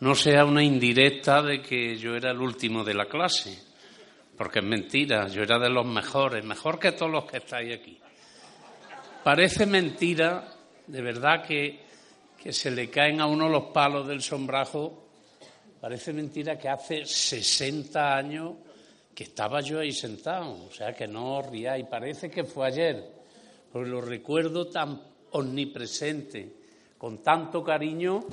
no 0.00 0.14
sea 0.14 0.44
una 0.44 0.62
indirecta 0.62 1.40
de 1.40 1.62
que 1.62 1.96
yo 1.96 2.14
era 2.14 2.32
el 2.32 2.42
último 2.42 2.84
de 2.84 2.92
la 2.92 3.06
clase, 3.06 3.58
porque 4.36 4.58
es 4.58 4.64
mentira, 4.66 5.26
yo 5.28 5.42
era 5.42 5.58
de 5.58 5.70
los 5.70 5.86
mejores, 5.86 6.44
mejor 6.44 6.78
que 6.78 6.92
todos 6.92 7.10
los 7.10 7.24
que 7.24 7.38
estáis 7.38 7.78
aquí. 7.78 7.98
Parece 9.24 9.64
mentira, 9.64 10.46
de 10.86 11.00
verdad, 11.00 11.42
que, 11.42 11.80
que 12.36 12.52
se 12.52 12.70
le 12.70 12.90
caen 12.90 13.22
a 13.22 13.26
uno 13.26 13.48
los 13.48 13.70
palos 13.72 14.06
del 14.06 14.20
sombrajo, 14.20 15.08
parece 15.80 16.12
mentira 16.12 16.58
que 16.58 16.68
hace 16.68 17.06
60 17.06 18.14
años 18.14 18.52
que 19.14 19.24
estaba 19.24 19.62
yo 19.62 19.80
ahí 19.80 19.92
sentado, 19.92 20.66
o 20.66 20.70
sea 20.70 20.92
que 20.92 21.08
no 21.08 21.38
os 21.38 21.46
riáis, 21.46 21.86
parece 21.86 22.30
que 22.30 22.44
fue 22.44 22.66
ayer 22.66 23.15
lo 23.84 24.00
recuerdo 24.00 24.68
tan 24.68 25.00
omnipresente, 25.32 26.52
con 26.98 27.18
tanto 27.18 27.62
cariño, 27.62 28.24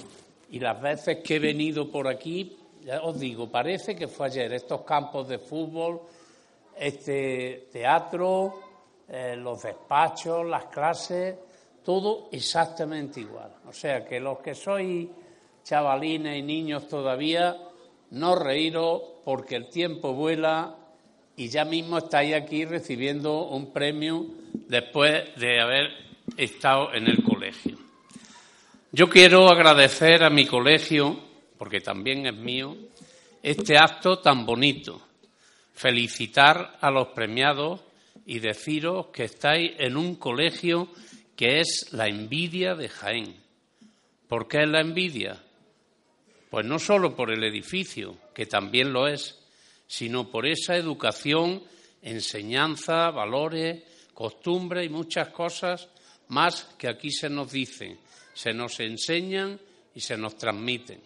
y 0.52 0.60
las 0.60 0.82
veces 0.82 1.18
que 1.24 1.36
he 1.36 1.40
venido 1.40 1.90
por 1.90 2.08
aquí, 2.08 2.56
ya 2.84 3.02
os 3.02 3.20
digo, 3.20 3.50
parece 3.50 3.96
que 3.96 4.08
fue 4.08 4.28
ayer, 4.28 4.54
estos 4.54 4.82
campos 4.82 5.28
de 5.28 5.40
fútbol, 5.40 6.02
este 6.78 7.70
teatro, 7.72 8.60
eh, 9.10 9.36
los 9.36 9.64
despachos, 9.64 10.46
las 10.46 10.66
clases, 10.66 11.36
todo 11.84 12.30
exactamente 12.32 13.20
igual. 13.20 13.52
O 13.68 13.74
sea 13.74 14.06
que 14.06 14.20
los 14.20 14.40
que 14.40 14.56
sois 14.56 15.08
chavalines 15.64 16.38
y 16.38 16.42
niños 16.42 16.88
todavía, 16.88 17.58
no 18.12 18.36
reíros 18.36 19.02
porque 19.24 19.56
el 19.56 19.70
tiempo 19.70 20.14
vuela 20.14 20.76
y 21.36 21.50
ya 21.50 21.66
mismo 21.66 21.98
estáis 21.98 22.36
aquí 22.36 22.66
recibiendo 22.66 23.48
un 23.48 23.72
premio 23.72 24.26
después 24.54 25.36
de 25.36 25.60
haber 25.60 25.92
estado 26.38 26.94
en 26.94 27.08
el 27.08 27.24
colegio. 27.24 27.78
Yo 28.92 29.10
quiero 29.10 29.50
agradecer 29.50 30.24
a 30.24 30.30
mi 30.30 30.46
colegio, 30.46 31.20
porque 31.58 31.82
también 31.82 32.28
es 32.28 32.36
mío, 32.36 32.78
este 33.42 33.78
acto 33.78 34.20
tan 34.20 34.46
bonito. 34.46 35.02
Felicitar 35.74 36.78
a 36.80 36.92
los 36.92 37.08
premiados 37.10 37.82
y 38.26 38.40
deciros 38.40 39.08
que 39.08 39.24
estáis 39.26 39.72
en 39.80 39.98
un 39.98 40.16
colegio 40.16 40.90
que 41.36 41.60
es 41.60 41.90
la 41.92 42.08
envidia 42.08 42.76
de 42.76 42.90
Jaén. 42.90 43.36
¿Por 44.28 44.48
qué 44.48 44.60
es 44.64 44.70
la 44.70 44.82
envidia? 44.82 45.42
Pues 46.50 46.66
no 46.66 46.78
solo 46.78 47.16
por 47.16 47.32
el 47.32 47.44
edificio, 47.44 48.16
que 48.34 48.46
también 48.46 48.94
lo 48.94 49.08
es, 49.08 49.40
sino 49.88 50.30
por 50.30 50.46
esa 50.46 50.76
educación, 50.76 51.64
enseñanza, 52.02 53.10
valores, 53.10 53.82
costumbre 54.14 54.84
y 54.84 54.90
muchas 54.90 55.30
cosas 55.30 55.90
más 56.30 56.64
que 56.78 56.88
aquí 56.88 57.12
se 57.12 57.30
nos 57.30 57.52
dicen, 57.52 58.00
se 58.34 58.54
nos 58.54 58.80
enseñan 58.80 59.60
y 59.94 60.02
se 60.02 60.18
nos 60.18 60.38
transmiten. 60.38 61.02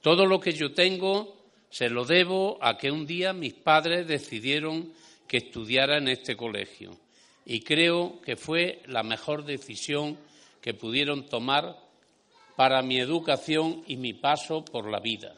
Todo 0.00 0.26
lo 0.26 0.40
que 0.40 0.52
yo 0.52 0.72
tengo 0.72 1.36
se 1.70 1.88
lo 1.90 2.04
debo 2.04 2.58
a 2.60 2.78
que 2.78 2.90
un 2.90 3.06
día 3.06 3.32
mis 3.32 3.54
padres 3.54 4.06
decidieron 4.06 4.92
que 5.26 5.38
estudiara 5.38 5.98
en 5.98 6.08
este 6.08 6.36
colegio 6.36 6.96
y 7.44 7.60
creo 7.60 8.20
que 8.22 8.36
fue 8.36 8.82
la 8.86 9.02
mejor 9.02 9.44
decisión 9.44 10.18
que 10.60 10.74
pudieron 10.74 11.26
tomar 11.26 11.76
para 12.56 12.82
mi 12.82 12.98
educación 12.98 13.84
y 13.86 13.96
mi 13.96 14.14
paso 14.14 14.64
por 14.64 14.90
la 14.90 15.00
vida. 15.00 15.34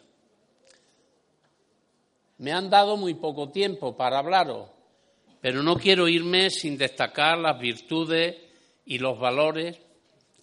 Me 2.39 2.53
han 2.53 2.71
dado 2.71 2.97
muy 2.97 3.15
poco 3.15 3.51
tiempo 3.51 3.97
para 3.97 4.21
hablaros, 4.21 4.69
pero 5.41 5.62
no 5.62 5.76
quiero 5.76 6.09
irme 6.09 6.51
sin 6.51 6.76
destacar 6.76 7.39
las 7.39 7.59
virtudes 7.59 8.36
y 8.86 8.99
los 8.99 9.18
valores 9.18 9.78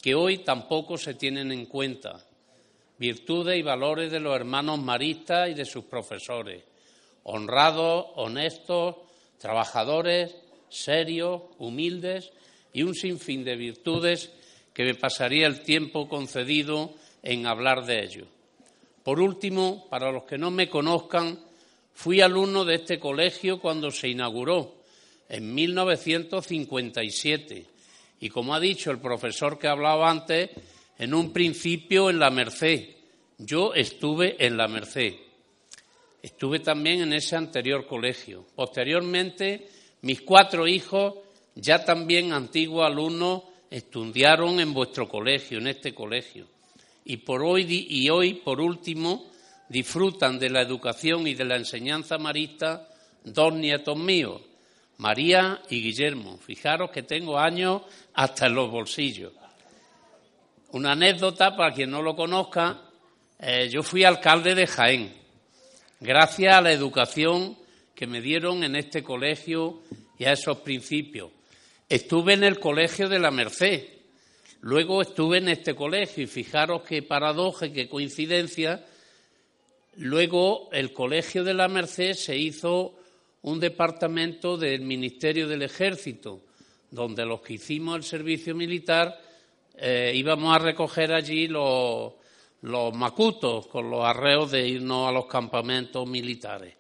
que 0.01 0.15
hoy 0.15 0.39
tampoco 0.39 0.97
se 0.97 1.15
tienen 1.15 1.51
en 1.51 1.65
cuenta. 1.65 2.23
Virtudes 2.97 3.57
y 3.57 3.61
valores 3.61 4.11
de 4.11 4.19
los 4.19 4.35
hermanos 4.35 4.79
maristas 4.79 5.49
y 5.49 5.53
de 5.53 5.65
sus 5.65 5.85
profesores. 5.85 6.63
Honrados, 7.23 8.05
honestos, 8.15 8.95
trabajadores, 9.37 10.35
serios, 10.69 11.41
humildes 11.57 12.31
y 12.71 12.83
un 12.83 12.93
sinfín 12.93 13.43
de 13.43 13.55
virtudes 13.55 14.31
que 14.73 14.83
me 14.83 14.95
pasaría 14.95 15.47
el 15.47 15.61
tiempo 15.61 16.07
concedido 16.07 16.93
en 17.23 17.47
hablar 17.47 17.85
de 17.85 18.03
ellos. 18.03 18.27
Por 19.03 19.19
último, 19.19 19.87
para 19.89 20.11
los 20.11 20.23
que 20.23 20.37
no 20.37 20.51
me 20.51 20.69
conozcan, 20.69 21.39
fui 21.93 22.21
alumno 22.21 22.63
de 22.63 22.75
este 22.75 22.99
colegio 22.99 23.59
cuando 23.59 23.91
se 23.91 24.09
inauguró 24.09 24.74
en 25.30 25.53
1957. 25.53 27.65
Y 28.19 28.30
como 28.30 28.55
ha 28.55 28.59
dicho 28.59 28.91
el 28.91 28.99
profesor 28.99 29.59
que 29.59 29.67
hablaba 29.67 30.09
antes, 30.09 30.49
en 30.97 31.13
un 31.13 31.34
principio 31.34 32.09
en 32.09 32.19
la 32.19 32.30
Merced. 32.30 32.95
Yo 33.38 33.73
estuve 33.73 34.43
en 34.45 34.57
la 34.57 34.67
Merced. 34.67 35.13
Estuve 36.21 36.59
también 36.59 37.01
en 37.01 37.13
ese 37.13 37.36
anterior 37.36 37.86
colegio. 37.86 38.45
Posteriormente, 38.55 39.67
mis 40.01 40.21
cuatro 40.21 40.67
hijos, 40.67 41.15
ya 41.53 41.84
también 41.84 42.34
antiguos 42.34 42.86
alumnos, 42.86 43.43
estudiaron 43.69 44.59
en 44.59 44.73
vuestro 44.73 45.07
colegio, 45.07 45.57
en 45.57 45.67
este 45.67 45.93
colegio. 45.93 46.47
Y 47.03 47.17
por 47.17 47.43
hoy 47.43 47.88
y 47.89 48.09
hoy, 48.09 48.36
por 48.36 48.61
último, 48.61 49.30
disfrutan 49.69 50.39
de 50.39 50.49
la 50.49 50.61
educación 50.61 51.28
y 51.28 51.36
de 51.36 51.45
la 51.45 51.57
enseñanza 51.57 52.17
marista 52.17 52.88
dos 53.23 53.53
nietos 53.53 53.97
míos, 53.97 54.41
María 54.97 55.61
y 55.69 55.81
Guillermo. 55.81 56.37
Fijaros 56.37 56.91
que 56.91 57.03
tengo 57.03 57.37
años 57.37 57.81
hasta 58.13 58.47
en 58.47 58.55
los 58.55 58.71
bolsillos. 58.71 59.33
Una 60.71 60.93
anécdota 60.93 61.55
para 61.55 61.73
quien 61.73 61.91
no 61.91 62.01
lo 62.01 62.15
conozca, 62.15 62.81
eh, 63.39 63.69
yo 63.71 63.83
fui 63.83 64.03
alcalde 64.03 64.55
de 64.55 64.67
Jaén, 64.67 65.13
gracias 65.99 66.53
a 66.55 66.61
la 66.61 66.71
educación 66.71 67.57
que 67.93 68.07
me 68.07 68.21
dieron 68.21 68.63
en 68.63 68.75
este 68.75 69.03
colegio 69.03 69.81
y 70.17 70.25
a 70.25 70.33
esos 70.33 70.57
principios. 70.59 71.31
Estuve 71.87 72.33
en 72.33 72.43
el 72.43 72.59
colegio 72.59 73.07
de 73.07 73.19
la 73.19 73.31
Merced, 73.31 73.87
luego 74.61 75.01
estuve 75.01 75.37
en 75.37 75.49
este 75.49 75.75
colegio 75.75 76.23
y 76.23 76.27
fijaros 76.27 76.81
qué 76.83 77.03
paradoja 77.03 77.67
y 77.67 77.71
qué 77.71 77.87
coincidencia, 77.87 78.85
luego 79.97 80.69
el 80.71 80.91
colegio 80.91 81.43
de 81.43 81.53
la 81.53 81.67
Merced 81.67 82.13
se 82.13 82.37
hizo 82.37 82.97
un 83.45 83.59
departamento 83.59 84.57
del 84.57 84.81
Ministerio 84.81 85.47
del 85.47 85.61
Ejército, 85.61 86.41
donde 86.89 87.25
los 87.25 87.41
que 87.41 87.53
hicimos 87.53 87.95
el 87.97 88.03
servicio 88.03 88.55
militar 88.55 89.21
eh, 89.77 90.13
íbamos 90.15 90.55
a 90.55 90.59
recoger 90.59 91.13
allí 91.13 91.47
los, 91.47 92.13
macutos 92.93 93.67
con 93.67 93.91
los 93.91 94.03
arreos 94.03 94.49
de 94.49 94.67
irnos 94.67 95.07
a 95.07 95.11
los 95.11 95.27
campamentos 95.27 96.07
militares. 96.07 96.73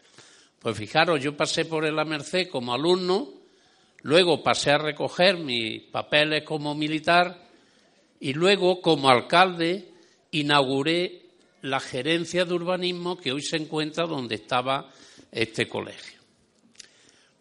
Pues 0.57 0.75
fijaros, 0.75 1.21
yo 1.21 1.37
pasé 1.37 1.65
por 1.65 1.85
el 1.85 2.03
Merced 2.03 2.49
como 2.49 2.73
alumno, 2.73 3.29
luego 4.01 4.41
pasé 4.41 4.71
a 4.71 4.79
recoger 4.79 5.37
mis 5.37 5.83
papeles 5.83 6.43
como 6.43 6.73
militar 6.73 7.45
y 8.19 8.33
luego 8.33 8.81
como 8.81 9.09
alcalde 9.09 9.91
inauguré 10.31 11.25
la 11.61 11.79
gerencia 11.79 12.43
de 12.43 12.55
urbanismo 12.55 13.17
que 13.17 13.31
hoy 13.31 13.43
se 13.43 13.57
encuentra 13.57 14.07
donde 14.07 14.33
estaba 14.33 14.89
este 15.31 15.67
colegio. 15.67 16.14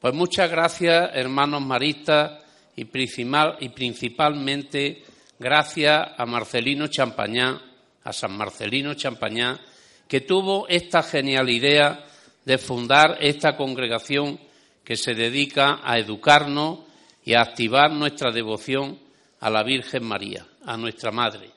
Pues 0.04 0.12
muchas 0.12 0.50
gracias, 0.50 1.12
hermanos 1.14 1.62
maristas, 1.62 2.32
y, 2.76 2.84
principalmente 2.84 5.02
gracias 5.38 6.08
a 6.18 6.26
Marcelino 6.26 6.88
Champañá, 6.88 7.58
a 8.02 8.12
San 8.12 8.36
Marcelino 8.36 8.92
Champañá, 8.92 9.58
que 10.06 10.20
tuvo 10.20 10.68
esta 10.68 11.02
genial 11.02 11.48
idea 11.48 12.04
de 12.44 12.58
fundar 12.58 13.16
esta 13.18 13.56
congregación 13.56 14.38
que 14.84 14.96
se 14.96 15.14
dedica 15.14 15.80
a 15.82 15.98
educarnos 15.98 16.80
y 17.24 17.32
a 17.32 17.40
activar 17.40 17.90
nuestra 17.90 18.30
devoción 18.30 18.98
a 19.40 19.48
la 19.48 19.62
Virgen 19.62 20.04
María, 20.04 20.46
a 20.66 20.76
nuestra 20.76 21.12
Madre. 21.12 21.48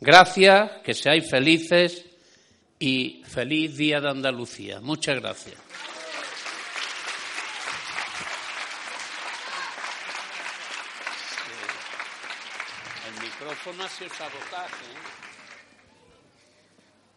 Gracias, 0.00 0.70
que 0.82 0.94
seáis 0.94 1.28
felices 1.28 2.02
y 2.78 3.22
feliz 3.26 3.76
Día 3.76 4.00
de 4.00 4.08
Andalucía. 4.08 4.80
Muchas 4.80 5.20
gracias. 5.20 5.56
¿Eh? 13.70 15.24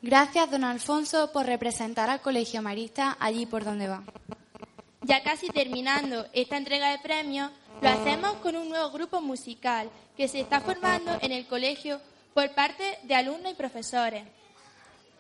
Gracias, 0.01 0.51
don 0.51 0.63
Alfonso, 0.63 1.31
por 1.31 1.45
representar 1.45 2.09
al 2.09 2.21
Colegio 2.21 2.61
Marista 2.61 3.17
allí 3.19 3.45
por 3.45 3.65
donde 3.65 3.87
va. 3.87 4.03
Ya 5.01 5.23
casi 5.23 5.49
terminando 5.49 6.25
esta 6.33 6.57
entrega 6.57 6.91
de 6.91 6.99
premios, 6.99 7.51
lo 7.81 7.89
hacemos 7.89 8.33
con 8.35 8.55
un 8.55 8.69
nuevo 8.69 8.91
grupo 8.91 9.21
musical 9.21 9.89
que 10.15 10.27
se 10.27 10.39
está 10.39 10.61
formando 10.61 11.17
en 11.21 11.31
el 11.31 11.47
colegio 11.47 11.99
por 12.33 12.49
parte 12.51 12.97
de 13.03 13.15
alumnos 13.15 13.51
y 13.51 13.55
profesores. 13.55 14.23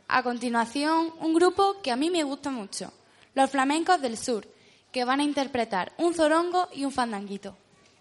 A 0.07 0.23
continuación, 0.23 1.13
un 1.19 1.33
grupo 1.33 1.81
que 1.81 1.91
a 1.91 1.95
mí 1.95 2.09
me 2.09 2.23
gusta 2.23 2.49
mucho, 2.49 2.91
los 3.33 3.49
flamencos 3.49 4.01
del 4.01 4.17
sur, 4.17 4.47
que 4.91 5.03
van 5.03 5.19
a 5.19 5.23
interpretar 5.23 5.93
un 5.97 6.13
zorongo 6.13 6.69
y 6.73 6.85
un 6.85 6.91
fandanguito. 6.91 7.55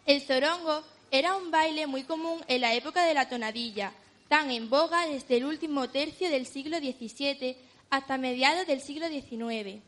El 0.06 0.22
zorongo 0.22 0.82
era 1.10 1.36
un 1.36 1.50
baile 1.50 1.86
muy 1.86 2.04
común 2.04 2.40
en 2.48 2.60
la 2.60 2.74
época 2.74 3.04
de 3.06 3.14
la 3.14 3.28
tonadilla, 3.28 3.92
tan 4.28 4.50
en 4.50 4.68
boga 4.68 5.06
desde 5.06 5.36
el 5.36 5.44
último 5.44 5.88
tercio 5.88 6.28
del 6.28 6.46
siglo 6.46 6.78
XVII 6.78 7.56
hasta 7.90 8.18
mediados 8.18 8.66
del 8.66 8.80
siglo 8.80 9.08
XIX. 9.08 9.82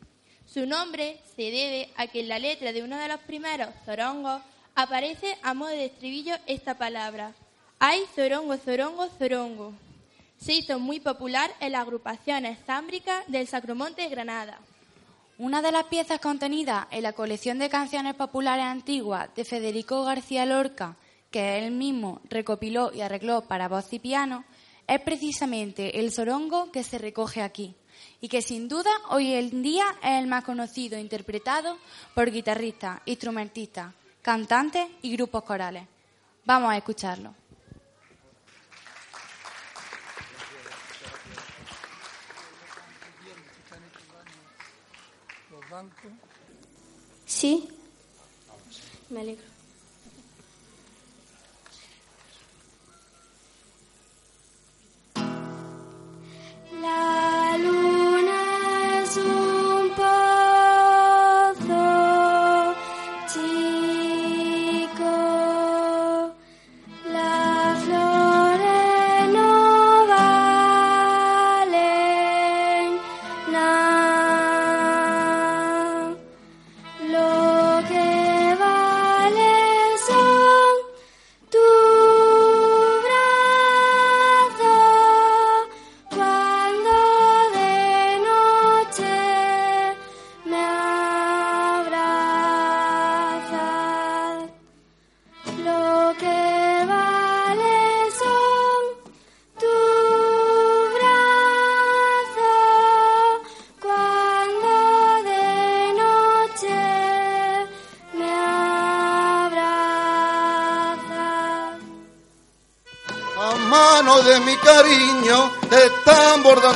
Su 0.47 0.65
nombre 0.65 1.21
se 1.37 1.43
debe 1.43 1.91
a 1.97 2.07
que 2.07 2.21
en 2.21 2.29
la 2.29 2.39
letra 2.39 2.73
de 2.73 2.83
uno 2.83 2.97
de 2.97 3.09
los 3.09 3.21
primeros 3.21 3.69
zorongos 3.85 4.41
aparece 4.75 5.37
a 5.43 5.55
modo 5.55 5.71
de 5.71 5.87
estribillo 5.87 6.35
esta 6.47 6.79
palabra. 6.79 7.35
¡Ay, 7.79 8.01
zorongo, 8.15 8.57
zorongo, 8.57 9.09
zorongo! 9.19 9.73
Se 10.39 10.55
hizo 10.55 10.79
muy 10.79 11.01
popular 11.01 11.53
en 11.61 11.73
las 11.73 11.83
agrupaciones 11.83 12.59
zámbricas 12.65 13.25
del 13.27 13.49
Sacromonte 13.49 14.03
de 14.03 14.09
Granada. 14.09 14.61
Una 15.37 15.63
de 15.63 15.73
las 15.73 15.85
piezas 15.85 16.21
contenidas 16.21 16.87
en 16.91 17.03
la 17.03 17.13
colección 17.13 17.59
de 17.59 17.69
canciones 17.69 18.15
populares 18.15 18.65
antiguas 18.65 19.29
de 19.35 19.45
Federico 19.45 20.05
García 20.05 20.47
Lorca 20.47 20.97
que 21.31 21.59
él 21.59 21.73
mismo 21.73 22.21
recopiló 22.29 22.93
y 22.93 23.01
arregló 23.01 23.43
para 23.43 23.69
voz 23.69 23.93
y 23.93 23.99
piano, 23.99 24.45
es 24.87 25.01
precisamente 25.01 26.01
el 26.01 26.13
sorongo 26.13 26.73
que 26.73 26.83
se 26.83 26.99
recoge 26.99 27.43
aquí 27.43 27.75
y 28.21 28.29
que 28.29 28.43
sin 28.43 28.69
duda 28.69 28.91
hoy 29.11 29.35
en 29.35 29.63
día 29.63 29.85
es 30.03 30.21
el 30.21 30.27
más 30.27 30.45
conocido 30.45 30.97
e 30.97 31.01
interpretado 31.01 31.79
por 32.15 32.31
guitarristas, 32.31 33.01
instrumentistas, 33.05 33.93
cantantes 34.23 34.87
y 35.03 35.13
grupos 35.13 35.43
corales. 35.45 35.87
Vamos 36.45 36.73
a 36.73 36.77
escucharlo. 36.77 37.35
Sí, 47.27 47.69
me 49.11 49.21
alegro. 49.21 49.48
La 56.81 57.57
luna 57.59 57.88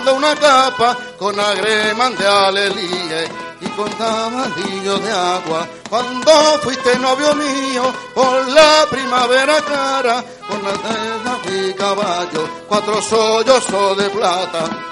una 0.01 0.35
capa 0.37 0.97
con 1.19 1.39
agremán 1.39 2.17
de 2.17 2.27
alelíes 2.27 3.31
y 3.61 3.67
con 3.71 3.91
tabalillo 3.91 4.99
de 4.99 5.13
agua. 5.13 5.69
Cuando 5.89 6.33
fuiste 6.63 6.99
novio 6.99 7.35
mío 7.35 7.93
por 8.15 8.49
la 8.49 8.87
primavera 8.91 9.61
clara, 9.61 10.25
con 10.49 10.63
las 10.63 10.79
telas 10.81 11.69
y 11.69 11.75
caballo, 11.75 12.49
cuatro 12.69 13.03
sollozos 13.03 13.97
de 13.99 14.11
plata. 14.11 14.92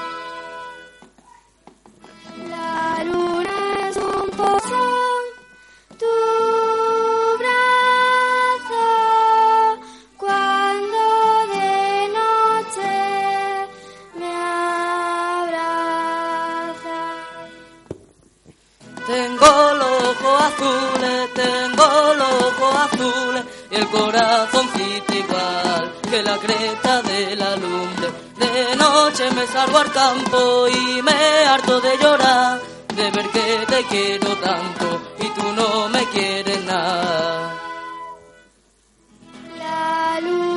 Azules, 20.61 21.35
tengo 21.35 22.15
los 22.15 22.33
ojos 22.33 22.75
azules 22.93 23.45
y 23.71 23.75
el 23.77 23.87
corazoncito 23.89 25.15
igual 25.15 25.93
que 26.11 26.23
la 26.23 26.37
cresta 26.39 27.03
de 27.03 27.37
la 27.37 27.57
lumbre. 27.57 28.09
De 28.39 28.77
noche 28.77 29.31
me 29.33 29.47
salgo 29.47 29.79
al 29.79 29.93
campo 29.93 30.69
y 30.69 31.03
me 31.03 31.45
harto 31.47 31.81
de 31.81 31.97
llorar, 31.99 32.61
de 32.95 33.11
ver 33.11 33.29
que 33.29 33.67
te 33.69 33.85
quiero 33.85 34.37
tanto 34.37 35.01
y 35.21 35.27
tú 35.29 35.53
no 35.53 35.89
me 35.89 36.05
quieres 36.07 36.65
nada. 36.65 37.57
La 39.59 40.21
luna 40.21 40.50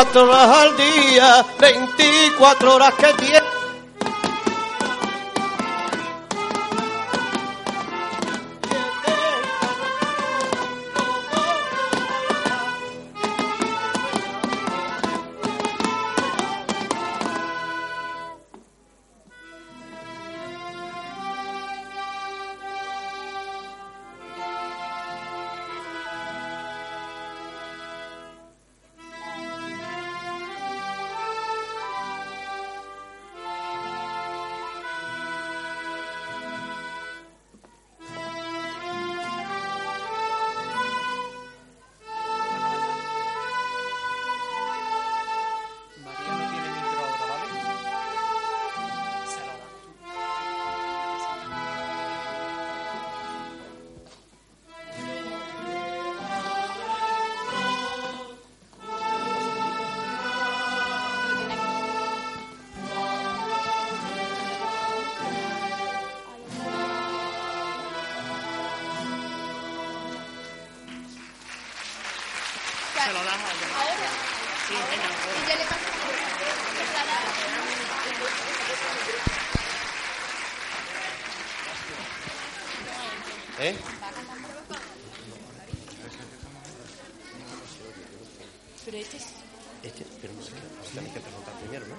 24 0.00 0.22
horas 0.22 0.48
al 0.48 0.76
día, 0.78 1.44
24 1.58 2.74
horas 2.74 2.94
que 2.94 3.12
tiene. 3.22 3.59
¿Eh? 83.60 83.76
Pero 88.86 88.96
este 88.96 89.16
es... 89.18 89.26
Este, 89.82 90.06
pero 90.20 90.32
no 90.32 90.42
sé, 90.42 90.52
tenés 90.94 91.12
que 91.12 91.20
preguntar 91.20 91.54
primero, 91.60 91.86
¿no? 91.86 91.96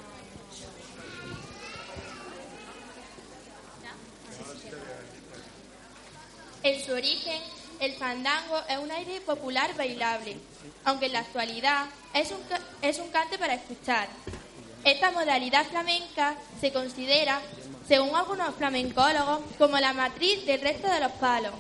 En 6.64 6.84
su 6.84 6.94
origen, 6.94 7.42
el 7.80 7.94
fandango 7.94 8.60
es 8.68 8.78
un 8.78 8.92
aire 8.92 9.22
popular 9.22 9.76
bailable, 9.76 10.38
aunque 10.84 11.08
en 11.08 11.14
la 11.14 11.20
actualidad 11.20 11.86
es 12.14 12.32
un, 12.32 12.40
es 12.82 12.98
un 12.98 13.10
cante 13.10 13.38
para 13.38 13.56
escuchar. 13.56 14.08
Esta 14.84 15.12
modalidad 15.12 15.68
flamenca 15.68 16.36
se 16.60 16.72
considera, 16.72 17.40
según 17.88 18.16
algunos 18.16 18.56
flamencólogos, 18.56 19.40
como 19.58 19.78
la 19.80 19.94
matriz 19.94 20.46
del 20.46 20.62
resto 20.62 20.88
de 20.88 21.00
los 21.00 21.12
palos. 21.14 21.54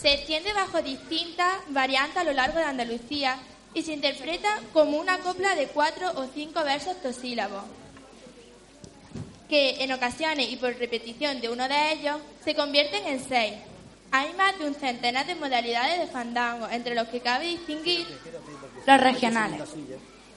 Se 0.00 0.12
extiende 0.12 0.52
bajo 0.52 0.82
distintas 0.82 1.52
variantes 1.68 2.18
a 2.18 2.24
lo 2.24 2.32
largo 2.32 2.58
de 2.58 2.64
Andalucía 2.64 3.38
y 3.74 3.82
se 3.82 3.94
interpreta 3.94 4.60
como 4.72 4.98
una 4.98 5.18
copla 5.18 5.54
de 5.54 5.68
cuatro 5.68 6.10
o 6.16 6.26
cinco 6.34 6.62
versos 6.64 7.00
tosílabos 7.02 7.62
que 9.48 9.82
en 9.82 9.92
ocasiones 9.92 10.50
y 10.50 10.56
por 10.56 10.76
repetición 10.76 11.40
de 11.40 11.48
uno 11.48 11.68
de 11.68 11.92
ellos 11.92 12.16
se 12.44 12.54
convierten 12.54 13.06
en 13.06 13.24
seis. 13.24 13.54
Hay 14.10 14.32
más 14.34 14.58
de 14.58 14.66
un 14.66 14.74
centenar 14.74 15.26
de 15.26 15.34
modalidades 15.34 15.98
de 15.98 16.06
fandango, 16.06 16.68
entre 16.68 16.94
los 16.94 17.08
que 17.08 17.20
cabe 17.20 17.46
distinguir 17.46 18.06
Los 18.86 19.00
regionales. 19.00 19.62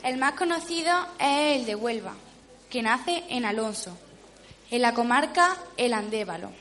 El 0.03 0.17
más 0.17 0.33
conocido 0.33 0.91
es 1.19 1.59
el 1.59 1.65
de 1.65 1.75
Huelva, 1.75 2.13
que 2.69 2.81
nace 2.81 3.23
en 3.29 3.45
Alonso, 3.45 3.97
en 4.71 4.81
la 4.81 4.93
comarca 4.93 5.57
El 5.77 5.93
Andévalo, 5.93 6.51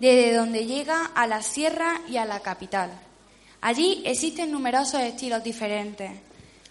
desde 0.00 0.34
donde 0.34 0.66
llega 0.66 1.06
a 1.14 1.26
la 1.26 1.42
sierra 1.42 2.00
y 2.08 2.16
a 2.16 2.24
la 2.24 2.40
capital. 2.40 2.90
Allí 3.60 4.02
existen 4.04 4.52
numerosos 4.52 5.00
estilos 5.00 5.42
diferentes, 5.42 6.10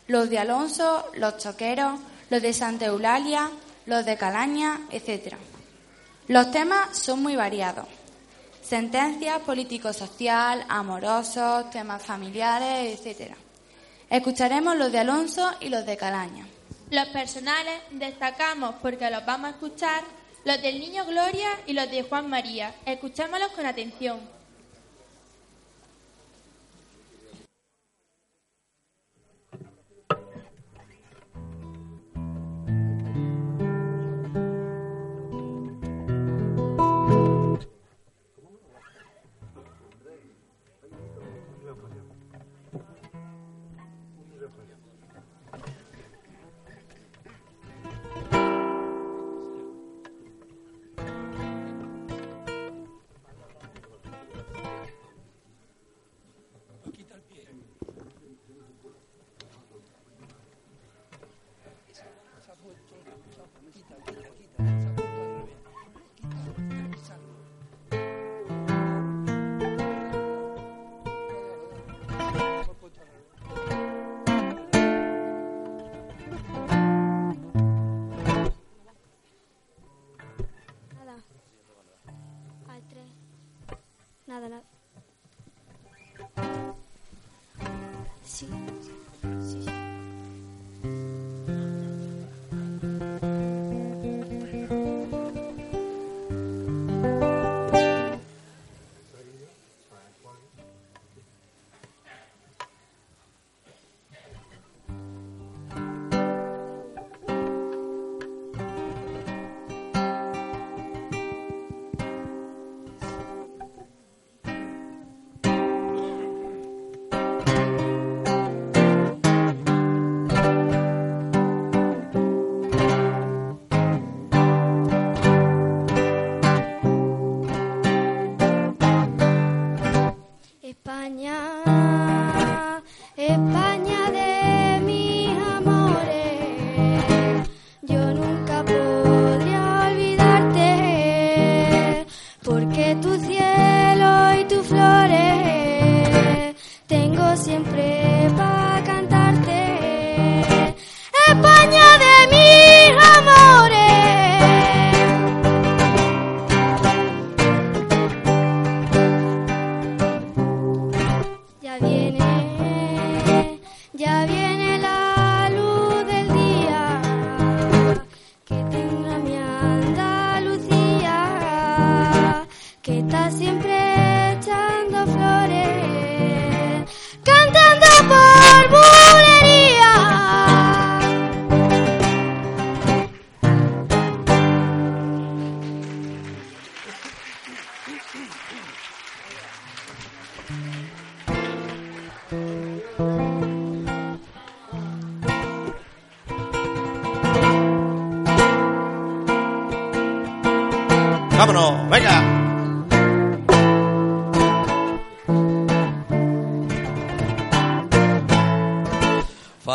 los 0.07 0.29
de 0.29 0.39
Alonso, 0.39 1.09
los 1.15 1.37
choqueros, 1.37 1.99
los 2.29 2.41
de 2.41 2.53
Santa 2.53 2.85
Eulalia, 2.85 3.49
los 3.85 4.05
de 4.05 4.17
Calaña, 4.17 4.81
etc. 4.91 5.35
Los 6.27 6.51
temas 6.51 6.97
son 6.97 7.21
muy 7.21 7.35
variados. 7.35 7.85
Sentencias 8.63 9.39
político-social, 9.41 10.65
amorosos, 10.69 11.69
temas 11.69 12.01
familiares, 12.01 12.99
etc. 13.05 13.33
Escucharemos 14.09 14.75
los 14.75 14.91
de 14.91 14.99
Alonso 14.99 15.51
y 15.59 15.69
los 15.69 15.85
de 15.85 15.97
Calaña. 15.97 16.47
los 16.91 17.07
personales, 17.09 17.81
destacamos 17.91 18.75
porque 18.81 19.09
los 19.09 19.25
vamos 19.25 19.47
a 19.47 19.49
escuchar, 19.51 20.03
los 20.45 20.61
del 20.61 20.79
Niño 20.79 21.05
Gloria 21.05 21.49
y 21.65 21.73
los 21.73 21.89
de 21.89 22.03
Juan 22.03 22.29
María. 22.29 22.73
Escuchémoslos 22.85 23.51
con 23.53 23.65
atención. 23.65 24.34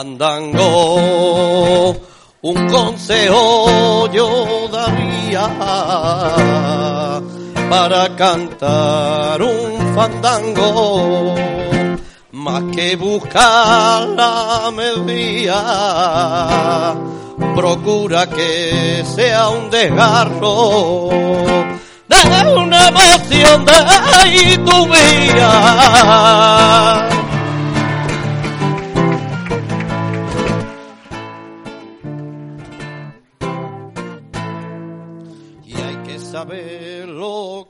Fandango, 0.01 1.95
un 2.41 2.69
consejo 2.69 4.11
yo 4.11 4.67
daría 4.73 5.47
para 7.69 8.17
cantar 8.17 9.43
un 9.43 9.95
fandango, 9.95 11.35
más 12.33 12.63
que 12.75 12.97
buscar 12.97 14.09
la 14.09 14.71
melodía, 14.75 15.63
procura 17.55 18.27
que 18.27 19.05
sea 19.05 19.51
un 19.51 19.69
desgarro 19.69 21.11
de 22.09 22.55
una 22.57 22.89
emoción 22.89 23.67
de 23.67 24.57
tu 24.65 24.87
vida. 24.87 26.31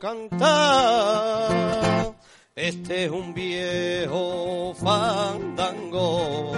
Cantar. 0.00 1.52
Este 2.56 3.04
es 3.04 3.10
un 3.10 3.34
viejo 3.34 4.74
fandango 4.74 6.52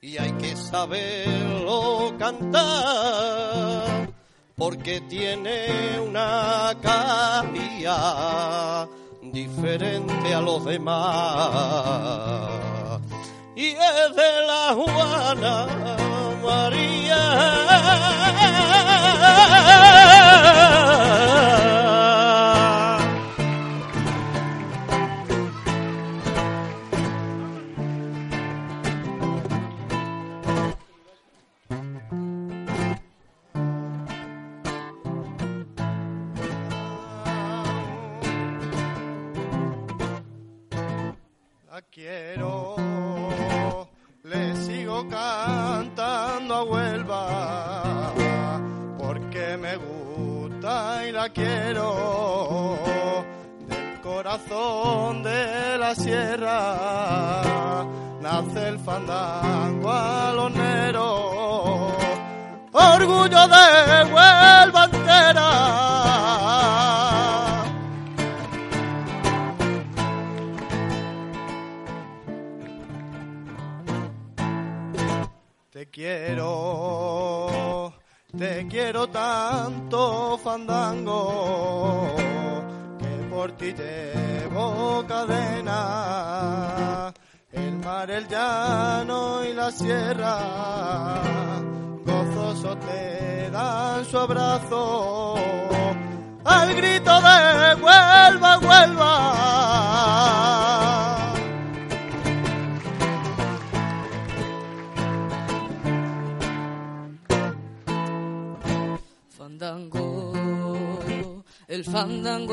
y 0.00 0.16
hay 0.16 0.32
que 0.32 0.56
saberlo 0.56 2.14
cantar 2.18 4.08
porque 4.56 5.02
tiene 5.02 6.00
una 6.00 6.74
calidad 6.82 8.88
diferente 9.22 10.34
a 10.34 10.40
los 10.40 10.64
demás 10.64 10.88
y 13.56 13.66
es 13.68 14.16
de 14.16 14.46
la 14.46 14.74
Juana 14.74 15.66
María. 16.42 17.60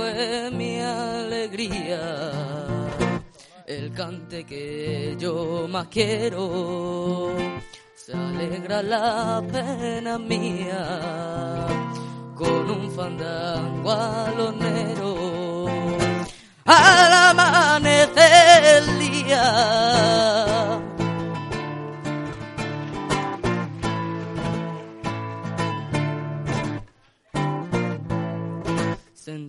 Es 0.05 0.51
mi 0.51 0.79
alegría, 0.79 1.99
el 3.65 3.93
cante 3.93 4.45
que 4.45 5.15
yo 5.19 5.67
más 5.69 5.87
quiero, 5.87 7.33
se 7.95 8.13
alegra 8.13 8.81
la 8.81 9.43
pena 9.51 10.17
mía 10.17 11.67
con 12.35 12.69
un 12.69 12.91
fandango 12.91 13.91
alonero 13.91 15.65
al 16.65 17.13
amanecer 17.13 18.63
el 18.77 18.99
día. 18.99 20.36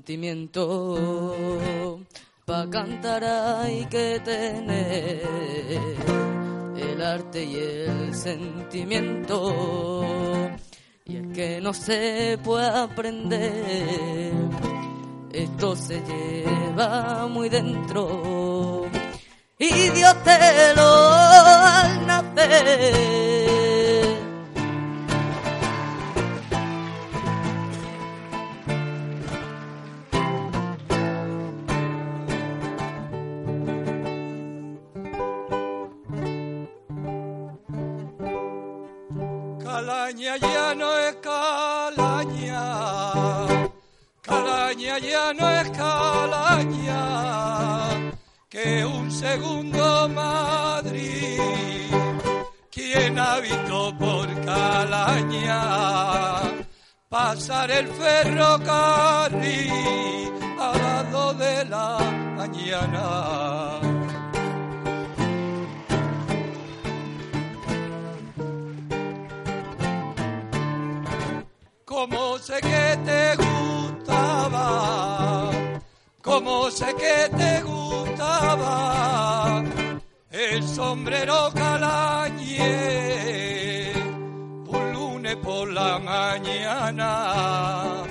Sentimiento. 0.08 2.00
Pa 2.46 2.66
cantar 2.70 3.22
hay 3.24 3.84
que 3.90 4.18
tener 4.24 5.20
el 6.78 7.02
arte 7.02 7.44
y 7.44 7.56
el 7.56 8.14
sentimiento. 8.14 9.52
Y 11.04 11.16
es 11.16 11.26
que 11.34 11.60
no 11.60 11.74
se 11.74 12.38
puede 12.42 12.68
aprender 12.68 14.32
esto 15.30 15.76
se 15.76 16.00
lleva 16.00 17.26
muy 17.26 17.50
dentro. 17.50 18.86
Y 19.58 19.90
Dios 19.90 20.22
te 20.24 20.74
lo 20.74 20.88
al 21.10 22.06
nacer 22.06 23.37
Calaña 40.28 40.52
ya 40.52 40.74
no 40.74 40.98
es 40.98 41.16
calaña, 41.22 42.62
calaña 44.20 44.98
ya 44.98 45.32
no 45.32 45.48
es 45.48 45.70
calaña, 45.70 47.00
que 48.50 48.84
un 48.84 49.10
segundo 49.10 50.06
Madrid. 50.10 51.40
¿Quién 52.70 53.18
ha 53.18 53.40
visto 53.40 53.96
por 53.98 54.28
calaña 54.44 55.62
pasar 57.08 57.70
el 57.70 57.88
ferrocarril 57.88 59.72
a 60.60 60.72
las 60.76 61.10
dos 61.10 61.38
de 61.38 61.64
la 61.64 61.98
mañana? 62.36 63.97
Como 71.98 72.38
sé 72.38 72.60
que 72.60 72.98
te 73.04 73.34
gustaba, 73.42 75.50
como 76.22 76.70
sé 76.70 76.94
que 76.94 77.28
te 77.36 77.60
gustaba 77.62 79.64
el 80.30 80.62
sombrero 80.62 81.50
calañé, 81.52 82.70
un 84.68 84.92
lunes 84.92 85.34
por 85.38 85.72
la 85.72 85.98
mañana. 85.98 88.04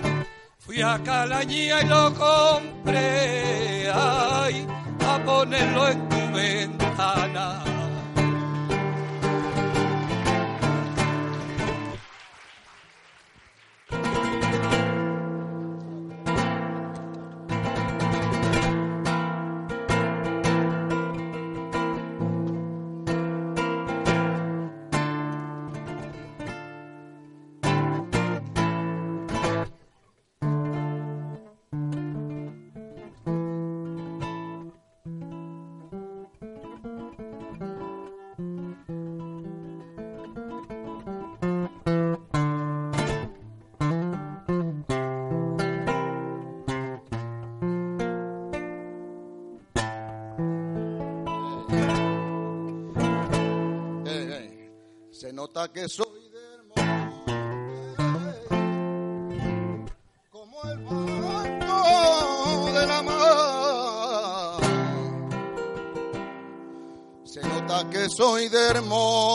Fui 0.60 0.82
a 0.82 1.02
Calañía 1.02 1.82
y 1.82 1.88
lo 1.88 2.14
compré, 2.14 3.90
ay, 3.90 4.68
a 5.00 5.18
ponerlo 5.24 5.88
en 5.88 6.10
tu 6.10 6.32
ventana. 6.34 7.77
soy 68.18 68.50
del 68.50 68.82
monte, 68.82 69.27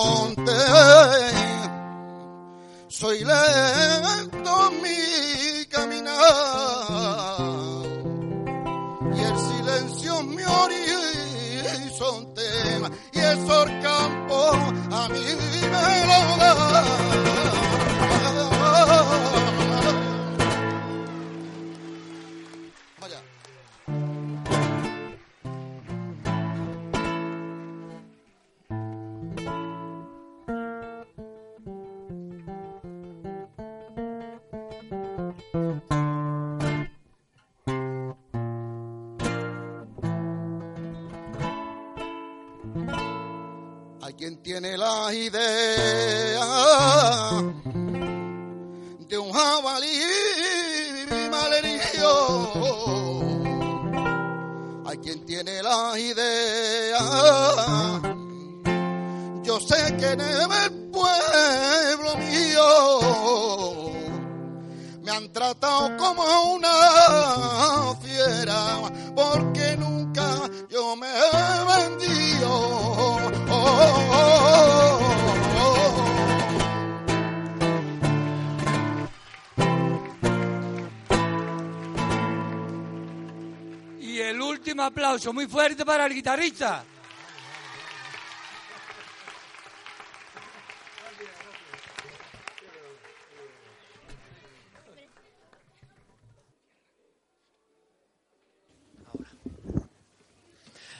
aplauso 84.82 85.32
muy 85.32 85.46
fuerte 85.46 85.84
para 85.84 86.06
el 86.06 86.14
guitarrista. 86.14 86.84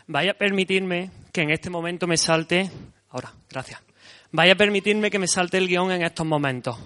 Vaya 0.07 0.33
a 0.33 0.35
permitirme 0.35 1.11
que 1.33 1.43
en 1.43 1.51
este 1.51 1.71
momento 1.71 2.07
me 2.07 2.17
salte. 2.17 2.71
Ahora, 3.11 3.33
gracias. 3.49 3.81
Vaya 4.31 4.55
a 4.55 4.57
permitirme 4.57 5.11
que 5.11 5.19
me 5.19 5.29
salte 5.29 5.59
el 5.59 5.69
guion 5.69 5.93
en 5.93 6.03
estos 6.03 6.27
momentos. 6.27 6.77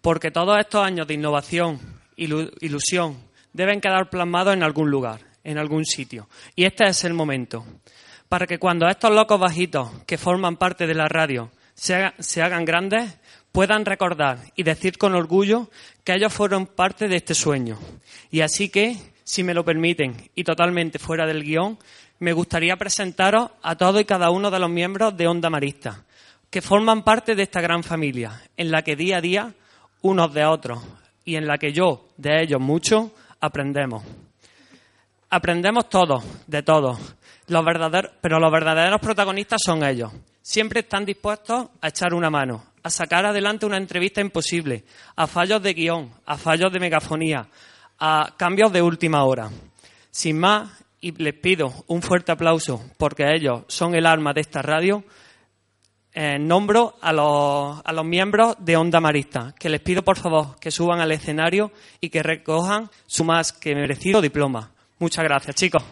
Porque 0.00 0.30
todos 0.30 0.58
estos 0.58 0.84
años 0.84 1.06
de 1.06 1.14
innovación, 1.14 1.78
ilu- 2.16 2.52
ilusión, 2.60 3.16
deben 3.52 3.80
quedar 3.80 4.10
plasmados 4.10 4.54
en 4.54 4.62
algún 4.62 4.90
lugar, 4.90 5.20
en 5.44 5.58
algún 5.58 5.84
sitio. 5.84 6.28
Y 6.54 6.64
este 6.64 6.84
es 6.84 7.04
el 7.04 7.14
momento. 7.14 7.64
Para 8.28 8.46
que 8.46 8.58
cuando 8.58 8.88
estos 8.88 9.10
locos 9.10 9.38
bajitos 9.38 9.90
que 10.06 10.18
forman 10.18 10.56
parte 10.56 10.86
de 10.86 10.94
la 10.94 11.08
radio 11.08 11.50
se, 11.74 11.94
haga- 11.94 12.14
se 12.18 12.42
hagan 12.42 12.64
grandes, 12.64 13.18
puedan 13.52 13.84
recordar 13.84 14.38
y 14.56 14.62
decir 14.62 14.96
con 14.96 15.14
orgullo 15.14 15.70
que 16.04 16.14
ellos 16.14 16.32
fueron 16.32 16.66
parte 16.66 17.08
de 17.08 17.16
este 17.16 17.34
sueño. 17.34 17.78
Y 18.30 18.40
así 18.40 18.68
que, 18.70 18.96
si 19.24 19.42
me 19.42 19.52
lo 19.54 19.64
permiten, 19.64 20.30
y 20.34 20.44
totalmente 20.44 20.98
fuera 20.98 21.26
del 21.26 21.42
guion, 21.44 21.78
me 22.18 22.32
gustaría 22.32 22.76
presentaros 22.76 23.50
a 23.62 23.76
todos 23.76 24.00
y 24.00 24.04
cada 24.04 24.30
uno 24.30 24.50
de 24.50 24.58
los 24.58 24.70
miembros 24.70 25.16
de 25.16 25.26
Onda 25.26 25.50
Marista, 25.50 26.04
que 26.50 26.62
forman 26.62 27.02
parte 27.02 27.34
de 27.34 27.42
esta 27.42 27.60
gran 27.60 27.82
familia, 27.82 28.40
en 28.56 28.70
la 28.70 28.82
que 28.82 28.96
día 28.96 29.18
a 29.18 29.20
día, 29.20 29.54
unos 30.02 30.32
de 30.32 30.44
otros, 30.44 30.82
y 31.24 31.36
en 31.36 31.46
la 31.46 31.58
que 31.58 31.72
yo, 31.72 32.08
de 32.16 32.42
ellos 32.42 32.60
mucho, 32.60 33.12
aprendemos. 33.40 34.02
Aprendemos 35.34 35.88
todos, 35.88 36.22
de 36.46 36.62
todos, 36.62 36.98
pero 38.20 38.38
los 38.38 38.52
verdaderos 38.52 39.00
protagonistas 39.00 39.62
son 39.64 39.82
ellos. 39.82 40.12
Siempre 40.42 40.80
están 40.80 41.06
dispuestos 41.06 41.70
a 41.80 41.88
echar 41.88 42.12
una 42.12 42.28
mano, 42.28 42.66
a 42.82 42.90
sacar 42.90 43.24
adelante 43.24 43.64
una 43.64 43.78
entrevista 43.78 44.20
imposible, 44.20 44.84
a 45.16 45.26
fallos 45.26 45.62
de 45.62 45.72
guion, 45.72 46.12
a 46.26 46.36
fallos 46.36 46.70
de 46.70 46.80
megafonía, 46.80 47.48
a 47.98 48.34
cambios 48.36 48.74
de 48.74 48.82
última 48.82 49.24
hora. 49.24 49.48
Sin 50.10 50.38
más, 50.38 50.68
y 51.00 51.12
les 51.12 51.32
pido 51.32 51.72
un 51.86 52.02
fuerte 52.02 52.30
aplauso 52.30 52.84
porque 52.98 53.24
ellos 53.34 53.62
son 53.68 53.94
el 53.94 54.04
alma 54.04 54.34
de 54.34 54.42
esta 54.42 54.60
radio, 54.60 55.02
eh, 56.12 56.38
nombro 56.38 56.96
a 57.00 57.10
los, 57.10 57.80
a 57.82 57.92
los 57.94 58.04
miembros 58.04 58.56
de 58.58 58.76
Onda 58.76 59.00
Marista, 59.00 59.54
que 59.58 59.70
les 59.70 59.80
pido 59.80 60.02
por 60.02 60.18
favor 60.18 60.60
que 60.60 60.70
suban 60.70 61.00
al 61.00 61.10
escenario 61.10 61.72
y 62.02 62.10
que 62.10 62.22
recojan 62.22 62.90
su 63.06 63.24
más 63.24 63.54
que 63.54 63.74
merecido 63.74 64.20
diploma. 64.20 64.72
Muchas 65.02 65.24
gracias, 65.24 65.56
chicos. 65.56 65.82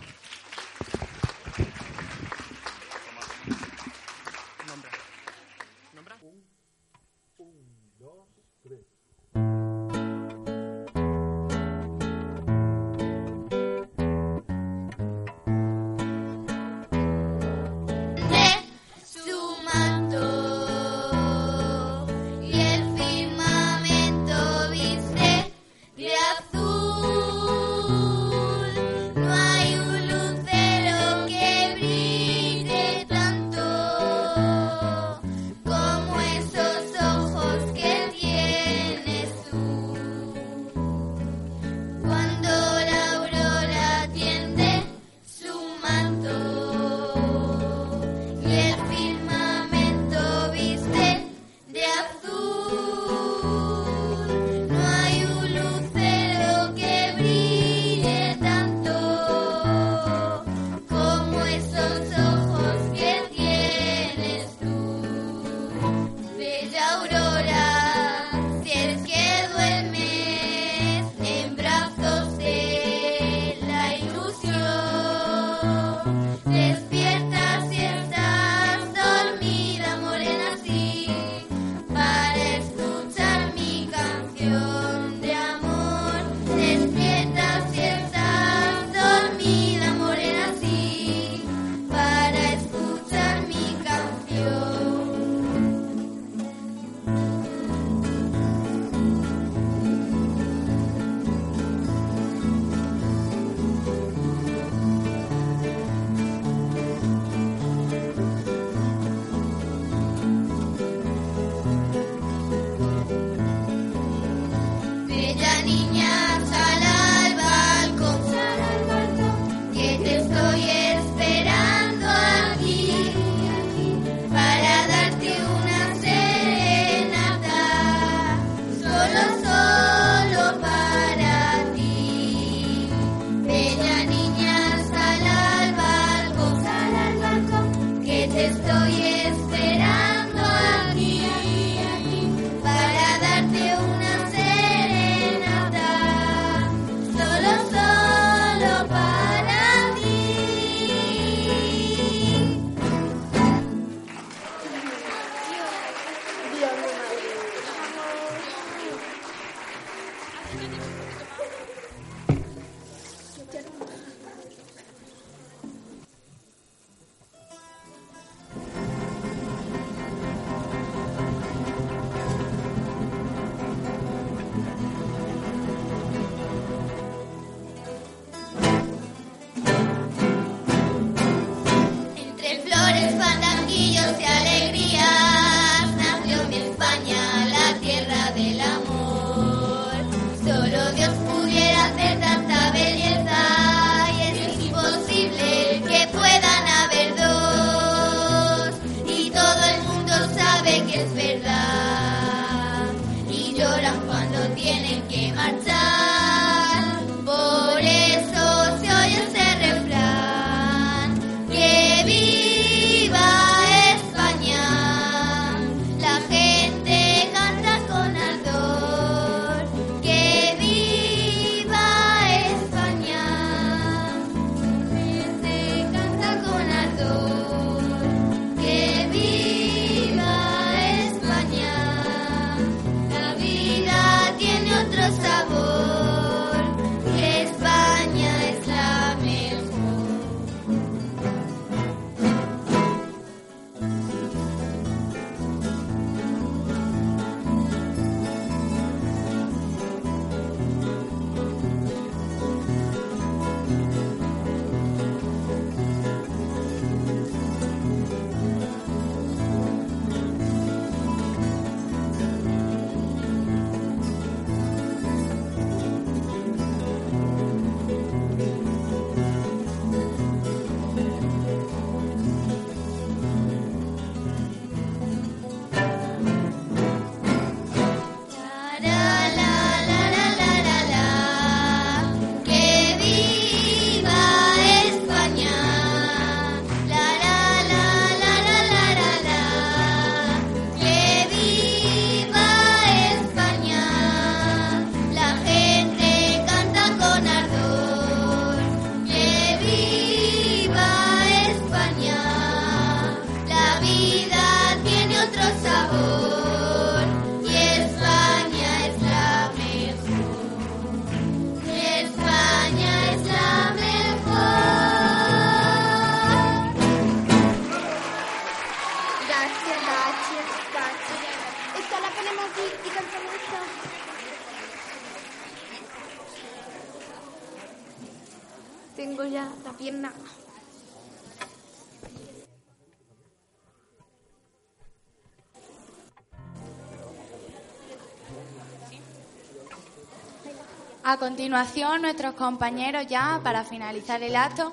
A 341.11 341.17
continuación, 341.17 342.03
nuestros 342.03 342.35
compañeros 342.35 343.05
ya, 343.09 343.41
para 343.43 343.65
finalizar 343.65 344.23
el 344.23 344.37
acto, 344.37 344.73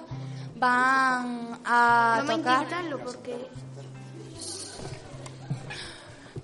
van 0.57 1.59
a 1.65 2.23
tocar... 2.27 2.67
Porque... 3.03 3.49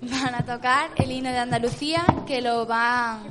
Van 0.00 0.34
a 0.34 0.44
tocar 0.44 0.90
el 0.96 1.12
himno 1.12 1.30
de 1.30 1.38
Andalucía, 1.38 2.04
que 2.26 2.42
lo 2.42 2.66
van 2.66 3.22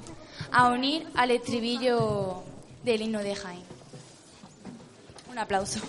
a 0.54 0.70
unir 0.70 1.06
al 1.16 1.32
estribillo 1.32 2.44
del 2.86 3.02
himno 3.02 3.20
de 3.20 3.36
Jaén. 3.36 3.64
Un 5.30 5.40
aplauso. 5.40 5.82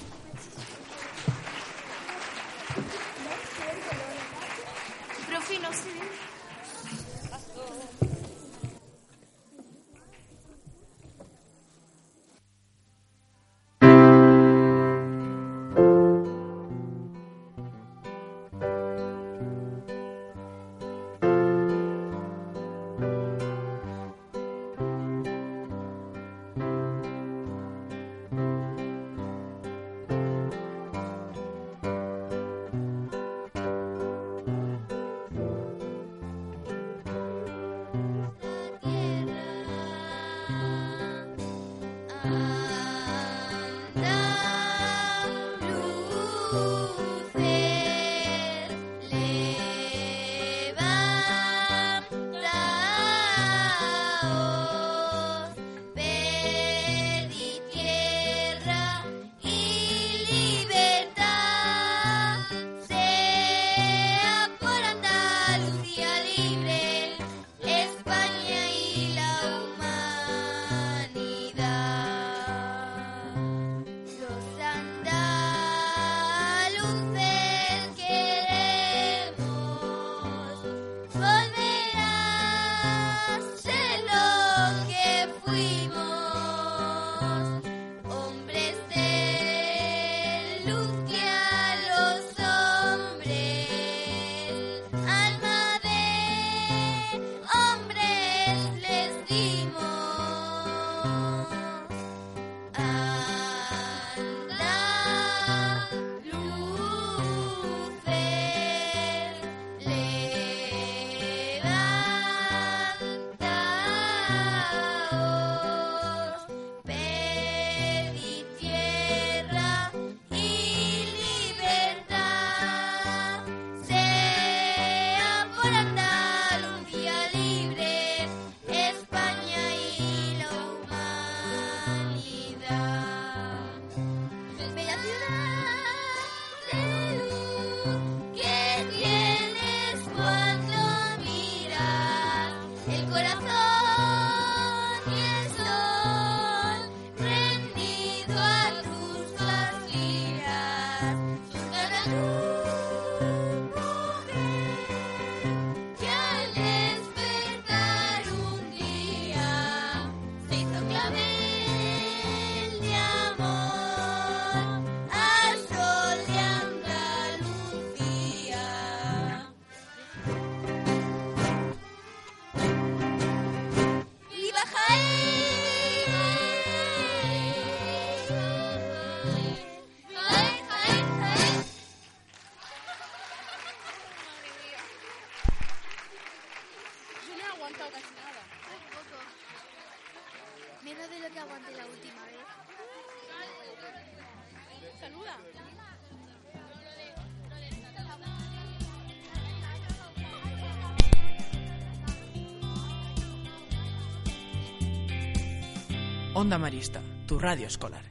Onda 206.44 206.58
Marista, 206.58 207.00
tu 207.26 207.38
radio 207.38 207.66
escolar. 207.66 208.04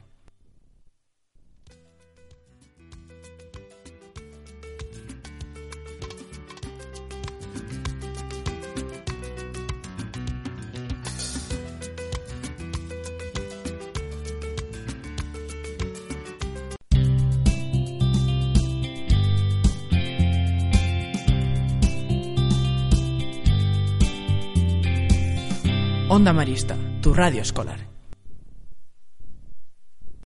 Onda 26.08 26.32
Marista, 26.32 26.76
tu 27.00 27.14
radio 27.14 27.42
escolar. 27.42 27.93